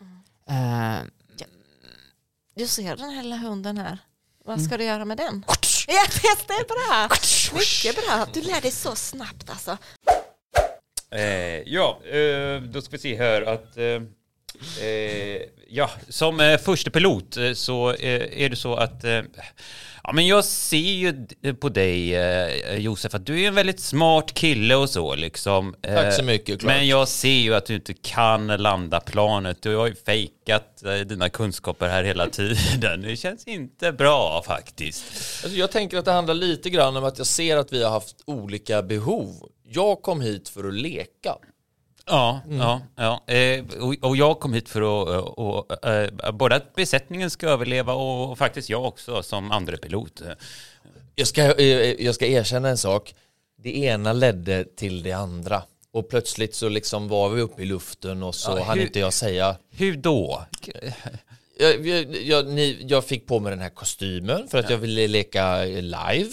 Mm. 0.49 1.01
Eh, 1.01 1.05
Du 2.57 2.67
ser 2.67 2.97
den 2.97 3.11
här 3.11 3.23
lilla 3.23 3.37
hunden 3.37 3.79
här. 3.79 3.99
Vad 4.45 4.55
Mm. 4.55 4.67
ska 4.69 4.77
du 4.77 4.85
göra 4.85 5.05
med 5.05 5.17
den? 5.17 5.45
Ja, 5.89 6.05
det 6.49 6.53
är 6.55 6.67
bra. 7.09 7.17
Mycket 7.59 8.07
bra. 8.07 8.27
Du 8.33 8.41
lär 8.43 8.61
dig 8.61 8.71
så 8.71 8.95
snabbt 8.97 9.51
alltså. 9.51 9.79
Eh, 11.11 11.63
ja, 11.67 12.01
eh, 12.05 12.61
då 12.63 12.81
ska 12.83 12.91
vi 12.91 12.99
se 12.99 13.17
här 13.17 13.43
att... 13.43 13.77
Eh, 13.77 14.01
eh, 14.81 15.43
ja, 15.69 15.91
som 16.09 16.41
eh, 16.41 16.59
första 16.59 16.91
pilot 16.91 17.37
eh, 17.37 17.53
så 17.53 17.91
eh, 17.93 18.43
är 18.45 18.49
det 18.49 18.57
så 18.57 18.75
att... 18.75 19.05
Eh, 19.05 19.23
ja, 20.05 20.13
men 20.13 20.27
jag 20.27 20.45
ser 20.45 20.77
ju 20.77 21.13
d- 21.13 21.55
på 21.55 21.69
dig, 21.69 22.15
eh, 22.15 22.77
Josef, 22.79 23.15
att 23.15 23.27
du 23.27 23.43
är 23.43 23.49
en 23.49 23.55
väldigt 23.55 23.81
smart 23.81 24.35
kille 24.35 24.75
och 24.75 24.91
så 24.91 25.15
liksom. 25.15 25.75
Eh, 25.83 25.95
Tack 25.95 26.15
så 26.15 26.23
mycket, 26.23 26.61
Clark. 26.61 26.77
Men 26.77 26.87
jag 26.89 27.09
ser 27.09 27.29
ju 27.29 27.55
att 27.55 27.67
du 27.67 27.75
inte 27.75 27.95
kan 27.95 28.47
landa 28.47 29.01
planet. 29.01 29.63
Du 29.63 29.77
har 29.77 29.87
ju 29.87 29.95
fejkat 29.95 30.83
eh, 30.85 30.95
dina 30.95 31.29
kunskaper 31.29 31.89
här 31.89 32.05
hela 32.05 32.27
tiden. 32.31 33.03
Det 33.03 33.17
känns 33.17 33.45
inte 33.47 33.93
bra 33.93 34.43
faktiskt. 34.47 35.05
Alltså 35.45 35.59
jag 35.59 35.71
tänker 35.71 35.99
att 35.99 36.05
det 36.05 36.13
handlar 36.13 36.35
lite 36.35 36.71
grann 36.71 36.97
om 36.97 37.05
att 37.05 37.19
jag 37.19 37.27
ser 37.27 37.57
att 37.57 37.73
vi 37.73 37.83
har 37.83 37.91
haft 37.91 38.17
olika 38.25 38.83
behov. 38.83 39.35
Jag 39.69 40.03
kom 40.03 40.21
hit 40.21 40.49
för 40.49 40.69
att 40.69 40.75
leka. 40.75 41.37
Ja, 42.07 42.41
Mm. 42.47 42.59
ja, 42.59 42.81
ja. 42.97 43.35
Eh, 43.35 43.65
och, 43.81 43.95
och 44.01 44.17
jag 44.17 44.41
kom 44.41 44.55
hit 44.55 44.69
för 44.69 44.81
att 45.03 45.09
eh, 45.09 45.19
och, 45.19 45.87
eh, 45.87 46.33
både 46.33 46.55
att 46.57 46.75
besättningen 46.75 47.31
ska 47.31 47.49
överleva 47.49 47.93
och, 47.93 48.39
faktiskt 48.39 48.69
jag 48.71 48.85
också 48.85 49.23
som 49.23 49.51
andre 49.53 49.77
pilot. 49.77 50.23
Jag 51.15 51.27
ska, 51.29 51.43
eh, 51.61 52.05
jag 52.05 52.15
ska 52.15 52.27
erkänna 52.27 52.69
en 52.69 52.79
sak. 52.79 53.15
Det 53.63 53.77
ena 53.79 54.13
ledde 54.13 54.65
till 54.65 55.03
det 55.03 55.13
andra. 55.13 55.63
Och 55.93 56.09
plötsligt 56.09 56.55
så 56.55 56.69
liksom 56.69 57.09
var 57.09 57.29
vi 57.29 57.43
uppe 57.43 57.63
i 57.63 57.67
luften 57.67 58.23
och 58.23 58.35
så 58.35 58.51
Ja, 58.59 58.65
hann 58.65 58.81
inte 58.81 58.99
jag 59.01 59.13
säga. 59.13 59.57
Hur 59.71 59.97
då? 59.97 60.45
Jag, 61.59 61.87
jag, 61.87 62.17
jag, 62.17 62.47
ni, 62.47 62.85
jag 62.89 63.05
fick 63.05 63.27
på 63.27 63.41
mig 63.41 63.51
den 63.51 63.61
här 63.61 63.69
kostymen 63.71 64.49
för 64.49 64.59
att 64.59 64.71
jag 64.71 64.79
ville 64.79 65.09
leka 65.09 65.65
live. 65.65 66.31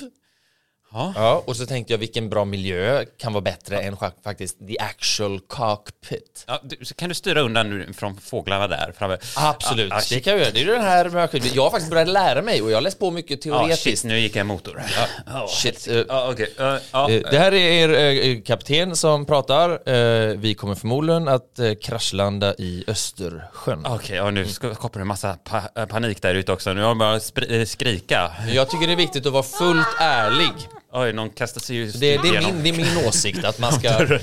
Ja. 0.94 1.14
Ja, 1.16 1.44
och 1.48 1.56
så 1.56 1.66
tänkte 1.66 1.94
jag 1.94 1.98
vilken 1.98 2.30
bra 2.30 2.46
miljö 2.46 3.06
kan 3.18 3.34
vara 3.34 3.42
bättre 3.42 3.80
än 3.82 3.96
scha- 3.96 4.12
faktiskt 4.24 4.58
the 4.68 4.80
actual 4.80 5.40
cockpit. 5.40 6.44
Ja, 6.48 6.60
du, 6.64 6.76
kan 6.96 7.10
du 7.10 7.16
styra 7.16 7.42
undan 7.42 7.70
nu 7.70 7.94
från 7.94 8.18
fåglarna 8.18 8.68
där 8.68 8.94
framme? 8.98 9.18
Absolut, 9.36 9.92
Ah, 9.92 9.96
ah, 9.98 10.02
det 10.10 10.20
kan 10.20 10.34
jag 10.34 10.40
göra. 10.42 10.52
Det 10.52 10.62
är 10.62 10.66
den 10.66 10.82
här 10.82 11.10
maskinen. 11.10 11.48
Jag 11.54 11.64
har 11.64 11.70
faktiskt 11.72 11.92
börjat 11.92 12.08
lära 12.08 12.42
mig 12.42 12.62
och 12.62 12.72
jag 12.72 12.78
har 12.78 12.82
läst 12.82 13.00
på 13.00 13.12
mycket 13.12 13.46
Ja, 13.46 13.58
teoretiskt. 13.60 13.84
shit, 13.84 14.04
nu 14.04 14.20
gick 14.20 14.36
jag 14.36 14.46
motor. 14.46 14.84
Ja, 15.26 15.48
Shit, 15.48 15.88
Ja, 16.08 16.30
okej. 16.32 16.54
Eh, 16.60 16.76
ja, 16.92 17.10
Eh, 17.10 17.22
Det 17.32 17.38
här 17.40 17.54
är 17.54 17.90
er 17.90 18.28
eh, 18.36 18.42
kapten 18.42 18.96
som 18.96 19.26
pratar. 19.26 19.70
Eh, 19.90 20.36
Vi 20.38 20.54
kommer 20.56 20.76
förmodligen 20.76 21.28
att 21.28 21.60
eh, 21.60 21.74
kraschlanda 21.82 22.54
i 22.58 22.84
Östersjön. 22.88 23.86
Okej, 23.86 24.16
ja, 24.16 24.32
nu 24.32 24.46
ska- 24.48 24.76
skapar 24.76 25.00
det 25.00 25.04
en 25.04 25.08
massa 25.08 25.34
pa 25.44 25.62
panik 25.90 26.22
där 26.22 26.36
ute 26.36 26.52
också. 26.52 26.74
Nu 26.74 26.82
har 26.82 26.96
bara 26.96 27.18
spri- 27.20 27.60
eh, 27.60 27.66
skrika. 27.66 28.32
Jag 28.54 28.70
tycker 28.70 28.88
det 28.88 28.94
är 28.94 28.98
viktigt 28.98 29.26
att 29.26 29.34
vara 29.34 29.44
fullt 29.44 29.88
ärlig. 30.00 30.52
Oj, 30.96 31.14
någon 31.14 31.30
kastar 31.30 31.62
sig 31.62 31.76
ju 31.76 31.92
Det, 31.92 32.18
det, 32.18 32.28
är, 32.28 32.42
min, 32.42 32.64
det 32.64 32.70
är 32.70 32.74
min 32.74 33.08
åsikt 33.08 33.44
att 33.44 33.60
man 33.60 33.74
ska... 33.74 33.90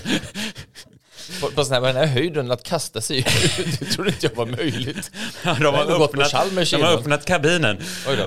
på, 1.40 1.50
på 1.50 1.64
sån 1.64 1.74
här, 1.74 1.80
den 1.80 1.96
här 1.96 2.06
höjden 2.06 2.50
att 2.50 2.62
kasta 2.62 3.00
sig 3.00 3.18
ut. 3.18 3.26
Det 3.80 3.86
trodde 3.86 4.10
inte 4.10 4.26
jag 4.26 4.34
var 4.34 4.46
möjligt. 4.46 5.10
Ja, 5.44 5.56
de 5.60 5.74
har 5.74 5.84
gått 5.84 6.10
öppnat, 6.10 6.30
Chalmers 6.30 6.70
de 6.70 6.82
har 6.82 6.92
öppnat 6.92 7.24
kabinen. 7.24 7.78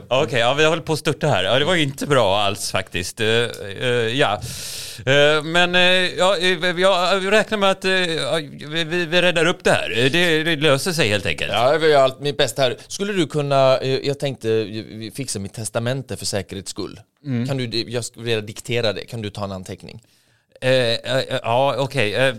Okej, 0.07 0.39
ja, 0.39 0.53
vi 0.53 0.65
håller 0.65 0.81
på 0.81 0.93
att 0.93 0.99
störta 0.99 1.27
här. 1.27 1.43
Ja, 1.43 1.59
det 1.59 1.65
var 1.65 1.75
inte 1.75 2.07
bra 2.07 2.39
alls 2.39 2.71
faktiskt. 2.71 3.19
Eh, 3.19 3.27
eh, 3.27 3.87
ja. 3.89 4.41
Eh, 5.05 5.43
men 5.43 5.73
ja, 6.17 6.37
jag 6.37 7.31
räknar 7.31 7.57
med 7.57 7.71
att 7.71 7.85
vi, 7.85 9.05
vi 9.09 9.21
räddar 9.21 9.45
upp 9.45 9.63
det 9.63 9.71
här. 9.71 9.89
Det, 9.89 10.43
det 10.43 10.55
löser 10.55 10.91
sig 10.91 11.09
helt 11.09 11.25
enkelt. 11.25 11.51
Ja, 11.51 11.73
jag 11.73 11.89
gör 11.89 12.03
allt 12.03 12.19
mitt 12.19 12.37
bästa 12.37 12.61
här. 12.61 12.77
Skulle 12.87 13.13
du 13.13 13.27
kunna, 13.27 13.83
jag 13.83 14.19
tänkte 14.19 14.67
fixa 15.15 15.39
mitt 15.39 15.53
testamente 15.53 16.17
för 16.17 16.25
säkerhets 16.25 16.71
skull. 16.71 16.99
Kan 17.47 17.57
du, 17.57 17.83
jag 17.91 18.05
skulle 18.05 18.25
vilja 18.25 18.41
diktera 18.41 18.93
det, 18.93 19.05
kan 19.05 19.21
du 19.21 19.29
ta 19.29 19.43
en 19.43 19.51
anteckning? 19.51 20.01
Eh, 20.63 20.93
eh, 21.17 21.39
ja, 21.43 21.75
okej. 21.77 22.13
Eh, 22.15 22.35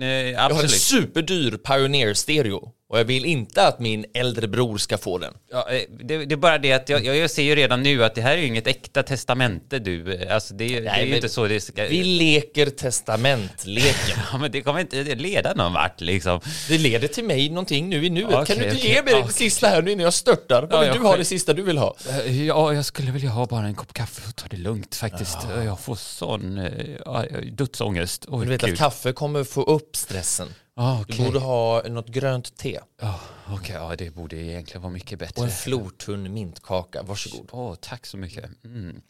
eh, 0.00 0.06
Jag 0.08 0.40
har 0.40 0.50
en 0.50 0.56
absolut. 0.56 0.70
superdyr 0.70 1.56
Pioneer-stereo 1.56 2.72
och 2.88 2.98
jag 2.98 3.04
vill 3.04 3.24
inte 3.24 3.66
att 3.66 3.80
min 3.80 4.04
äldre 4.14 4.48
bror 4.48 4.78
ska 4.78 4.98
få 4.98 5.18
den. 5.18 5.34
Ja, 5.50 5.70
eh, 5.70 5.82
det, 6.04 6.24
det 6.24 6.34
är 6.34 6.36
bara 6.36 6.58
det 6.58 6.72
att 6.72 6.88
jag, 6.88 7.04
jag 7.16 7.30
ser 7.30 7.42
ju 7.42 7.54
redan 7.54 7.82
nu 7.82 8.04
att 8.04 8.14
det 8.14 8.20
här 8.22 8.32
är 8.32 8.36
ju 8.40 8.46
inget 8.46 8.66
äkta 8.66 9.02
testamente 9.02 9.78
du. 9.78 10.26
Alltså 10.30 10.54
det, 10.54 10.68
det 10.68 10.76
är 10.76 10.82
Nej, 10.82 11.08
ju 11.08 11.14
inte 11.14 11.28
så 11.28 11.46
det 11.46 11.60
ska... 11.60 11.84
Vi 11.84 12.04
leker 12.04 12.66
testamentleken. 12.66 14.18
Ja, 14.32 14.38
men 14.38 14.50
det 14.50 14.62
kommer 14.62 14.80
inte 14.80 15.14
leda 15.14 15.54
någon 15.54 15.72
vart 15.72 16.00
liksom. 16.00 16.40
Det 16.68 16.78
leder 16.78 17.08
till 17.08 17.24
mig 17.24 17.48
någonting 17.48 17.88
nu 17.88 18.06
i 18.06 18.10
nuet. 18.10 18.34
Okej, 18.34 18.46
kan 18.46 18.58
du 18.58 18.64
inte 18.74 18.86
ge 18.88 19.02
mig 19.02 19.14
det 19.14 19.20
okej. 19.20 19.32
sista 19.32 19.68
här 19.68 19.82
nu 19.82 19.90
innan 19.92 20.04
jag 20.04 20.14
störtar? 20.14 20.62
Vad 20.62 20.86
Ja, 20.86 20.92
vill 20.92 21.00
du 21.02 21.06
ha 21.06 21.16
det 21.16 21.24
sista 21.24 21.52
du 21.52 21.62
vill 21.62 21.78
ha? 21.78 21.96
Eh, 22.10 22.46
Ja, 22.46 22.72
jag 22.74 22.84
skulle 22.84 23.10
vilja 23.12 23.30
ha 23.30 23.46
bara 23.46 23.66
en 23.66 23.74
kopp 23.74 23.92
kaffe 23.92 24.22
och 24.28 24.36
ta 24.36 24.46
det 24.50 24.56
lugnt 24.56 24.94
faktiskt. 24.94 25.38
Jag 25.64 25.80
får 25.80 25.94
sån 25.94 26.58
eh, 26.58 26.72
ja, 27.04 27.24
dödsångest. 27.52 28.24
Oj, 28.28 28.44
Du 28.46 28.50
vet 28.52 28.60
gud. 28.60 28.72
att 28.72 28.78
kaffe 28.78 29.12
kommer 29.12 29.44
få 29.44 29.62
upp 29.62 29.96
stressen. 29.96 30.48
Ah, 30.78 30.96
Du 30.96 31.02
okej. 31.02 31.24
borde 31.26 31.38
ha 31.38 31.82
något 31.88 32.08
grönt 32.08 32.56
te 32.56 32.80
Ja, 33.00 33.20
okej, 33.50 33.74
ja, 33.76 33.96
det 33.96 34.10
borde 34.10 34.36
egentligen 34.36 34.82
vara 34.82 34.92
mycket 34.92 35.18
bättre. 35.18 35.40
och 35.40 35.46
en 35.46 35.52
flortunn 35.52 36.34
mintkaka. 36.34 37.02
Varsågod. 37.02 37.48
Åh, 37.52 37.74
tack 37.80 38.06
så 38.06 38.16
mycket. 38.16 38.44
Mm. 38.64 39.00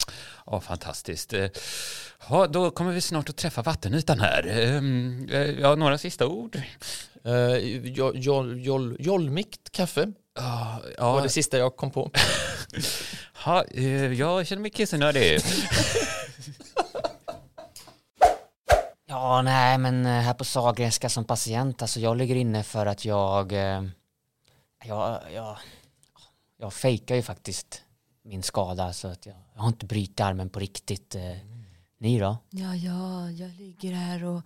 Ja, 0.47 0.61
fantastiskt. 0.61 1.33
Eh, 1.33 1.49
Ja, 2.29 2.47
då 2.47 2.71
kommer 2.71 2.93
vi 2.93 3.01
snart 3.01 3.29
att 3.29 3.37
träffa 3.37 3.63
vattenytan 3.63 4.21
här. 4.21 4.47
Ehm, 4.49 5.29
eh, 5.33 5.51
Ja, 5.51 5.75
några 5.75 5.99
sista 5.99 6.27
ord? 6.27 6.61
Uh, 7.27 7.57
jol, 7.57 8.13
jol, 8.19 8.61
jol, 8.67 8.97
jolmikt 9.01 9.73
kaffe 9.73 10.13
Ja, 10.37 10.81
var 10.99 11.17
ja, 11.17 11.23
det 11.23 11.29
sista 11.29 11.59
jag 11.59 11.77
kom 11.77 11.91
på. 11.91 12.11
ha, 13.45 13.65
eh, 13.65 14.13
jag 14.13 14.47
känner 14.47 14.63
mig 14.63 14.71
kissenödig. 14.71 15.41
Ja, 19.09 19.43
nej, 19.43 19.79
men 19.79 20.07
eh, 20.07 20.13
här 20.13 20.35
på 20.35 20.45
Sahlgrenska 20.45 21.09
som 21.09 21.25
patient, 21.25 21.83
alltså 21.83 22.01
jag 22.01 22.17
ligger 22.17 22.35
inne 22.35 22.63
för 22.63 22.87
att 22.87 23.05
jag, 23.05 23.53
eh, 23.53 23.85
jag, 24.85 25.21
jag, 25.33 25.59
jag 26.57 26.73
fejkar 26.73 27.15
ju 27.15 27.23
faktiskt 27.23 27.83
min 28.23 28.43
skada 28.43 28.93
så 28.93 29.09
att 29.09 29.27
jag, 29.27 29.37
jag 29.55 29.61
har 29.61 29.69
inte 29.69 29.87
brutit 29.87 30.21
armen 30.21 30.49
på 30.49 30.59
riktigt. 30.59 31.15
Eh. 31.15 31.37
Ni 31.99 32.19
då? 32.19 32.37
Ja, 32.51 32.75
ja, 32.75 33.31
jag 33.31 33.51
ligger 33.51 33.93
här 33.93 34.25
och 34.25 34.43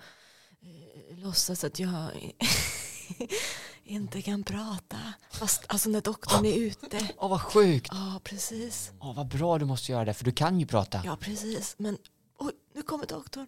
eh, 0.61 1.19
låtsas 1.19 1.65
att 1.65 1.79
jag 1.79 2.11
inte 3.85 4.23
kan 4.23 4.43
prata. 4.45 4.99
Fast 5.31 5.65
alltså 5.67 5.89
när 5.89 6.01
doktorn 6.01 6.47
är 6.47 6.55
ute. 6.55 7.09
Åh, 7.19 7.31
vad 7.31 7.41
sjukt! 7.41 7.89
Ja, 7.93 8.21
precis. 8.25 8.93
Åh, 9.01 9.15
vad 9.15 9.29
bra 9.29 9.59
du 9.59 9.65
måste 9.65 9.93
göra 9.93 10.05
det, 10.05 10.15
för 10.15 10.25
du 10.25 10.33
kan 10.33 10.61
ju 10.61 10.67
prata. 10.67 11.03
Ja, 11.05 11.17
precis. 11.21 11.75
Men 11.79 11.99
oj, 12.39 12.53
nu 12.75 12.83
kommer 12.83 13.07
doktorn. 13.07 13.47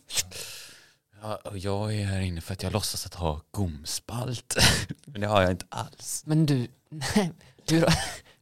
Ja, 1.23 1.37
och 1.45 1.59
jag 1.59 1.95
är 1.95 2.05
här 2.05 2.21
inne 2.21 2.41
för 2.41 2.53
att 2.53 2.63
jag 2.63 2.73
låtsas 2.73 3.07
att 3.07 3.15
ha 3.15 3.41
gomspalt. 3.51 4.57
Men 5.05 5.21
det 5.21 5.27
har 5.27 5.43
jag 5.43 5.51
inte 5.51 5.67
alls. 5.69 6.23
Men 6.27 6.47
du, 6.47 6.69
hur, 7.69 7.87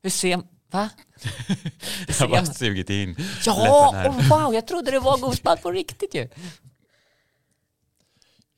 hur 0.02 0.10
ser, 0.10 0.42
va? 0.70 0.88
Jag 2.08 2.14
har 2.14 2.28
bara 2.28 2.46
sugit 2.46 2.90
in 2.90 3.16
Ja, 3.46 3.90
oh, 4.08 4.28
wow, 4.28 4.54
jag 4.54 4.66
trodde 4.66 4.90
det 4.90 4.98
var 4.98 5.18
godspalt 5.18 5.62
på 5.62 5.70
riktigt 5.70 6.14
ju. 6.14 6.28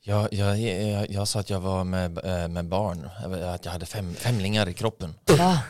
Jag, 0.05 0.33
jag, 0.33 0.61
jag, 0.61 1.11
jag 1.11 1.29
sa 1.29 1.41
att 1.41 1.51
jag 1.51 1.61
var 1.61 1.85
med, 1.85 2.19
eh, 2.25 2.49
med 2.49 2.65
barn, 2.69 3.09
att 3.55 3.65
jag 3.65 3.73
hade 3.73 3.87
fem, 3.87 4.15
femlingar 4.15 4.69
i 4.69 4.75
kroppen. 4.75 5.15
Va? 5.39 5.63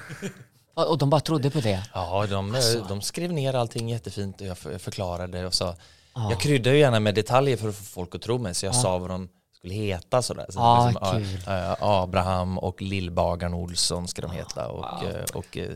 Och 0.74 0.98
de 0.98 1.10
bara 1.10 1.20
trodde 1.20 1.50
på 1.50 1.60
det. 1.60 1.82
Ja, 1.94 2.26
de, 2.26 2.54
Alltså. 2.54 2.84
de 2.88 3.02
skrev 3.02 3.32
ner 3.32 3.54
allting 3.54 3.88
jättefint 3.88 4.40
och 4.40 4.46
jag 4.46 4.58
för- 4.58 4.78
förklarade 4.78 5.46
och 5.46 5.54
sa 5.54 5.76
Ja. 6.14 6.30
Jag 6.30 6.40
kryddar 6.40 6.72
ju 6.72 6.78
gärna 6.78 7.00
med 7.00 7.14
detaljer 7.14 7.56
för 7.56 7.68
att 7.68 7.74
få 7.76 7.84
folk 7.84 8.14
att 8.14 8.22
tro 8.22 8.38
mig 8.38 8.54
så 8.54 8.66
jag 8.66 8.74
Ja. 8.74 8.78
sa 8.82 8.98
vad 8.98 9.10
de 9.10 9.28
skulle 9.56 9.74
heta 9.74 10.22
sådär. 10.22 10.46
Så 10.50 10.60
Ah, 10.60 10.84
var 10.84 10.92
som, 11.12 11.18
kul. 11.24 11.38
ja, 11.46 11.58
ja, 11.58 11.76
Abraham 11.80 12.58
och 12.58 12.82
Lillbagaren 12.82 13.54
Olsson 13.54 14.08
ska 14.08 14.22
de 14.22 14.30
heta 14.30 14.68
och, 14.68 15.02
wow. 15.02 15.10
eh, 15.10 15.24
och 15.34 15.56
eh, 15.58 15.70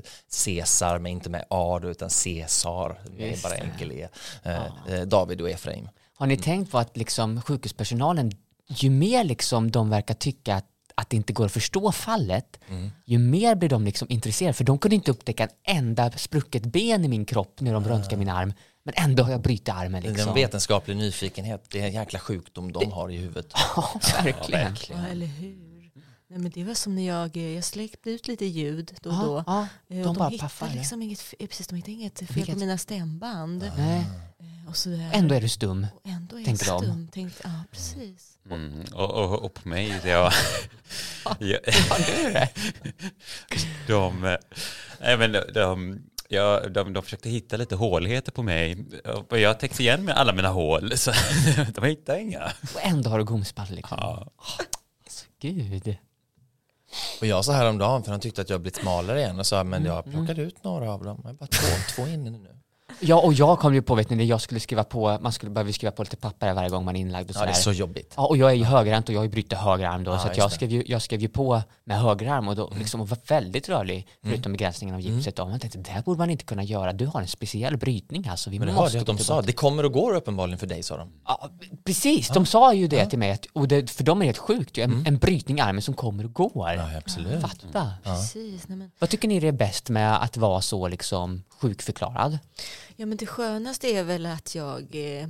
Caesar 0.45 0.99
men 0.99 1.13
inte 1.13 1.31
med 1.31 1.45
A 1.51 1.81
utan 1.83 2.09
Caesar 2.25 3.01
med 3.19 3.39
bara 3.43 3.55
enkel 3.55 3.93
E. 3.93 4.09
Eh, 4.43 4.57
eh, 4.95 5.01
David 5.07 5.41
och 5.41 5.51
Efraim. 5.51 5.89
Har 6.19 6.27
ni 6.27 6.37
tänkt 6.37 6.71
på 6.73 6.79
att 6.79 6.97
liksom 6.97 7.43
sjukhuspersonalen, 7.43 8.33
ju 8.69 8.91
mer 8.91 9.25
liksom 9.25 9.71
de 9.71 9.91
verkar 9.91 10.15
tycka 10.15 10.55
att, 10.57 10.67
att 10.95 11.11
det 11.11 11.17
inte 11.17 11.33
går 11.33 11.47
att 11.47 11.53
förstå 11.53 11.93
fallet, 11.93 12.61
ju 13.05 13.19
mer 13.19 13.55
blir 13.55 13.69
de 13.69 13.85
liksom 13.85 14.09
intresserade. 14.11 14.53
För 14.55 14.65
de 14.65 14.79
kunde 14.79 14.95
inte 14.95 15.11
upptäcka 15.11 15.43
en 15.65 15.77
enda 15.77 16.11
sprucket 16.11 16.63
ben 16.63 17.05
i 17.05 17.09
min 17.09 17.25
kropp 17.25 17.61
när 17.61 17.73
de 17.73 17.85
röntgade 17.85 18.17
min 18.17 18.29
arm. 18.29 18.53
Men 18.87 18.95
ändå 18.97 19.23
har 19.23 19.31
jag 19.31 19.41
brutit 19.41 19.69
armen 19.69 20.03
Det 20.03 20.09
är 20.09 20.13
liksom. 20.13 20.29
en 20.29 20.35
vetenskaplig 20.35 20.97
nyfikenhet, 20.97 21.65
det 21.71 21.81
är 21.81 21.87
en 21.87 21.93
jäkla 21.93 22.19
sjukdom 22.19 22.73
de 22.73 22.93
har 22.93 23.11
i 23.11 23.17
huvudet. 23.17 23.53
Ja, 23.77 24.01
verkligen. 24.23 24.77
Ja, 24.91 25.07
eller 25.11 25.27
hur. 25.27 25.67
Nej, 26.29 26.39
men 26.39 26.51
det 26.51 26.65
var 26.65 26.75
som 26.75 26.95
när 26.95 27.07
jag, 27.07 27.37
eh, 27.37 27.55
jag 27.55 27.65
släppte 27.65 28.11
ut 28.11 28.29
lite 28.29 28.45
ljud 28.45 28.93
då 29.03 29.11
och 29.11 29.17
Ja, 29.17 29.23
då. 29.25 29.45
ja, 29.47 29.69
Eh, 29.97 30.03
de 30.03 30.09
och 30.09 30.15
bara 30.15 30.31
de 30.31 30.39
paffar 30.39 30.67
hittade 30.67 30.73
det. 30.73 30.79
liksom 30.79 31.03
inget, 31.03 31.35
eh, 31.39 31.47
precis, 31.47 31.67
de 31.67 31.77
hittade 31.77 31.93
inget 31.93 32.19
fel 32.19 32.29
Vilket- 32.31 32.55
på 32.55 32.59
mina 32.61 32.79
stämband. 32.79 33.71
Nej, 33.77 34.05
Och 34.69 34.77
sådär. 34.77 35.11
ändå 35.13 35.35
är 35.35 35.41
du 35.41 35.49
stum. 35.49 35.87
Och 35.95 36.01
ändå 36.11 36.41
är 36.41 36.45
tänker 36.45 36.67
jag 36.67 36.83
de. 36.83 36.85
stum. 36.87 37.09
Tänkte, 37.09 37.41
ja, 37.45 37.51
precis. 37.71 38.39
Mm, 38.51 38.85
och, 38.95 39.11
och, 39.11 39.43
och 39.45 39.55
på 39.55 39.69
mig, 39.69 40.01
det 40.03 40.09
jag... 40.09 40.33
jag 41.39 41.61
de, 43.87 44.25
eh, 44.25 44.37
nej, 45.01 45.17
men 45.19 45.33
de, 45.33 45.41
de, 45.55 46.03
ja, 46.29 46.69
de, 46.69 46.93
de 46.93 47.03
försökte 47.03 47.29
hitta 47.29 47.57
lite 47.57 47.75
håligheter 47.75 48.33
på 48.33 48.43
mig. 48.43 48.87
Och 49.31 49.39
jag 49.39 49.61
täckte 49.61 49.83
igen 49.83 50.05
med 50.05 50.17
alla 50.17 50.33
mina 50.33 50.49
hål, 50.49 50.93
så 50.99 51.13
de 51.75 51.85
hittade 51.85 52.21
inga. 52.21 52.53
Och 52.75 52.81
ändå 52.83 53.11
har 53.11 53.19
du 53.19 53.25
gomspall 53.25 53.67
liksom. 53.71 53.99
Ja. 54.01 54.27
Alltså, 55.05 55.27
gud. 55.41 55.97
Och 57.21 57.27
jag 57.27 57.45
sa 57.45 57.53
häromdagen, 57.53 58.03
för 58.03 58.11
han 58.11 58.21
tyckte 58.21 58.41
att 58.41 58.51
jag 58.51 58.61
blivit 58.61 58.77
smalare 58.77 59.21
igen 59.21 59.39
och 59.39 59.47
sa 59.47 59.65
men 59.65 59.85
jag 59.85 60.05
plockade 60.05 60.43
ut 60.43 60.65
några 60.65 60.93
av 60.93 61.05
dem, 61.05 61.21
jag 61.23 61.31
är 61.31 61.35
bara 61.35 61.47
två, 61.47 61.67
två 61.95 62.09
inne 62.09 62.31
nu. 62.31 62.56
Ja, 63.01 63.17
och 63.21 63.33
jag 63.33 63.59
kom 63.59 63.75
ju 63.75 63.83
på, 63.83 63.95
vet 63.95 64.11
ni, 64.11 64.25
jag 64.25 64.41
skulle 64.41 64.61
skriva 64.61 64.85
på, 64.85 65.19
man 65.21 65.33
skulle 65.33 65.51
behöva 65.51 65.73
skriva 65.73 65.93
på 65.93 66.03
lite 66.03 66.17
papper 66.17 66.53
varje 66.55 66.69
gång 66.69 66.85
man 66.85 66.97
är 66.97 67.01
inlagd 67.01 67.31
och 67.31 67.37
Ja, 67.37 67.41
det 67.45 67.49
är 67.51 67.53
sådär. 67.53 67.75
så 67.75 67.79
jobbigt. 67.81 68.13
Ja, 68.17 68.27
och 68.27 68.37
jag 68.37 68.51
är 68.51 68.55
ju 68.55 68.65
högerhänt 68.65 69.09
och 69.09 69.15
jag 69.15 69.19
har 69.21 69.25
ju 69.25 69.31
brutit 69.31 69.53
höger 69.59 69.87
arm 69.87 70.05
då, 70.05 70.11
Ja, 70.11 70.19
så 70.19 70.29
jag 70.35 70.51
det. 70.51 70.55
skrev, 70.55 70.71
ju, 70.71 70.85
jag 70.87 71.03
skrev 71.03 71.21
ju 71.21 71.29
på 71.29 71.63
med 71.85 72.01
höger 72.01 72.27
arm 72.31 72.49
och 72.49 72.57
då 72.57 72.67
Mm. 72.67 72.79
liksom 72.79 73.07
var 73.07 73.19
väldigt 73.29 73.69
rörlig, 73.69 74.09
förutom 74.23 74.53
begränsningen 74.53 74.95
av 74.95 75.01
gipset. 75.01 75.39
Och 75.39 75.49
man 75.49 75.61
tänkte, 75.61 75.79
det 75.79 75.91
här 75.91 76.03
borde 76.03 76.19
man 76.19 76.31
inte 76.31 76.45
kunna 76.45 76.63
göra, 76.65 76.93
du 76.93 77.07
har 77.07 77.21
en 77.21 77.29
speciell 77.29 77.77
brytning 77.77 78.29
alltså, 78.29 78.51
vi 78.51 78.59
Men 78.59 78.69
det 78.69 78.75
måste 78.75 78.83
hörde 78.83 78.97
jag 78.97 79.01
att 79.11 79.19
de 79.19 79.25
sa, 79.25 79.43
det 79.43 79.53
kommer 79.53 79.85
och 79.85 79.93
går 79.93 80.15
uppenbarligen 80.15 80.59
för 80.59 80.67
dig 80.67 80.83
sa 80.83 80.97
de. 80.97 81.13
Ja, 81.27 81.51
precis, 81.85 82.29
de 82.29 82.47
sa 82.47 82.75
ju 82.75 82.89
det 82.89 83.07
till 83.07 83.19
mig, 83.19 83.31
att, 83.31 83.47
och 83.53 83.69
det, 83.69 83.91
för 83.91 84.05
de 84.05 84.21
är 84.23 84.27
helt 84.27 84.39
sjukt 84.39 84.79
ju, 84.79 84.83
en, 84.83 85.07
en 85.07 85.19
brytning 85.19 85.59
i 85.59 85.61
armen 85.61 85.83
som 85.83 85.95
kommer 85.95 86.25
och 86.25 86.33
går. 86.33 86.71
Mm. 86.73 86.91
Ja, 86.93 86.99
absolut. 86.99 87.41
Fatta. 87.43 87.91
precis. 88.03 88.69
Nej, 88.69 88.79
men, 88.79 88.91
Vad 88.99 89.11
tycker 89.11 89.29
ni 89.29 89.41
det 89.41 89.49
är 89.49 89.53
bäst 89.53 89.89
med 89.89 90.23
att 90.23 90.37
vara 90.37 90.61
så 90.61 90.89
liksom 90.89 91.43
sjukförklarad? 91.61 92.39
Ja, 92.97 93.07
men 93.07 93.17
det 93.17 93.27
skönaste 93.27 93.89
är 93.89 94.05
väl 94.05 94.27
att 94.27 94.55
jag, 94.55 94.95
eh, 94.95 95.29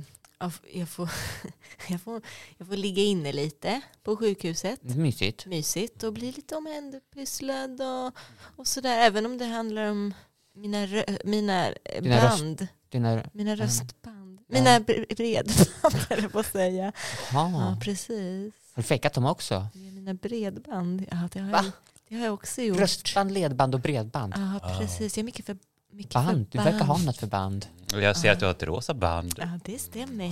jag, 0.73 0.89
får, 0.89 1.09
jag, 1.89 2.01
får, 2.01 2.21
jag 2.57 2.67
får 2.67 2.75
ligga 2.75 3.03
inne 3.03 3.33
lite 3.33 3.81
på 4.03 4.17
sjukhuset. 4.17 4.83
Mysigt. 4.83 5.45
Mysigt 5.45 6.03
och 6.03 6.13
bli 6.13 6.31
lite 6.31 6.55
omhänderpysslad 6.55 7.81
och, 7.81 8.13
och 8.55 8.67
sådär. 8.67 8.97
Även 8.99 9.25
om 9.25 9.37
det 9.37 9.45
handlar 9.45 9.89
om 9.91 10.13
mina, 10.53 10.85
rö- 10.85 11.19
mina 11.25 11.67
eh, 11.69 12.01
Dina 12.03 12.23
röst- 12.29 12.39
band. 12.39 12.67
Dina, 12.89 13.23
Mina 13.33 13.55
röstband. 13.55 14.39
Mina 14.49 14.79
bre- 14.79 15.15
bredband 15.15 15.95
höll 16.09 16.29
på 16.29 16.39
att 16.39 16.51
säga. 16.51 16.91
Ja, 17.33 17.77
precis. 17.83 18.53
Har 18.73 18.81
du 18.83 18.87
fejkat 18.87 19.13
dem 19.13 19.25
också? 19.25 19.67
Mina 19.73 20.13
bredband. 20.13 21.05
Ja, 21.11 21.29
det, 21.33 21.39
har 21.39 21.49
jag, 21.51 21.65
det 22.09 22.15
har 22.15 22.25
jag 22.25 22.33
också 22.33 22.61
gjort. 22.61 22.79
Röstband, 22.79 23.31
ledband 23.31 23.75
och 23.75 23.81
bredband. 23.81 24.33
Ja, 24.37 24.77
precis. 24.79 25.17
Jag 25.17 25.21
är 25.21 25.25
mycket 25.25 25.45
för 25.45 25.57
mycket 25.97 26.13
Band, 26.13 26.47
du 26.51 26.57
verkar 26.57 26.85
ha 26.85 26.97
något 26.97 27.17
för 27.17 27.27
band. 27.27 27.65
Och 27.93 28.01
jag 28.01 28.17
ser 28.17 28.31
att 28.31 28.39
du 28.39 28.45
har 28.45 28.51
ett 28.51 28.63
rosa 28.63 28.93
band, 28.93 29.33
Ja, 29.37 29.59
det 29.65 29.79
stämmer. 29.79 30.31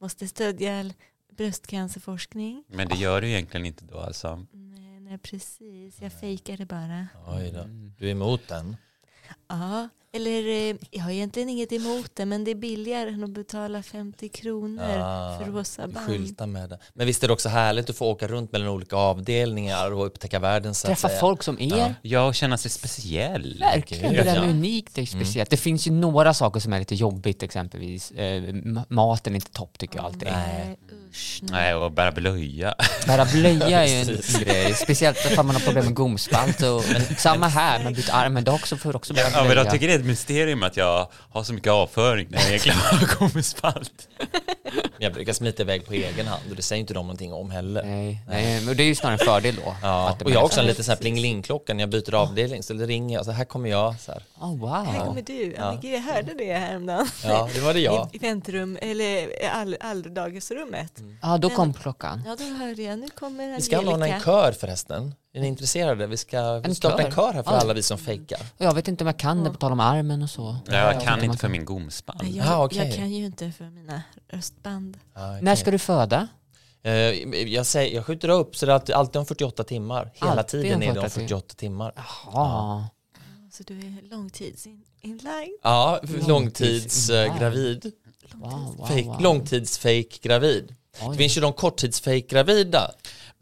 Måste 0.00 0.28
stödja 0.28 0.90
bröstcancerforskning. 1.36 2.64
men 2.68 2.88
det 2.88 2.96
gör 2.96 3.20
du 3.20 3.28
egentligen 3.28 3.66
inte 3.66 3.84
då 3.84 3.98
alltså. 3.98 4.46
Nej, 4.52 5.00
nej 5.00 5.18
precis. 5.18 6.00
Jag 6.00 6.12
fejkar 6.12 6.56
det 6.56 6.66
bara. 6.66 7.06
Oj 7.26 7.50
då. 7.54 7.64
Du 7.98 8.06
är 8.06 8.10
emot 8.12 8.48
den? 8.48 8.76
Ja, 9.48 9.88
Eller 10.14 10.48
eh, 10.70 10.76
jag 10.90 11.02
har 11.02 11.10
egentligen 11.10 11.48
inget 11.48 11.72
emot 11.72 12.10
det 12.14 12.26
men 12.26 12.44
det 12.44 12.50
är 12.50 12.54
billigare 12.54 13.08
än 13.10 13.24
att 13.24 13.30
betala 13.30 13.82
50 13.82 14.28
kronor 14.28 14.98
Ah, 14.98 15.38
för 15.38 15.52
rosa 15.52 15.88
band. 15.88 16.06
Skylta 16.06 16.46
med 16.46 16.68
det. 16.70 16.78
Men 16.94 17.06
visst 17.06 17.22
är 17.22 17.26
det 17.26 17.32
också 17.32 17.48
härligt 17.48 17.90
att 17.90 17.96
få 17.96 18.06
åka 18.06 18.26
runt 18.28 18.52
mellan 18.52 18.68
olika 18.68 18.96
avdelningar 18.96 19.92
och 19.92 20.06
upptäcka 20.06 20.38
världen 20.38 20.74
så 20.74 20.86
Träffa 20.86 21.08
folk 21.08 21.42
som 21.42 21.60
er. 21.60 21.94
Ja, 22.02 22.26
och 22.26 22.34
känna 22.34 22.58
sig 22.58 22.70
speciell. 22.70 23.56
Verkligen, 23.60 24.12
det 24.12 24.22
där 24.22 24.34
ja. 24.34 24.40
med 24.40 24.50
unikt 24.50 24.98
är 24.98 25.06
speciellt. 25.06 25.50
Det 25.50 25.56
finns 25.56 25.86
ju 25.86 25.90
några 25.90 26.34
saker 26.34 26.60
som 26.60 26.72
är 26.72 26.78
lite 26.78 26.94
jobbigt 26.94 27.42
exempelvis. 27.42 28.10
Eh, 28.10 28.42
ma- 28.42 28.84
maten 28.88 29.32
är 29.32 29.34
inte 29.34 29.50
topp 29.50 29.78
tycker 29.78 29.96
jag 29.96 30.04
alltid. 30.04 30.28
Nej, 30.32 30.78
usch. 31.10 31.38
nej. 31.42 31.50
Nej, 31.52 31.74
och 31.74 31.92
bära 31.92 32.12
blöja. 32.12 32.74
Bära 33.06 33.24
blöja 33.24 33.84
är 33.84 33.88
ju 33.88 34.00
en 34.12 34.20
grej, 34.44 34.74
speciellt 34.74 35.18
ifall 35.30 35.46
man 35.46 35.54
har 35.56 35.62
problem 35.62 35.84
med 35.84 35.94
gomspalt. 35.94 36.62
Och, 36.62 36.84
men 36.92 37.02
samma 37.18 37.48
här, 37.48 37.84
man 37.84 37.92
byter 37.92 38.10
arm, 38.14 38.32
men 38.34 38.44
det 38.44 38.50
också 38.50 38.76
får 38.76 38.96
också 38.96 39.14
bära 39.14 39.24
Ja, 39.24 39.36
men 39.36 39.44
blöja. 39.46 39.62
jag 39.64 39.72
tycker 39.72 39.88
det 39.88 39.94
är 39.94 40.03
ett 40.04 40.08
mysterium 40.08 40.62
att 40.62 40.76
jag 40.76 41.08
har 41.32 41.42
så 41.42 41.52
mycket 41.52 41.72
avföring 41.72 42.26
när 42.30 42.38
jag 42.38 42.48
egentligen 42.48 42.78
bara 42.90 43.06
kommer 43.06 43.42
spalt. 43.42 44.08
Jag 44.98 45.12
brukar 45.12 45.32
smita 45.32 45.62
iväg 45.62 45.86
på 45.86 45.92
egen 45.92 46.26
hand 46.26 46.42
och 46.50 46.56
det 46.56 46.62
säger 46.62 46.80
inte 46.80 46.94
de 46.94 47.06
någonting 47.06 47.32
om 47.32 47.50
heller. 47.50 47.82
Nej, 47.84 48.20
nej, 48.28 48.64
men 48.64 48.76
det 48.76 48.82
är 48.82 48.86
ju 48.86 48.94
snarare 48.94 49.18
en 49.20 49.26
fördel 49.26 49.56
då. 49.56 49.76
Ja, 49.82 50.08
att 50.08 50.18
det 50.18 50.24
och 50.24 50.30
jag 50.30 50.38
har 50.38 50.44
också 50.44 50.60
en 50.60 50.66
liten 50.66 50.84
sån 50.84 50.92
här 50.92 50.96
pling-ling-klocka 51.00 51.74
när 51.74 51.80
jag 51.82 51.90
byter 51.90 52.14
avdelning. 52.14 52.62
Så 52.62 52.72
det 52.72 52.86
ringer 52.86 53.16
jag, 53.16 53.24
så 53.24 53.30
här 53.30 53.44
kommer 53.44 53.70
jag. 53.70 54.00
Så 54.00 54.12
här. 54.12 54.22
Oh, 54.40 54.58
wow. 54.58 54.84
Här 54.84 55.06
kommer 55.06 55.22
du. 55.22 55.54
Ja. 55.58 55.78
jag 55.82 56.00
hörde 56.00 56.34
det 56.34 56.52
häromdagen. 56.54 57.06
Ja, 57.24 57.48
det 57.54 57.60
var 57.60 57.74
det 57.74 57.80
jag. 57.80 58.08
I, 58.12 58.16
i 58.16 58.18
väntrum, 58.18 58.78
eller 58.82 59.28
all, 59.52 59.76
alldagisrummet. 59.80 61.02
Ja, 61.22 61.38
då 61.38 61.50
kom 61.50 61.74
klockan. 61.74 62.22
Ja, 62.26 62.36
då 62.38 62.44
hörde 62.44 62.82
jag. 62.82 62.98
Nu 62.98 63.08
kommer 63.08 63.56
Vi 63.56 63.62
ska 63.62 63.78
anordna 63.78 63.94
en 64.06 64.12
Angelica. 64.12 64.24
kör 64.24 64.52
förresten. 64.52 65.14
Är 65.36 65.40
ni 65.40 65.46
intresserade? 65.48 66.06
Vi 66.06 66.16
ska 66.16 66.38
En 66.64 66.74
starta 66.74 66.96
kör? 66.98 67.04
en 67.06 67.12
kör 67.14 67.32
här 67.32 67.42
för 67.42 67.52
Ja. 67.52 67.58
alla 67.58 67.74
vi 67.74 67.82
som 67.82 67.98
fejkar. 67.98 68.40
Jag 68.58 68.74
vet 68.74 68.88
inte 68.88 69.04
om 69.04 69.06
jag 69.06 69.18
kan 69.18 69.44
det 69.44 69.50
på 69.50 69.56
tal 69.56 69.72
om 69.72 69.80
armen 69.80 70.22
och 70.22 70.30
så. 70.30 70.56
Ja, 70.66 70.74
jag 70.92 71.02
kan 71.02 71.24
inte 71.24 71.38
för 71.38 71.48
min 71.48 71.64
gomspalt. 71.64 72.22
Nej, 72.22 72.36
Jag, 72.36 72.46
Ah, 72.48 72.64
okej. 72.64 72.78
jag 72.88 72.96
kan 72.96 73.12
ju 73.12 73.24
inte 73.24 73.50
för 73.52 73.64
mina 73.64 74.02
röstband. 74.28 74.96
Ja, 75.14 75.30
okej. 75.30 75.42
När 75.42 75.54
ska 75.56 75.70
du 75.70 75.78
föda? 75.78 76.28
Eh, 76.82 76.92
jag, 77.48 77.66
säger, 77.66 77.94
jag 77.94 78.06
skjuter 78.06 78.28
upp 78.28 78.56
så 78.56 78.66
det 78.66 78.72
är 78.72 78.74
alltid- 78.74 78.94
alltid 78.94 79.16
om 79.16 79.26
48 79.26 79.64
timmar. 79.64 80.10
Hela 80.14 80.30
Alltid 80.32 80.62
tiden 80.62 80.82
är 80.82 80.94
det 80.94 81.00
om 81.00 81.10
48 81.10 81.20
48 81.20 81.54
timmar. 81.56 81.92
Ja. 82.32 82.88
Så 83.52 83.62
du 83.62 83.78
är 83.78 84.08
långtidsinlagd. 84.10 85.50
Ja, 85.62 86.00
Långtids- 86.02 86.28
långtidsgravid. 86.28 87.92
Wow, 88.34 88.50
wow, 88.78 89.04
wow. 89.04 89.20
Långtidsfake-gravid. 89.22 90.74
Oj. 91.02 91.08
Det 91.12 91.16
finns 91.18 91.36
ju 91.36 91.40
de 91.40 91.52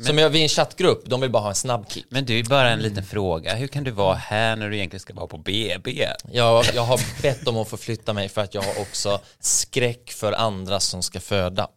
korttidsfake-gravida. 0.02 0.06
Som 0.06 0.18
jag 0.18 0.30
vid 0.30 0.42
en 0.42 0.48
chattgrupp, 0.48 1.02
de 1.06 1.20
vill 1.20 1.30
bara 1.30 1.42
ha 1.42 1.48
en 1.48 1.54
snabb 1.54 1.90
kick. 1.90 2.06
Men 2.08 2.24
du, 2.24 2.42
bara 2.42 2.70
en 2.70 2.78
liten 2.80 3.04
fråga. 3.04 3.54
Hur 3.54 3.66
kan 3.68 3.84
du 3.84 3.90
vara 3.90 4.14
här 4.14 4.56
när 4.56 4.68
du 4.68 4.76
egentligen 4.76 5.00
ska 5.00 5.14
vara 5.14 5.26
på 5.26 5.38
BB? 5.38 6.06
Jag, 6.32 6.64
jag 6.74 6.82
har 6.82 7.22
bett 7.22 7.48
om 7.48 7.56
att 7.56 7.68
få 7.68 7.76
flytta 7.76 8.12
mig 8.12 8.28
för 8.28 8.40
att 8.40 8.54
jag 8.54 8.62
har 8.62 8.80
också 8.80 9.20
skräck 9.40 10.10
för 10.12 10.32
andra 10.32 10.80
som 10.80 11.02
ska 11.02 11.20
föda. 11.20 11.68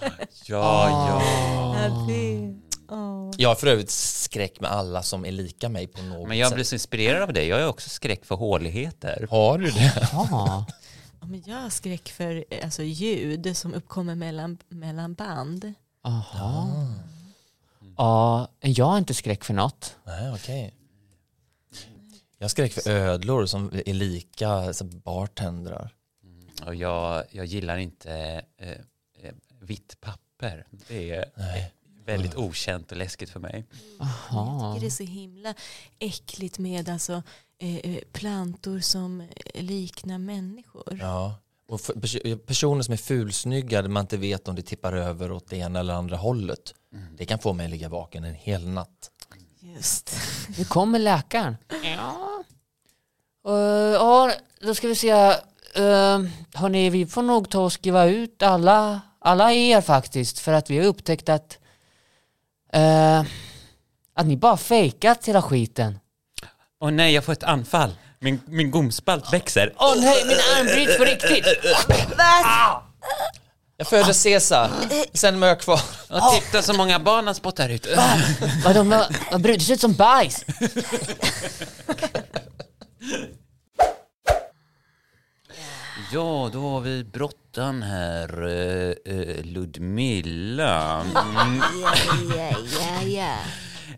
Ja, 0.00 0.88
ja. 0.88 1.22
Ja, 1.76 2.06
åh. 2.96 3.30
Jag 3.36 3.48
har 3.48 3.54
för 3.56 3.66
övrigt 3.66 3.90
skräck 3.90 4.60
med 4.60 4.70
alla 4.70 5.02
som 5.02 5.24
är 5.24 5.32
lika 5.32 5.68
mig 5.68 5.86
på 5.86 6.02
något 6.02 6.28
Men 6.28 6.38
jag 6.38 6.48
sätt. 6.48 6.54
blir 6.54 6.64
så 6.64 6.74
inspirerad 6.74 7.22
av 7.22 7.32
dig. 7.32 7.46
Jag 7.46 7.60
har 7.60 7.66
också 7.68 7.88
skräck 7.90 8.24
för 8.24 8.34
håligheter. 8.34 9.26
Har 9.30 9.58
du 9.58 9.70
det? 9.70 10.08
Ja. 10.12 10.66
Ja, 11.22 11.26
men 11.26 11.42
jag 11.46 11.56
har 11.56 11.70
skräck 11.70 12.08
för 12.08 12.44
alltså, 12.64 12.82
ljud 12.82 13.56
som 13.56 13.74
uppkommer 13.74 14.14
mellan, 14.14 14.58
mellan 14.68 15.14
band. 15.14 15.72
Aha. 16.04 16.68
Ja, 18.00 18.48
jag 18.60 18.84
har 18.84 18.98
inte 18.98 19.14
skräck 19.14 19.44
för 19.44 19.54
något. 19.54 19.96
Nej, 20.04 20.32
okej. 20.32 20.74
Jag 22.38 22.44
har 22.44 22.48
skräck 22.48 22.72
för 22.72 22.90
ödlor 22.90 23.46
som 23.46 23.70
är 23.86 23.94
lika 23.94 24.72
så 24.72 24.84
bartendrar. 24.84 25.94
Och 26.66 26.74
jag, 26.74 27.24
jag 27.30 27.46
gillar 27.46 27.76
inte 27.76 28.42
eh, 28.56 28.68
eh, 28.70 29.34
vitt 29.60 30.00
papper. 30.00 30.66
Det 30.88 31.10
är 31.10 31.24
Nej. 31.36 31.72
väldigt 32.04 32.36
okänt 32.36 32.92
och 32.92 32.98
läskigt 32.98 33.30
för 33.30 33.40
mig. 33.40 33.64
Jag 33.98 34.06
Aha. 34.06 34.74
tycker 34.74 34.80
det 34.80 34.86
är 34.86 34.90
så 34.90 35.02
himla 35.02 35.54
äckligt 35.98 36.58
med 36.58 36.88
alltså, 36.88 37.22
eh, 37.58 37.76
eh, 37.76 38.02
plantor 38.12 38.80
som 38.80 39.20
eh, 39.20 39.62
liknar 39.62 40.18
människor. 40.18 40.98
Ja. 41.00 41.34
Och 41.70 41.80
pers- 41.80 42.36
personer 42.36 42.82
som 42.82 42.92
är 42.92 42.96
fulsnygga 42.96 43.82
där 43.82 43.88
man 43.88 44.00
inte 44.00 44.16
vet 44.16 44.48
om 44.48 44.54
det 44.54 44.62
tippar 44.62 44.92
över 44.92 45.32
åt 45.32 45.50
det 45.50 45.56
ena 45.56 45.80
eller 45.80 45.94
andra 45.94 46.16
hållet. 46.16 46.74
Det 47.16 47.26
kan 47.26 47.38
få 47.38 47.52
mig 47.52 47.64
att 47.64 47.70
ligga 47.70 47.88
vaken 47.88 48.24
en 48.24 48.34
hel 48.34 48.68
natt. 48.68 49.10
Just. 49.60 50.16
Nu 50.58 50.64
kommer 50.64 50.98
läkaren. 50.98 51.56
Ja. 51.82 52.42
Uh, 53.48 53.54
ja, 53.92 54.32
då 54.60 54.74
ska 54.74 54.88
vi 54.88 54.94
se. 54.94 55.12
Uh, 55.12 56.28
hörni, 56.54 56.90
vi 56.90 57.06
får 57.06 57.22
nog 57.22 57.50
ta 57.50 57.60
och 57.60 57.72
skriva 57.72 58.06
ut 58.06 58.42
alla, 58.42 59.00
alla 59.18 59.52
er 59.52 59.80
faktiskt. 59.80 60.38
För 60.38 60.52
att 60.52 60.70
vi 60.70 60.78
har 60.78 60.84
upptäckt 60.84 61.28
att, 61.28 61.58
eh, 62.72 63.20
att 64.14 64.26
ni 64.26 64.36
bara 64.36 64.56
fejkat 64.56 65.28
hela 65.28 65.42
skiten. 65.42 65.98
Åh 66.80 66.90
nej, 66.90 67.14
jag 67.14 67.24
får 67.24 67.32
ett 67.32 67.42
anfall. 67.42 67.90
Min, 68.22 68.40
min 68.46 68.70
gomspalt 68.70 69.32
växer. 69.32 69.72
Åh 69.78 69.94
nej, 69.96 70.24
min 70.26 70.36
arm 70.36 70.66
bryts 70.66 70.98
på 70.98 71.04
riktigt! 71.04 71.46
Jag 73.76 73.86
föder 73.86 74.22
Caesar, 74.24 74.70
sen 75.12 75.42
är 75.42 75.46
jag 75.46 75.60
kvar. 75.60 75.80
Och 76.08 76.34
titta 76.34 76.62
så 76.62 76.72
många 76.72 76.98
barn 76.98 77.26
har 77.26 77.34
spottar 77.34 77.68
ut. 77.68 77.86
Vad 78.64 78.74
de 78.74 78.92
har 78.92 79.06
har 79.30 79.38
brutit 79.38 79.70
ut 79.70 79.80
som 79.80 79.94
bajs. 79.94 80.44
Ja, 86.12 86.50
då 86.52 86.60
har 86.70 86.80
vi 86.80 87.04
brottan 87.04 87.82
här, 87.82 88.42
eh, 88.46 89.14
eh, 89.14 89.44
Ludmilla. 89.44 91.00
Mm. 91.00 91.62
Ja, 91.82 91.94
ja, 92.36 92.56
ja, 92.80 93.02
ja. 93.02 93.36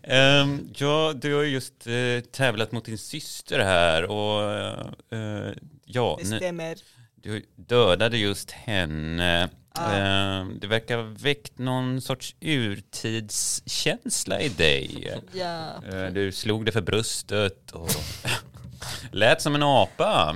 Ehm, 0.03 0.69
ja, 0.75 1.13
du 1.15 1.33
har 1.35 1.43
just 1.43 1.87
eh, 1.87 2.19
tävlat 2.31 2.71
mot 2.71 2.85
din 2.85 2.97
syster 2.97 3.59
här 3.59 4.03
och 4.03 4.51
eh, 5.17 5.51
ja, 5.85 6.17
Det 6.21 6.25
stämmer. 6.25 6.75
du 7.15 7.45
dödade 7.55 8.17
just 8.17 8.51
henne. 8.51 9.49
Ehm, 9.79 10.59
det 10.59 10.67
verkar 10.67 10.97
ha 10.97 11.03
väckt 11.03 11.57
någon 11.59 12.01
sorts 12.01 12.35
urtidskänsla 12.41 14.41
i 14.41 14.49
dig. 14.49 15.13
Ja. 15.33 15.73
Du 16.13 16.31
slog 16.31 16.65
dig 16.65 16.73
för 16.73 16.81
bröstet 16.81 17.71
och 17.71 17.89
lät 19.11 19.41
som 19.41 19.55
en 19.55 19.63
apa. 19.63 20.35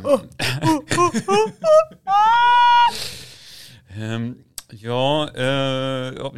Ehm, 3.96 4.38
ja, 4.70 5.30
eh, 5.36 6.32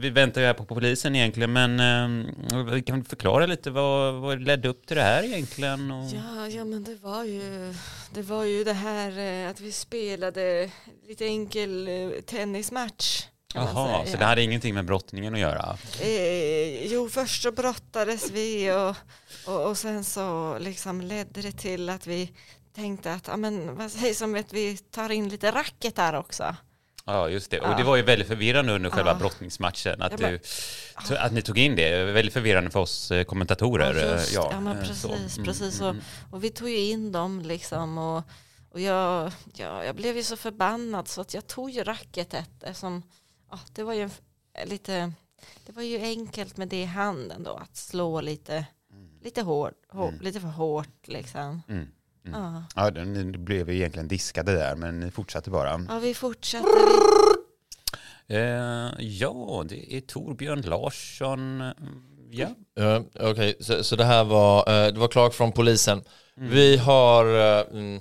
vi, 0.00 0.10
väntar 0.10 0.40
ju 0.40 0.46
här 0.46 0.54
på 0.54 0.64
polisen 0.64 1.16
egentligen, 1.16 1.52
men 1.52 1.80
eh, 1.80 2.64
vi 2.72 2.82
kan 2.82 3.04
förklara 3.04 3.46
lite 3.46 3.70
vad, 3.70 4.14
vad 4.14 4.42
ledde 4.42 4.68
upp 4.68 4.86
till 4.86 4.96
det 4.96 5.02
här 5.02 5.22
egentligen? 5.22 5.90
Och... 5.90 6.04
Ja, 6.04 6.48
ja, 6.48 6.64
men 6.64 6.84
det 6.84 6.94
var 7.02 7.24
ju 7.24 7.74
det, 8.14 8.22
var 8.22 8.44
ju 8.44 8.64
det 8.64 8.72
här 8.72 9.18
eh, 9.18 9.50
att 9.50 9.60
vi 9.60 9.72
spelade 9.72 10.70
lite 11.08 11.26
enkel 11.26 11.88
eh, 11.88 12.20
tennismatch. 12.20 13.26
Jaha, 13.54 14.06
så 14.06 14.16
det 14.16 14.24
hade 14.24 14.42
ingenting 14.42 14.74
med 14.74 14.84
brottningen 14.84 15.34
att 15.34 15.40
göra? 15.40 15.78
Eh, 16.00 16.86
jo, 16.92 17.08
först 17.08 17.42
så 17.42 17.52
brottades 17.52 18.30
vi 18.30 18.72
och, 18.72 18.96
och, 19.46 19.68
och 19.68 19.78
sen 19.78 20.04
så 20.04 20.58
liksom 20.58 21.00
ledde 21.00 21.42
det 21.42 21.52
till 21.52 21.88
att 21.88 22.06
vi 22.06 22.32
tänkte 22.74 23.12
att, 23.12 23.26
ja 23.28 23.36
men 23.36 23.76
vad 23.76 23.90
sägs 23.90 24.22
om 24.22 24.34
att 24.34 24.52
vi 24.52 24.76
tar 24.76 25.10
in 25.10 25.28
lite 25.28 25.50
racket 25.50 25.98
här 25.98 26.14
också. 26.14 26.56
Ja, 27.06 27.28
just 27.28 27.50
det. 27.50 27.60
Och 27.60 27.66
Ja. 27.70 27.76
det 27.76 27.84
var 27.84 27.96
ju 27.96 28.02
väldigt 28.02 28.28
förvirrande 28.28 28.72
under 28.72 28.90
själva 28.90 29.10
Ja. 29.10 29.14
brottningsmatchen 29.18 30.02
att, 30.02 30.20
bara- 30.20 30.30
du, 31.08 31.16
att 31.18 31.32
ni 31.32 31.42
tog 31.42 31.58
in 31.58 31.76
det. 31.76 32.04
Väldigt 32.04 32.32
förvirrande 32.34 32.70
för 32.70 32.80
oss 32.80 33.10
eh, 33.10 33.24
kommentatorer. 33.24 34.12
just, 34.16 34.32
ja, 34.34 34.48
ja, 34.52 34.60
men 34.60 34.78
eh, 34.78 34.84
så. 34.92 35.08
precis, 35.08 35.36
Mm, 35.36 35.46
precis. 35.46 35.80
mm, 35.80 35.96
Och, 36.28 36.34
och 36.34 36.44
vi 36.44 36.50
tog 36.50 36.68
ju 36.68 36.78
in 36.78 37.12
dem 37.12 37.40
liksom 37.42 37.98
och, 37.98 38.22
och 38.70 38.80
jag, 38.80 39.32
ja, 39.54 39.84
jag 39.84 39.96
blev 39.96 40.16
ju 40.16 40.22
så 40.22 40.36
förbannad 40.36 41.08
så 41.08 41.20
att 41.20 41.34
jag 41.34 41.46
tog 41.46 41.70
ju 41.70 41.84
racketet 41.84 42.50
eftersom 42.62 43.02
ja, 43.50 43.58
det 43.72 43.82
var 43.82 43.94
ju 43.94 44.10
lite, 44.66 45.12
det 45.66 45.72
var 45.72 45.82
ju 45.82 45.98
enkelt 46.02 46.56
med 46.56 46.68
det 46.68 46.82
i 46.82 46.84
handen 46.84 47.42
då 47.42 47.54
att 47.54 47.76
slå 47.76 48.20
lite, 48.20 48.64
lite 49.22 49.42
hårt, 49.42 49.74
hår, 49.88 50.14
lite 50.20 50.40
för 50.40 50.48
hårt 50.48 51.08
liksom. 51.08 51.62
Mm. 51.68 51.88
Mm. 52.26 52.40
Ja. 52.76 52.90
Ja, 52.94 53.04
ni 53.04 53.24
blev 53.38 53.70
egentligen 53.70 54.08
diskade 54.08 54.52
där, 54.52 54.76
men 54.76 55.00
ni 55.00 55.10
fortsatte 55.10 55.50
bara. 55.50 55.86
ja, 55.88 55.98
vi 55.98 56.14
fortsatte. 56.14 56.68
Eh, 58.28 58.90
ja, 58.98 59.64
det 59.68 59.96
är 59.96 60.00
Torbjörn 60.00 60.60
Larsson. 60.62 61.60
Mm, 61.60 61.74
Ja. 62.30 62.48
Ja, 62.74 63.02
Okej, 63.20 63.56
så, 63.60 63.84
så 63.84 63.96
det 63.96 64.04
här 64.04 64.24
var, 64.24 64.58
eh, 64.86 64.92
det 64.92 64.98
var 65.00 65.08
Clark 65.08 65.32
från 65.34 65.52
polisen. 65.52 66.02
Vi 66.34 66.76
har, 66.76 67.24
eh, 67.26 67.66
mm, 67.72 68.00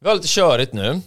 vi 0.00 0.08
har 0.08 0.14
lite 0.14 0.28
körigt 0.28 0.72
nu. 0.72 1.00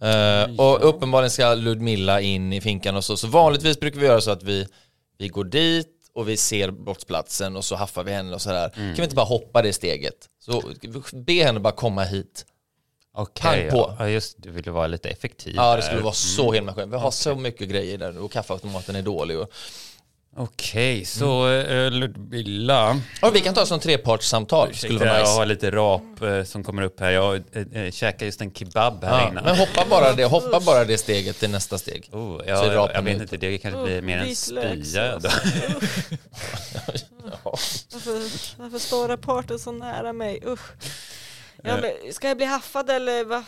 Eh, 0.00 0.60
och 0.60 0.88
uppenbarligen 0.88 1.30
ska 1.30 1.54
Ludmilla 1.54 2.20
in 2.20 2.52
i 2.52 2.60
finkan 2.60 2.96
och 2.96 3.04
så. 3.04 3.16
Så 3.16 3.26
vanligtvis 3.26 3.80
brukar 3.80 4.00
vi 4.00 4.06
göra 4.06 4.20
så 4.20 4.30
att 4.30 4.42
vi, 4.42 4.66
vi 5.18 5.28
går 5.28 5.44
dit 5.44 5.88
och 6.14 6.28
vi 6.28 6.36
ser 6.36 6.70
brottsplatsen 6.70 7.56
och 7.56 7.64
så 7.64 7.76
haffar 7.76 8.04
vi 8.04 8.12
henne 8.12 8.34
och 8.34 8.42
sådär. 8.42 8.68
Kan 8.68 8.94
vi 8.94 9.02
inte 9.02 9.16
bara 9.16 9.26
hoppa 9.26 9.62
det 9.62 9.72
steget? 9.72 10.28
Så 10.38 10.62
be 11.12 11.32
henne 11.32 11.60
bara 11.60 11.72
komma 11.72 12.04
hit. 12.04 12.46
Okej, 13.14 13.70
Pang 13.70 13.70
på. 13.70 13.96
ja. 13.98 14.08
just 14.08 14.42
du 14.42 14.50
ville 14.50 14.70
vara 14.70 14.86
lite 14.86 15.08
effektiv. 15.08 15.54
Ja, 15.56 15.76
det 15.76 15.82
skulle 15.82 16.00
vara 16.00 16.14
så 16.14 16.52
himla 16.52 16.74
skönt. 16.74 16.92
Vi 16.92 16.96
har 16.96 17.10
så 17.10 17.34
mycket 17.34 17.68
grejer 17.68 17.98
där 17.98 18.18
och 18.18 18.32
kaffeautomaten 18.32 18.96
är 18.96 19.02
dålig. 19.02 19.38
Och... 19.38 19.52
Okej, 20.36 21.04
så 21.04 21.42
Mm. 21.44 21.66
eh, 21.86 21.90
Ludmilla. 21.90 23.00
Ja, 23.22 23.30
vi 23.30 23.40
kan 23.40 23.54
ta 23.54 23.66
som 23.66 23.80
trepartssamtal, 23.80 24.74
skulle 24.74 24.98
vara 24.98 25.08
Jag 25.08 25.20
nice. 25.20 25.32
har 25.32 25.46
lite 25.46 25.70
rap 25.70 26.22
eh, 26.22 26.42
som 26.44 26.64
kommer 26.64 26.82
upp 26.82 27.00
här. 27.00 27.10
Jag 27.10 27.42
äh, 27.72 27.90
käkade 27.90 28.24
just 28.24 28.40
en 28.40 28.52
kebab 28.52 29.04
här 29.04 29.20
Ja, 29.20 29.28
innan. 29.28 29.44
men 29.44 29.56
hoppa 29.56 29.84
bara, 29.90 30.12
det, 30.12 30.24
hoppa 30.24 30.60
bara 30.60 30.84
det 30.84 30.98
steget 30.98 31.38
till 31.38 31.50
nästa 31.50 31.78
steg. 31.78 32.08
Oh, 32.12 32.38
Så 32.38 32.44
ja, 32.46 32.74
rapen 32.74 32.94
jag 32.94 33.02
vet 33.02 33.16
ut. 33.16 33.22
inte, 33.22 33.36
det 33.36 33.58
kanske 33.58 33.80
Oh, 33.80 33.84
blir 33.84 34.02
mer 34.02 34.18
en 34.18 34.36
spya. 34.36 35.18
Då. 35.18 35.28
Varför, 37.92 38.58
varför 38.62 38.78
står 38.78 39.08
rapporten 39.08 39.58
så 39.58 39.72
nära 39.72 40.12
mig? 40.12 40.42
Usch. 40.46 40.70
Jag 41.64 41.84
ska 42.14 42.28
jag 42.28 42.36
bli 42.36 42.46
haffad 42.46 42.90
eller 42.90 43.24
vad? 43.24 43.42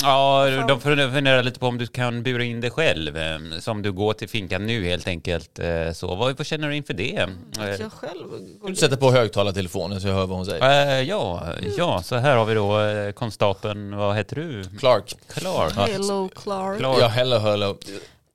Ja, 0.00 0.46
de 0.68 0.80
funderar 0.80 1.42
lite 1.42 1.60
på 1.60 1.66
om 1.66 1.78
du 1.78 1.86
kan 1.86 2.22
bura 2.22 2.44
in 2.44 2.60
dig 2.60 2.70
själv. 2.70 3.16
eh, 3.16 3.38
Som 3.60 3.82
du 3.82 3.92
går 3.92 4.12
till 4.12 4.28
finkan 4.28 4.66
nu 4.66 4.84
helt 4.84 5.06
enkelt. 5.06 5.58
eh, 5.58 5.92
Så 5.92 6.14
vad, 6.14 6.36
vad 6.38 6.46
känner 6.46 6.68
du 6.68 6.76
inför 6.76 6.94
det? 6.94 7.16
Eh, 7.58 7.64
jag 7.80 7.92
själv 7.92 8.26
Du 8.66 8.76
sätter 8.76 8.96
på 8.96 9.10
högtalartelefonen 9.12 10.00
så 10.00 10.08
jag 10.08 10.14
hör 10.14 10.26
vad 10.26 10.36
hon 10.36 10.46
säger. 10.46 10.88
eh, 11.00 11.02
Ja, 11.08 11.46
ja, 11.76 12.02
så 12.02 12.16
här 12.16 12.36
har 12.36 12.44
vi 12.44 12.54
då 12.54 12.78
konstapeln, 13.14 13.96
vad 13.96 14.16
heter 14.16 14.36
du? 14.36 14.64
Clark. 14.78 15.14
Clark. 15.28 15.72
Hello 15.72 16.28
Clark. 16.34 16.78
Clark. 16.78 16.98
Ja, 17.00 17.06
hello, 17.08 17.38
hello. 17.38 17.78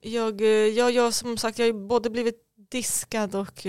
Jag, 0.00 0.40
jag, 0.76 0.90
jag 0.92 1.14
som 1.14 1.36
sagt, 1.38 1.58
jag 1.58 1.66
har 1.66 1.72
både 1.88 2.10
blivit 2.10 2.36
diskad 2.70 3.34
och 3.34 3.60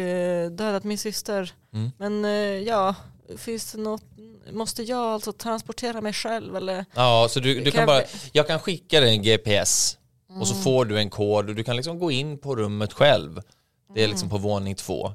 dödat 0.51 0.83
min 0.83 0.97
syster. 0.97 1.51
Mm. 1.73 1.91
Men 1.97 2.23
ja, 2.63 2.95
finns 3.37 3.71
det 3.71 3.77
något, 3.81 4.03
måste 4.51 4.83
jag 4.83 4.99
alltså 4.99 5.31
transportera 5.33 6.01
mig 6.01 6.13
själv 6.13 6.55
eller? 6.55 6.85
Ja, 6.95 7.27
så 7.29 7.39
du, 7.39 7.55
du 7.55 7.71
Kan 7.71 7.79
kan 7.79 7.85
bara, 7.87 8.03
jag 8.31 8.47
kan 8.47 8.59
skicka 8.59 8.99
dig 8.99 9.09
en 9.09 9.21
GPS 9.23 9.97
och 10.29 10.35
Mm. 10.35 10.45
så 10.45 10.55
får 10.55 10.85
du 10.85 10.97
en 10.99 11.09
kod 11.09 11.49
och 11.49 11.55
du 11.55 11.63
kan 11.63 11.75
liksom 11.75 11.99
gå 11.99 12.11
in 12.11 12.37
på 12.37 12.55
rummet 12.55 12.93
själv. 12.93 13.35
Det 13.93 13.99
är 13.99 14.03
Mm. 14.03 14.09
liksom 14.11 14.29
på 14.29 14.37
våning 14.37 14.75
två. 14.75 15.13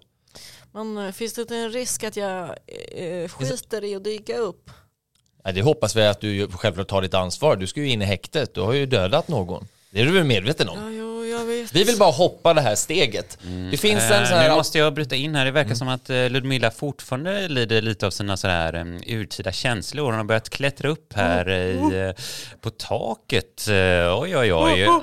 Men 0.73 0.99
eh, 0.99 1.13
finns 1.13 1.33
det 1.33 1.43
inte 1.43 1.57
en 1.57 1.71
risk 1.71 2.05
att 2.05 2.17
jag 2.17 2.45
eh, 2.93 3.29
skiter 3.29 3.85
i 3.85 3.95
att 3.95 4.05
dyka 4.05 4.37
upp? 4.37 4.71
Ja, 5.45 5.53
det 5.53 5.63
hoppas 5.63 5.97
vi 5.97 6.07
att 6.07 6.21
du 6.21 6.49
självklart 6.49 6.89
tar 6.89 7.03
ditt 7.03 7.15
ansvar. 7.15 7.57
Du 7.57 7.67
ska 7.67 7.81
ju 7.81 7.89
in 7.91 8.03
i 8.03 8.05
häktet, 8.05 8.55
du 8.55 8.61
har 8.61 8.73
ju 8.73 8.87
dödat 8.87 9.29
någon. 9.29 9.69
Det 9.95 10.01
är 10.01 10.05
du 10.05 10.11
väl 10.13 10.25
medveten 10.25 10.69
om? 10.69 10.79
Ja, 10.79 10.91
jo, 10.91 11.25
jag 11.27 11.45
vet. 11.45 11.73
Vi 11.75 11.85
vill 11.85 11.97
bara 11.99 12.11
hoppa 12.11 12.55
det 12.55 12.61
här 12.61 12.75
steget. 12.75 13.39
Det 13.71 13.77
finns 13.77 14.03
en 14.03 14.23
Eh, 14.23 14.29
sån 14.29 14.39
här... 14.39 14.49
Nu 14.49 14.55
måste 14.55 14.79
jag 14.79 14.95
bryta 14.95 15.15
in 15.17 15.35
här. 15.35 15.45
Det 15.45 15.51
verkar 15.51 15.75
som 15.75 15.89
att 15.89 16.11
eh, 16.11 16.29
Ludmilla 16.31 16.71
fortfarande 16.71 17.49
lider 17.49 17.83
lite 17.83 18.07
av 18.07 18.11
sina 18.11 18.37
sådär 18.37 18.75
um, 18.75 19.01
urtida 19.07 19.53
känslor. 19.53 20.05
Hon 20.05 20.15
har 20.15 20.25
börjat 20.25 20.51
klättra 20.51 20.89
upp 20.89 21.13
här 21.17 21.51
i, 21.51 21.77
eh, 22.09 22.23
på 22.61 22.71
taket. 22.71 23.69
Eh, 23.69 24.19
oj, 24.21 24.37
oj, 24.37 24.55
oj. 24.55 24.81
Ja, 24.81 25.03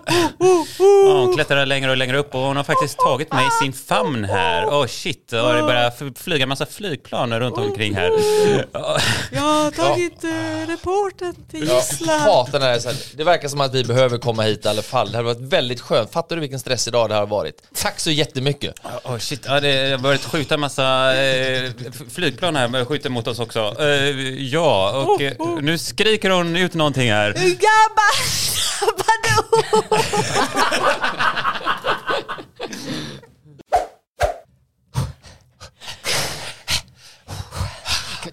hon 1.14 1.34
klättrar 1.36 1.66
längre 1.66 1.92
och 1.92 1.98
längre 1.98 2.18
upp 2.18 2.36
och 2.36 2.42
hon 2.42 2.58
har 2.58 2.64
faktiskt 2.64 2.98
tagit 2.98 3.34
mig 3.34 3.46
i 3.48 3.64
sin 3.64 3.74
famn 3.74 4.24
här. 4.26 4.66
Åh 4.68 4.82
oh, 4.84 4.88
shit, 4.88 5.34
och 5.34 5.54
det 5.54 5.62
börjar 5.62 6.20
flyga 6.24 6.44
en 6.44 6.50
massa 6.50 6.66
flygplan 6.66 7.40
runt 7.40 7.58
omkring 7.58 7.96
här. 7.96 8.12
Ja, 8.74 8.98
Jag 9.32 9.42
har 9.42 9.72
tagit 9.72 10.24
eh, 10.24 10.68
reporten 10.68 11.36
till 11.52 11.60
gisslan. 11.60 12.48
när 12.54 12.74
det 12.74 12.82
så 12.82 12.90
här. 12.90 13.24
Verkar 13.24 13.48
som 13.48 13.62
att 13.62 13.74
vi 13.74 13.84
behöver 13.84 14.18
komma 14.18 14.44
hit 14.44 14.66
i 14.66 14.68
alla 14.82 14.88
fall. 14.88 15.12
Det 15.12 15.18
hade 15.18 15.26
varit 15.34 15.40
väldigt 15.54 15.82
skönt. 15.82 16.12
Fattar 16.12 16.36
du 16.36 16.40
vilken 16.40 16.60
stressig 16.60 16.94
dag 16.94 17.10
det 17.10 17.16
har 17.16 17.28
varit? 17.28 17.62
Tack 17.76 18.00
så 18.00 18.12
jättemycket. 18.12 18.76
Oh 19.04 19.18
shit, 19.18 19.46
ja, 19.46 19.60
det 19.60 19.92
har 19.92 19.98
börjat 19.98 20.24
skjuta 20.24 20.54
en 20.54 20.60
massa 20.60 21.16
eh, 21.24 21.72
flygplan 22.10 22.56
här, 22.56 22.68
men 22.68 22.86
skjuter 22.86 23.10
mot 23.10 23.28
oss 23.28 23.40
också. 23.40 23.76
Eh, 23.80 23.86
ja, 24.44 24.92
och 24.92 25.22
eh, 25.22 25.34
nu 25.62 25.78
skriker 25.78 26.30
hon 26.30 26.56
ut 26.56 26.74
någonting 26.74 27.12
här. 27.12 27.34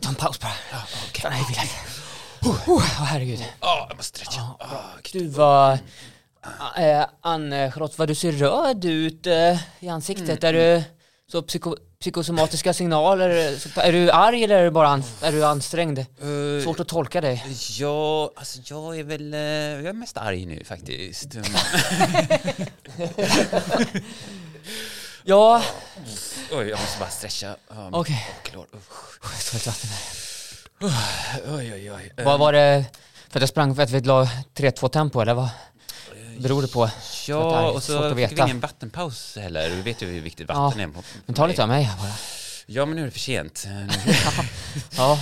Ta 0.01 0.09
en 0.09 0.15
paus 0.15 0.41
bara. 0.41 0.53
Ja, 0.73 0.79
okay. 1.11 1.31
Nej, 1.31 1.45
vill 1.49 1.57
jag. 1.57 1.69
Oh, 2.67 2.81
herregud. 2.81 3.45
Ja, 3.61 3.87
jag 3.89 3.97
måste 3.97 4.19
stretcha. 4.19 4.41
Du 5.13 5.29
var... 5.29 5.79
Äh, 6.77 7.07
Ann-Charlotte, 7.21 7.99
vad 7.99 8.09
du 8.09 8.15
ser 8.15 8.33
röd 8.33 8.85
ut 8.85 9.27
äh, 9.27 9.59
i 9.81 9.89
ansiktet. 9.89 10.45
Är 10.45 10.53
du 10.53 10.83
så 11.33 11.43
psyko, 11.43 11.77
psykosomatiska 12.01 12.73
signaler? 12.75 13.29
Är 13.77 13.93
du 13.93 14.11
arg 14.11 14.45
eller 14.45 14.59
är 14.59 14.65
du 14.65 14.71
bara 14.71 15.03
är 15.23 15.33
du 15.33 15.45
ansträngd? 15.45 15.99
Eh, 15.99 16.05
Svårt 16.65 16.81
att 16.81 16.89
tolka 16.89 17.21
dig. 17.21 17.45
Ja, 17.79 18.31
alltså 18.37 18.59
jag 18.65 18.99
är 18.99 19.05
väl, 19.05 19.35
eh, 19.35 19.41
jag 19.41 19.87
är 19.87 19.93
mest 19.93 20.17
arg 20.17 20.47
nu 20.47 20.65
faktiskt. 20.65 21.35
Ja, 25.25 25.63
Oj, 26.53 26.69
jag 26.69 26.81
måste 26.81 26.99
bara 27.01 27.09
stretcha. 27.11 27.57
Ja, 27.69 27.89
Okej. 27.93 28.27
Usch. 28.47 29.19
jag 29.23 29.31
tar 29.51 29.55
lite 29.55 29.69
vatten 29.69 29.91
här. 29.91 31.57
Oj, 31.57 31.73
oj, 31.75 31.93
oj. 31.93 32.13
Eh, 32.17 32.25
Vad 32.25 32.41
var 32.41 32.53
det 32.53 32.85
för 33.29 33.39
att 33.39 33.43
jag 33.43 33.49
sprang 33.49 33.75
för 33.75 33.83
att 33.83 33.91
vi 33.91 34.01
la 34.01 34.29
3-2 34.55 34.89
tempo 34.89 35.21
eller 35.21 35.35
vad 35.35 35.49
beror 36.39 36.63
det 36.63 36.69
på? 36.69 36.91
Ja, 37.29 37.59
är 37.69 37.75
och 37.75 37.83
så 37.83 38.15
fick 38.15 38.33
vi 38.33 38.43
ingen 38.43 38.61
vattenpaus 38.61 39.37
heller. 39.37 39.71
Du 39.71 39.83
vet 39.83 40.03
ju 40.03 40.07
hur 40.07 40.21
viktigt 40.21 40.49
vatten 40.49 40.81
är. 40.81 40.89
på- 40.89 41.03
Men 41.27 41.35
ta 41.35 41.47
lite 41.47 41.63
av 41.63 41.69
mig 41.69 41.91
bara. 41.99 42.13
Ja, 42.67 42.87
men 42.87 42.97
nu 42.97 43.03
är 43.03 43.07
det 43.07 43.13
för 43.13 43.19
sent. 43.19 43.67
Ja. 44.97 45.19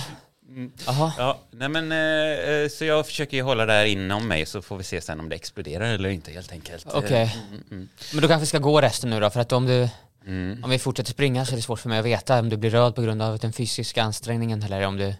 Jaha. 0.85 1.13
Ja, 1.17 1.39
nej 1.51 1.69
men 1.69 1.91
eh, 1.91 2.49
eh, 2.49 2.69
så 2.69 2.85
jag 2.85 3.05
försöker 3.05 3.37
ju 3.37 3.43
hålla 3.43 3.65
det 3.65 3.73
här 3.73 3.85
inom 3.85 4.27
mig 4.27 4.45
så 4.45 4.61
får 4.61 4.77
vi 4.77 4.83
se 4.83 5.01
sen 5.01 5.19
om 5.19 5.29
det 5.29 5.35
exploderar 5.35 5.85
eller 5.93 6.09
inte 6.09 6.31
helt 6.31 6.51
enkelt. 6.51 6.85
Okej. 6.93 7.21
Eh, 7.21 7.37
mm, 7.49 7.63
mm, 7.71 7.89
Men 8.13 8.21
då 8.21 8.27
kanske 8.27 8.45
ska 8.45 8.57
gå 8.59 8.81
resten 8.81 9.09
nu 9.09 9.19
då, 9.19 9.29
för 9.29 9.39
att 9.39 9.51
om 9.51 9.65
du 9.65 9.89
mm. 10.27 10.63
Om 10.63 10.69
vi 10.69 10.79
fortsätter 10.79 11.11
springa 11.11 11.45
så 11.45 11.51
är 11.51 11.55
det 11.55 11.61
svårt 11.61 11.79
för 11.79 11.89
mig 11.89 11.99
att 11.99 12.05
veta 12.05 12.39
om 12.39 12.49
du 12.49 12.57
blir 12.57 12.69
röd 12.69 12.95
på 12.95 13.01
grund 13.01 13.21
av 13.21 13.39
den 13.39 13.53
fysiska 13.53 14.03
ansträngningen 14.03 14.63
eller 14.63 14.85
om 14.85 14.97
du 14.97 15.13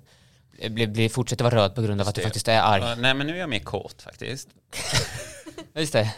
blir, 0.69 0.87
blir, 0.87 1.09
fortsätter 1.09 1.43
vara 1.43 1.55
röd 1.55 1.75
på 1.75 1.81
grund 1.81 2.01
av 2.01 2.07
att 2.07 2.15
du 2.15 2.21
faktiskt 2.21 2.47
är 2.47 2.61
arg. 2.61 2.81
Ja, 2.81 2.95
nej 2.95 3.13
men 3.13 3.27
nu 3.27 3.33
är 3.33 3.39
jag 3.39 3.49
mer 3.49 3.59
kåt 3.59 4.01
faktiskt. 4.01 4.47
Just 5.78 5.93
det. 5.93 6.13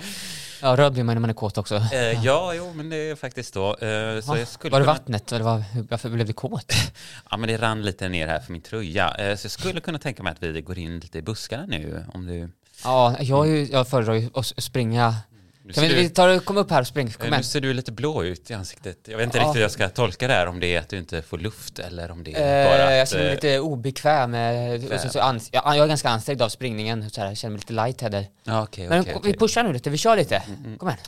Ja, 0.61 0.75
röd 0.75 0.93
blir 0.93 1.03
man 1.03 1.15
när 1.15 1.19
man 1.19 1.29
är 1.29 1.33
kåt 1.33 1.57
också. 1.57 1.75
Eh, 1.75 2.25
ja, 2.25 2.53
jo 2.53 2.73
men 2.73 2.89
det 2.89 2.95
är 2.95 3.15
faktiskt 3.15 3.53
så. 3.53 3.69
Eh, 3.71 4.21
så 4.21 4.33
Ja, 4.33 4.37
jag 4.37 4.47
skulle 4.47 4.71
var 4.71 4.79
det 4.79 4.85
kunna, 4.85 4.93
vattnet? 4.93 5.31
Eller 5.31 5.45
var, 5.45 5.63
varför 5.89 6.09
blev 6.09 6.27
du 6.27 6.33
kåt? 6.33 6.73
Ja 7.31 7.37
men 7.37 7.49
det 7.49 7.57
rann 7.57 7.81
lite 7.81 8.09
ner 8.09 8.27
här 8.27 8.39
för 8.39 8.51
min 8.51 8.61
tröja. 8.61 9.15
Eh, 9.15 9.35
så 9.35 9.45
jag 9.45 9.51
skulle 9.51 9.81
kunna 9.81 9.99
tänka 9.99 10.23
mig 10.23 10.31
att 10.31 10.43
vi 10.43 10.61
går 10.61 10.77
in 10.77 10.99
lite 10.99 11.17
i 11.17 11.21
buskarna 11.21 11.65
nu 11.65 12.05
om 12.13 12.27
du... 12.27 12.49
Ja, 12.83 13.15
jag, 13.19 13.47
är 13.47 13.51
ju, 13.51 13.65
jag 13.65 13.87
föredrar 13.87 14.13
ju 14.13 14.29
att 14.33 14.45
springa. 14.45 15.15
Nu 15.69 15.73
Kan 15.73 15.83
vi, 15.83 15.89
du, 15.89 15.95
vi 15.95 16.09
ta, 16.09 16.39
kom 16.39 16.57
upp 16.57 16.71
här 16.71 16.81
och 16.81 16.87
spring, 16.87 17.07
eh, 17.07 17.13
kom 17.13 17.27
nu 17.29 17.33
igen. 17.33 17.43
ser 17.43 17.61
du 17.61 17.73
lite 17.73 17.91
blå 17.91 18.23
ut 18.23 18.51
i 18.51 18.53
ansiktet. 18.53 18.97
Jag 19.07 19.17
vet 19.17 19.25
inte 19.25 19.37
Ja. 19.37 19.41
riktigt 19.43 19.55
hur 19.55 19.61
jag 19.61 19.71
ska 19.71 19.89
tolka 19.89 20.27
det 20.27 20.33
här, 20.33 20.47
om 20.47 20.59
det 20.59 20.75
är 20.75 20.79
att 20.79 20.89
du 20.89 20.97
inte 20.97 21.21
får 21.21 21.37
luft 21.37 21.79
eller 21.79 22.11
om 22.11 22.23
det 22.23 22.33
är 22.33 22.65
bara 22.65 22.77
Eh, 22.77 22.87
att... 22.87 22.97
jag 22.97 23.07
känner 23.09 23.23
mig 23.23 23.29
eh, 23.31 23.35
lite 23.35 23.59
obekväm. 23.59 24.33
eh, 24.33 24.99
så, 24.99 25.09
så 25.09 25.19
ans- 25.19 25.49
jag, 25.51 25.63
jag 25.65 25.77
är 25.83 25.87
ganska 25.87 26.09
ansträngd 26.09 26.41
av 26.41 26.49
springningen, 26.49 27.09
så 27.09 27.21
här, 27.21 27.27
jag 27.27 27.37
känner 27.37 27.51
mig 27.51 27.59
lite 27.59 27.73
lightheaded. 27.73 28.25
Ja, 28.43 28.63
okej, 28.63 28.89
Men 28.89 29.01
okej, 29.01 29.15
vi. 29.23 29.29
Mm, 29.29 29.39
pushar 29.39 29.63
nu 29.63 29.73
lite, 29.73 29.89
vi 29.89 29.97
kör 29.97 30.15
lite. 30.17 30.43
Kom 30.77 30.87
igen. 30.89 30.99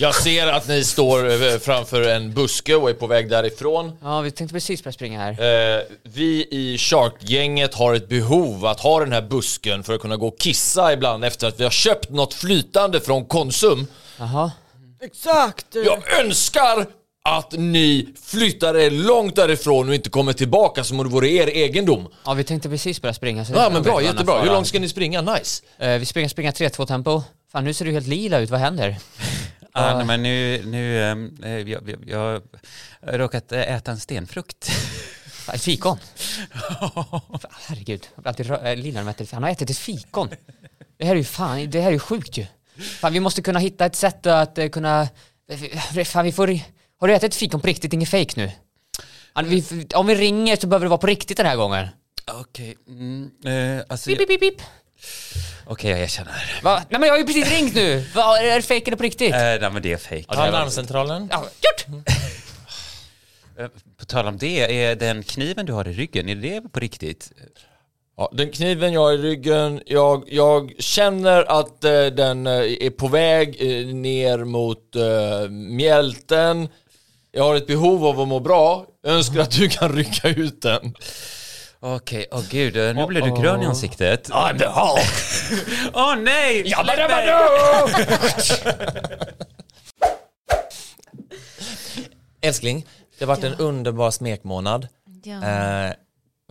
Jag 0.00 0.14
ser 0.14 0.46
att 0.46 0.68
ni 0.68 0.84
står 0.84 1.30
eh, 1.30 1.58
framför 1.58 2.02
en 2.02 2.34
buske 2.34 2.74
och 2.74 2.90
är 2.90 2.94
på 2.94 3.06
väg 3.06 3.30
därifrån. 3.30 3.92
Ja, 4.02 4.20
vi 4.20 4.30
tänkte 4.30 4.54
precis 4.54 4.84
börja 4.84 4.92
springa 4.92 5.20
här. 5.20 5.30
Eh, 5.78 5.82
vi 6.02 6.46
i 6.50 6.78
Shark-gänget 6.78 7.74
har 7.74 7.94
ett 7.94 8.08
behov 8.08 8.66
att 8.66 8.80
ha 8.80 9.00
den 9.00 9.12
här 9.12 9.22
busken 9.22 9.84
för 9.84 9.94
att 9.94 10.00
kunna 10.00 10.16
gå 10.16 10.28
och 10.28 10.38
kissa 10.38 10.92
ibland 10.92 11.24
efter 11.24 11.48
att 11.48 11.60
vi 11.60 11.64
har 11.64 11.70
köpt 11.70 12.10
något 12.10 12.34
flytande 12.34 13.00
från 13.00 13.24
Konsum. 13.24 13.86
Jaha. 14.18 14.52
Exakt! 15.02 15.66
Jag 15.84 16.20
önskar 16.20 16.86
att 17.24 17.52
ni 17.52 18.08
flyttar 18.22 18.76
er 18.76 18.90
långt 18.90 19.36
därifrån 19.36 19.88
och 19.88 19.94
inte 19.94 20.10
kommer 20.10 20.32
tillbaka 20.32 20.84
som 20.84 21.00
om 21.00 21.06
det 21.06 21.12
vore 21.12 21.28
er 21.28 21.46
egendom. 21.46 22.08
Ja, 22.24 22.34
vi 22.34 22.44
tänkte 22.44 22.68
precis 22.68 23.02
börja 23.02 23.14
springa. 23.14 23.44
Så 23.44 23.52
Ja 23.52 23.70
men 23.70 23.82
bra, 23.82 24.02
jättebra. 24.02 24.40
Hur 24.40 24.50
långt 24.50 24.66
ska 24.66 24.78
ni 24.78 24.88
springa? 24.88 25.20
Nice. 25.20 25.62
Eh, 25.78 25.98
vi 25.98 26.06
springer, 26.06 26.28
springa 26.28 26.50
3-2 26.50 26.86
tempo. 26.86 27.22
Fan, 27.52 27.64
nu 27.64 27.74
ser 27.74 27.84
du 27.84 27.92
helt 27.92 28.06
lila 28.06 28.38
ut, 28.38 28.50
vad 28.50 28.60
händer? 28.60 28.96
Ja, 29.74 29.96
nej, 29.96 30.06
men 30.06 30.22
nu, 30.22 30.62
nu 30.66 31.02
eh, 31.44 31.58
jag, 31.58 31.88
jag, 31.88 32.04
jag 32.06 32.18
har 32.18 33.18
råkat 33.18 33.52
eh, 33.52 33.74
äta 33.74 33.90
en 33.90 34.00
stenfrukt. 34.00 34.70
Ett 35.52 35.62
fikon? 35.62 35.98
Herregud, 37.68 38.08
jag 38.14 38.22
blir 38.22 38.28
alltid 38.28 38.50
äh, 38.50 38.76
lila 38.76 39.02
när 39.02 39.34
Han 39.34 39.42
har 39.42 39.50
ätit 39.50 39.70
ett 39.70 39.78
fikon. 39.78 40.28
Det 40.98 41.04
här 41.04 41.12
är 41.12 41.16
ju 41.16 41.24
fan, 41.24 41.70
det 41.70 41.80
här 41.80 41.88
är 41.88 41.92
ju 41.92 41.98
sjukt 41.98 42.38
ju. 42.38 42.46
Fan, 42.80 43.12
vi 43.12 43.20
måste 43.20 43.42
kunna 43.42 43.58
hitta 43.58 43.86
ett 43.86 43.96
sätt 43.96 44.26
att 44.26 44.58
eh, 44.58 44.68
kunna... 44.68 45.08
Fan, 46.04 46.24
vi 46.24 46.32
får... 46.32 46.58
Har 47.00 47.08
du 47.08 47.14
ätit 47.14 47.32
ett 47.32 47.34
fikon 47.34 47.60
på 47.60 47.66
riktigt, 47.66 47.92
inget 47.92 48.08
fake 48.08 48.40
nu? 48.40 48.50
Vi, 49.44 49.86
om 49.94 50.06
vi 50.06 50.14
ringer 50.14 50.56
så 50.56 50.66
behöver 50.66 50.86
det 50.86 50.90
vara 50.90 50.98
på 50.98 51.06
riktigt 51.06 51.36
den 51.36 51.46
här 51.46 51.56
gången. 51.56 51.88
Okej, 52.32 52.76
mm, 52.88 53.30
eh, 53.44 53.84
alltså... 53.88 54.10
Pip, 54.10 54.18
pip, 54.18 54.28
pip, 54.28 54.40
pip. 54.40 54.62
Okej, 55.70 55.90
jag 55.90 56.00
erkänner. 56.00 56.60
Va? 56.62 56.82
Nej 56.88 57.00
men 57.00 57.02
jag 57.06 57.12
har 57.14 57.18
ju 57.18 57.24
precis 57.26 57.50
ringt 57.50 57.74
nu! 57.74 58.04
Va, 58.14 58.38
är 58.38 58.56
det 58.56 58.62
fake 58.62 58.82
eller 58.86 58.96
på 58.96 59.02
riktigt? 59.02 59.32
Eh, 59.34 59.38
nej, 59.38 59.70
men 59.72 59.82
det 59.82 59.92
är 59.92 59.96
fake. 59.96 60.24
Ta 60.24 60.50
larmcentralen. 60.50 61.28
Ja, 61.30 61.44
gjort! 61.44 62.04
Eh, 63.58 63.66
På 63.98 64.04
tal 64.04 64.26
om 64.26 64.38
det, 64.38 64.82
är 64.84 64.96
den 64.96 65.22
kniven 65.22 65.66
du 65.66 65.72
har 65.72 65.88
i 65.88 65.92
ryggen, 65.92 66.28
är 66.28 66.34
det 66.34 66.60
på 66.72 66.80
riktigt? 66.80 67.32
Ja, 68.16 68.30
den 68.32 68.50
kniven 68.50 68.92
jag 68.92 69.00
har 69.00 69.12
i 69.12 69.16
ryggen, 69.16 69.82
jag, 69.86 70.24
jag 70.26 70.72
känner 70.78 71.60
att 71.60 71.84
eh, 71.84 72.06
den 72.06 72.46
eh, 72.46 72.52
är 72.80 72.90
på 72.90 73.08
väg 73.08 73.56
eh, 73.60 73.86
ner 73.94 74.38
mot 74.44 74.96
eh, 74.96 75.50
mjälten. 75.50 76.68
Jag 77.32 77.44
har 77.44 77.54
ett 77.56 77.66
behov 77.66 78.06
av 78.06 78.20
att 78.20 78.28
må 78.28 78.40
bra. 78.40 78.86
Jag 79.02 79.12
önskar 79.14 79.40
att 79.40 79.50
du 79.50 79.68
kan 79.68 79.92
rycka 79.96 80.28
ut 80.28 80.62
den. 80.62 80.94
Okej, 81.82 82.26
åh 82.30 82.42
gud, 82.50 82.76
eh, 82.76 82.94
nu 82.94 83.06
blir 83.06 83.22
du 83.22 83.30
grön 83.42 83.62
i 83.62 83.66
ansiktet. 83.66 84.28
I'm 84.30 84.58
the 84.58 84.66
Hulk! 84.66 85.06
Åh 85.94 86.16
nej! 86.16 86.62
Jabba 86.68 86.96
dabba! 86.96 87.22
Älskling, 92.42 92.86
det 93.18 93.24
har 93.24 93.26
varit 93.26 93.44
en 93.44 93.54
underbar 93.54 94.10
smekmånad. 94.10 94.88
Ja. 95.22 95.34
Eh, 95.88 95.92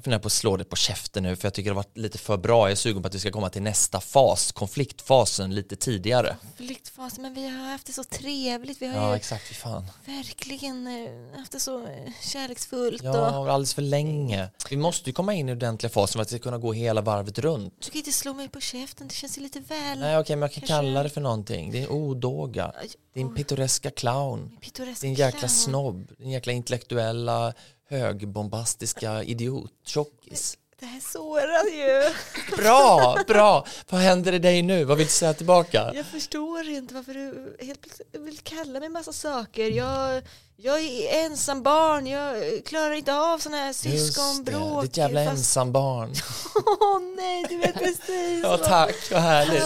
funderar 0.09 0.21
på 0.21 0.27
att 0.27 0.31
slå 0.33 0.57
det 0.57 0.63
på 0.65 0.75
käften 0.75 1.23
nu 1.23 1.35
för 1.35 1.45
jag 1.45 1.53
tycker 1.53 1.69
det 1.69 1.75
har 1.75 1.83
varit 1.83 1.97
lite 1.97 2.17
för 2.17 2.37
bra. 2.37 2.65
Jag 2.65 2.71
är 2.71 2.75
sugen 2.75 3.01
på 3.01 3.07
att 3.07 3.15
vi 3.15 3.19
ska 3.19 3.31
komma 3.31 3.49
till 3.49 3.61
nästa 3.61 4.01
fas, 4.01 4.51
konfliktfasen, 4.51 5.55
lite 5.55 5.75
tidigare. 5.75 6.37
Konfliktfas, 6.57 7.17
men 7.19 7.33
vi 7.33 7.47
har 7.47 7.71
haft 7.71 7.87
det 7.87 7.93
så 7.93 8.03
trevligt. 8.03 8.81
Vi 8.81 8.87
har 8.87 8.95
Ja, 8.95 9.09
ju 9.09 9.15
exakt. 9.15 9.55
Fan. 9.55 9.85
verkligen 10.05 10.87
eh, 10.87 11.37
haft 11.39 11.51
det 11.51 11.59
så 11.59 11.83
eh, 11.83 12.11
kärleksfullt. 12.21 13.01
Och... 13.01 13.07
Ja, 13.07 13.51
alldeles 13.51 13.73
för 13.73 13.81
länge. 13.81 14.49
Vi 14.69 14.77
måste 14.77 15.09
ju 15.09 15.13
komma 15.13 15.33
in 15.33 15.49
i 15.49 15.51
ordentliga 15.51 15.89
fasen 15.89 16.13
för 16.13 16.21
att 16.21 16.31
vi 16.31 16.37
ska 16.37 16.43
kunna 16.43 16.57
gå 16.57 16.73
hela 16.73 17.01
varvet 17.01 17.39
runt. 17.39 17.73
Du 17.85 17.91
kan 17.91 17.97
inte 17.99 18.11
slå 18.11 18.33
mig 18.33 18.49
på 18.49 18.59
käften, 18.61 19.07
det 19.07 19.13
känns 19.13 19.37
ju 19.37 19.41
lite 19.41 19.59
väl 19.59 19.99
Nej, 19.99 20.17
okej, 20.17 20.35
men 20.35 20.41
jag 20.41 20.51
kan 20.53 20.61
Kanske- 20.61 20.73
kalla 20.73 21.03
det 21.03 21.09
för 21.09 21.21
någonting. 21.21 21.71
Det 21.71 21.79
är 21.79 21.83
en 21.83 21.89
odåga. 21.89 22.71
Din 23.13 23.35
pittoreska 23.35 23.91
clown. 23.91 24.57
pittoresk 24.61 25.01
Din 25.01 25.13
jäkla 25.13 25.39
clown. 25.39 25.49
snobb. 25.49 26.11
Din 26.17 26.29
jäkla 26.29 26.53
intellektuella 26.53 27.53
högbombastiska 27.89 29.23
idiot. 29.23 29.71
Tjockis. 29.85 30.57
Det 30.79 30.85
här 30.85 30.99
sårar 30.99 31.65
ju. 31.77 32.13
Bra, 32.57 33.17
bra. 33.27 33.65
Vad 33.89 34.01
händer 34.01 34.33
i 34.33 34.39
dig 34.39 34.61
nu? 34.61 34.83
Vad 34.85 34.97
vill 34.97 35.07
du 35.07 35.11
säga 35.13 35.33
tillbaka? 35.33 35.91
Jag 35.95 36.05
förstår 36.05 36.67
inte 36.69 36.93
varför 36.93 37.13
du 37.13 37.57
helt 37.65 37.81
plötsligt 37.81 38.15
vill 38.19 38.37
kalla 38.39 38.79
mig 38.79 38.89
massa 38.89 39.13
saker. 39.13 39.69
Jag, 39.71 40.23
jag 40.55 40.79
är 40.81 41.25
ensam 41.25 41.63
barn, 41.63 42.07
jag 42.07 42.35
klarar 42.65 42.91
inte 42.91 43.15
av 43.15 43.37
sådana 43.39 43.57
här 43.57 43.67
Just 43.67 43.83
det, 43.83 43.97
syskonbråk. 43.97 44.83
ditt 44.83 44.97
jävla 44.97 45.25
fast- 45.25 45.37
ensambarn. 45.37 46.13
Åh 46.81 46.99
nej, 47.17 47.45
du 47.49 47.57
vet 47.57 47.73
precis. 47.75 48.39
Ja, 48.43 48.57
tack. 48.57 48.95
Vad 49.11 49.21
härligt. 49.21 49.61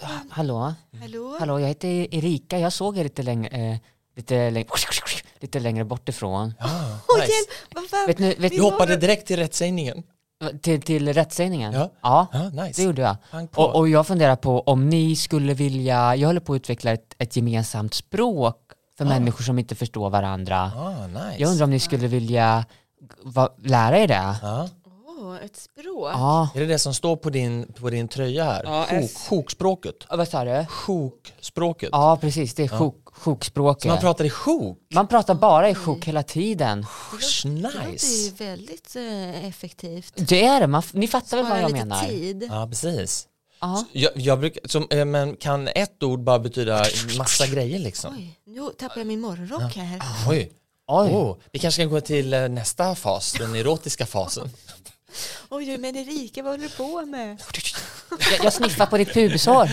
Han, 0.00 0.30
Hallå? 0.30 0.74
hallå? 1.00 1.36
Hallå, 1.38 1.60
jag 1.60 1.68
heter 1.68 2.14
Erika. 2.14 2.58
Jag 2.58 2.72
såg 2.72 2.98
er 2.98 3.04
lite 3.04 3.22
längre, 3.22 3.70
eh, 3.72 3.76
lite, 4.16 4.50
läng 4.50 4.64
lite 5.42 5.60
längre 5.60 5.84
bort 5.84 6.08
ifrån. 6.08 6.54
Ah, 6.58 6.66
Åh, 6.66 7.18
nice. 7.20 7.32
hjälp, 7.32 7.48
vad 7.74 7.84
fan? 7.90 8.06
Vet 8.06 8.18
ni, 8.18 8.34
vet, 8.34 8.52
Du 8.52 8.62
hoppade 8.62 8.96
direkt 8.96 9.26
till 9.26 9.36
rättssägningen. 9.36 10.02
till, 10.62 10.82
till 10.82 11.12
rättssägningen? 11.14 11.72
Ja. 11.72 11.90
ja. 12.02 12.26
Ja, 12.32 12.48
nice. 12.64 12.80
Det 12.82 12.86
gjorde 12.86 13.02
jag. 13.02 13.16
Pang 13.30 13.48
på. 13.48 13.62
Och, 13.62 13.76
och 13.76 13.88
jag 13.88 14.06
funderar 14.06 14.36
på 14.36 14.60
om 14.60 14.88
ni 14.88 15.16
skulle 15.16 15.54
vilja, 15.54 16.16
jag 16.16 16.28
håller 16.28 16.40
på 16.40 16.52
att 16.52 16.56
utveckla 16.56 16.92
ett, 16.92 17.14
ett 17.18 17.36
gemensamt 17.36 17.94
språk 17.94 18.56
för 18.98 19.04
människor 19.04 19.44
som 19.44 19.58
inte 19.58 19.74
förstår 19.74 20.10
varandra. 20.10 20.72
Ah, 20.76 21.06
nice. 21.06 21.34
Jag 21.38 21.50
undrar 21.50 21.64
om 21.64 21.70
ni 21.70 21.80
skulle 21.80 22.08
vilja 22.08 22.64
va, 23.22 23.48
lära 23.64 23.98
er 23.98 24.08
det? 24.08 24.36
Ja. 24.42 24.68
Ett 25.36 25.56
språk. 25.56 26.10
Ja. 26.12 26.48
Är 26.54 26.60
det 26.60 26.66
det 26.66 26.78
som 26.78 26.94
står 26.94 27.16
på 27.16 27.30
din, 27.30 27.72
på 27.72 27.90
din 27.90 28.08
tröja 28.08 28.44
här? 28.44 28.62
Ja, 28.64 28.86
Sjok, 28.90 29.00
S. 29.04 29.26
sjokspråket. 29.28 29.94
Ja, 30.10 30.16
Vad 30.16 30.28
sa 30.28 30.44
du? 30.44 30.66
Sjokspråket. 30.68 31.88
Ja, 31.92 32.18
precis. 32.20 32.54
Det 32.54 32.62
är 32.64 32.68
sjok, 32.68 33.08
sjokspråket. 33.12 33.82
Så 33.82 33.88
man 33.88 33.98
pratar 33.98 34.24
i 34.24 34.30
sjok? 34.30 34.78
Man 34.94 35.06
pratar 35.08 35.34
bara 35.34 35.70
i 35.70 35.74
sjok 35.74 36.04
hela 36.04 36.22
tiden. 36.22 36.86
Det 37.44 37.48
låter 37.48 37.82
ju 37.86 37.92
Nice. 37.92 38.32
väldigt 38.44 38.96
eh, 38.96 39.46
effektivt. 39.48 40.12
Det 40.16 40.44
är 40.44 40.60
det, 40.60 40.66
man, 40.66 40.82
ni 40.92 41.08
fattar 41.08 41.36
väl 41.36 41.46
vad 41.46 41.58
jag 41.60 41.72
lite 41.72 41.84
menar? 41.84 42.04
tid. 42.04 42.46
Ja, 42.50 42.66
precis. 42.70 43.28
Ja. 43.60 43.84
Jag, 43.92 44.12
jag 44.14 44.40
brukar, 44.40 44.68
som, 44.68 44.86
eh, 44.90 45.04
men 45.04 45.36
kan 45.36 45.68
ett 45.68 46.02
ord 46.02 46.20
bara 46.22 46.38
betyda 46.38 46.84
massa 47.18 47.46
grejer 47.46 47.78
liksom? 47.78 48.14
Oj, 48.16 48.38
nu 48.46 48.70
tappar 48.78 48.98
jag 48.98 49.06
min 49.06 49.20
morgonrock 49.20 49.76
här. 49.76 50.00
Oj. 50.28 50.52
Oj. 50.90 51.08
Oh, 51.10 51.36
vi 51.52 51.58
kanske 51.58 51.82
ska 51.82 51.90
gå 51.90 52.00
till 52.00 52.34
eh, 52.34 52.48
nästa 52.48 52.94
fas, 52.94 53.32
den 53.32 53.54
erotiska 53.54 54.06
fasen. 54.06 54.50
Oj, 55.48 55.78
men 55.78 55.96
Erika, 55.96 56.42
vad 56.42 56.52
håller 56.52 56.64
du 56.64 56.70
på 56.70 57.06
med? 57.06 57.42
Jag, 58.30 58.44
jag 58.44 58.52
sniffar 58.52 58.86
på 58.86 58.96
ditt 58.98 59.14
pubishår. 59.14 59.68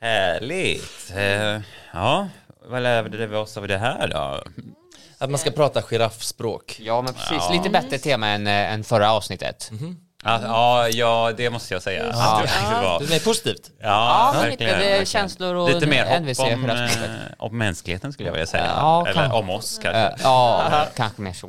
Härligt. 0.00 1.12
Eh, 1.16 1.60
ja, 1.92 2.28
vad 2.64 2.82
lärde 2.82 3.26
vi 3.26 3.36
oss 3.36 3.56
av 3.56 3.68
det 3.68 3.78
här 3.78 4.08
då? 4.08 4.42
Att 5.18 5.30
man 5.30 5.38
ska 5.38 5.50
prata 5.50 5.82
giraffspråk. 5.82 6.80
Ja, 6.82 7.02
men 7.02 7.14
precis. 7.14 7.50
Lite 7.52 7.70
bättre 7.70 7.98
tema 7.98 8.28
än, 8.28 8.46
eh, 8.46 8.72
än 8.72 8.84
förra 8.84 9.12
avsnittet. 9.12 9.70
Att, 10.22 10.42
ja, 10.42 10.88
ja, 10.88 11.32
det 11.36 11.50
måste 11.50 11.74
jag 11.74 11.82
säga. 11.82 12.06
Att 12.12 12.42
det 12.42 12.82
var. 12.82 13.00
Det 13.08 13.16
är 13.16 13.20
positivt. 13.24 13.70
Ja, 13.78 13.86
Ja, 14.34 14.40
verkligen. 14.40 14.72
lite 14.72 14.78
verkligen. 14.80 15.06
känslor 15.06 15.54
och 15.54 15.68
Lite 15.70 15.86
mer 15.86 16.04
hopp 16.06 16.20
NVC 16.22 16.38
om, 16.40 16.70
eh, 16.70 16.86
om 17.38 17.58
mänskligheten 17.58 18.12
skulle 18.12 18.28
jag 18.28 18.32
vilja 18.32 18.46
säga. 18.46 18.64
Ja, 18.76 19.06
Eller 19.06 19.22
kan- 19.22 19.32
om 19.32 19.50
oss 19.50 19.78
kanske. 19.82 20.00
Eh, 20.00 20.14
ja, 20.22 20.86
kanske 20.96 21.22
mer 21.22 21.32
så. 21.32 21.46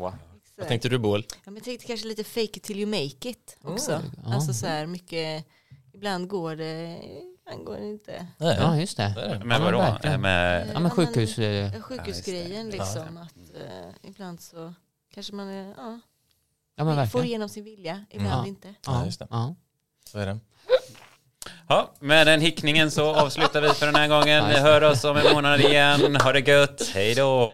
Vad 0.58 0.68
tänkte 0.68 0.90
du 0.90 0.98
Boel? 0.98 1.26
Ja, 1.30 1.36
men 1.46 1.56
jag 1.56 1.64
tänkte 1.64 1.88
kanske 1.88 2.08
lite 2.08 2.24
fake 2.24 2.42
it 2.42 2.64
till 2.64 2.80
you 2.80 2.86
make 2.90 3.30
it 3.30 3.58
också. 3.64 4.02
Alltså 4.26 4.54
så 4.54 4.68
här 4.68 4.86
mycket, 4.86 5.46
ibland 5.94 6.28
går 6.28 6.56
det, 6.56 6.98
ibland 7.46 7.66
går 7.66 7.76
det 7.78 7.88
inte. 7.88 8.28
Ja, 8.38 8.76
just 8.76 8.98
det. 8.98 9.14
det 9.16 9.22
är 9.22 9.40
det. 9.40 9.46
Men 9.46 9.62
Ja, 9.62 9.72
vadå? 9.72 9.98
Eh, 10.10 10.18
Med, 10.18 10.70
Ja, 10.74 10.80
men 10.80 10.92
sjukhus... 10.92 11.36
Sjukhusgrejen 11.82 12.70
liksom. 12.70 13.18
Att 13.18 13.56
eh, 13.56 14.10
ibland 14.10 14.42
så 14.42 14.74
kanske 15.14 15.34
man 15.36 15.50
är, 15.50 15.74
ja, 15.78 16.00
Ja, 16.82 16.86
men 16.86 16.96
får 16.96 17.02
verkligen. 17.02 17.26
igenom 17.26 17.50
sin 17.50 17.64
vilja, 17.64 18.06
ibland 18.10 18.46
Ja. 18.46 18.48
inte. 18.48 18.74
Ja, 18.86 19.06
just 19.06 19.20
det. 19.20 19.28
Ja. 19.30 19.56
Så 20.12 20.20
är 20.20 20.26
det. 20.26 20.40
ja, 21.68 21.94
med 22.00 22.28
den 22.28 22.42
hickningen 22.42 22.92
så 22.92 23.16
avslutar 23.16 23.62
vi 23.62 23.70
för 23.70 23.86
den 23.86 23.96
här 23.96 24.08
gången. 24.08 24.48
Vi 24.50 24.60
hör 24.60 24.82
oss 24.84 25.04
om 25.04 25.18
en 25.18 25.34
månad 25.34 25.60
igen. 25.60 26.16
Ha 26.16 26.32
det 26.34 26.48
gött. 26.48 26.90
Hej 26.94 27.16
då! 27.16 27.54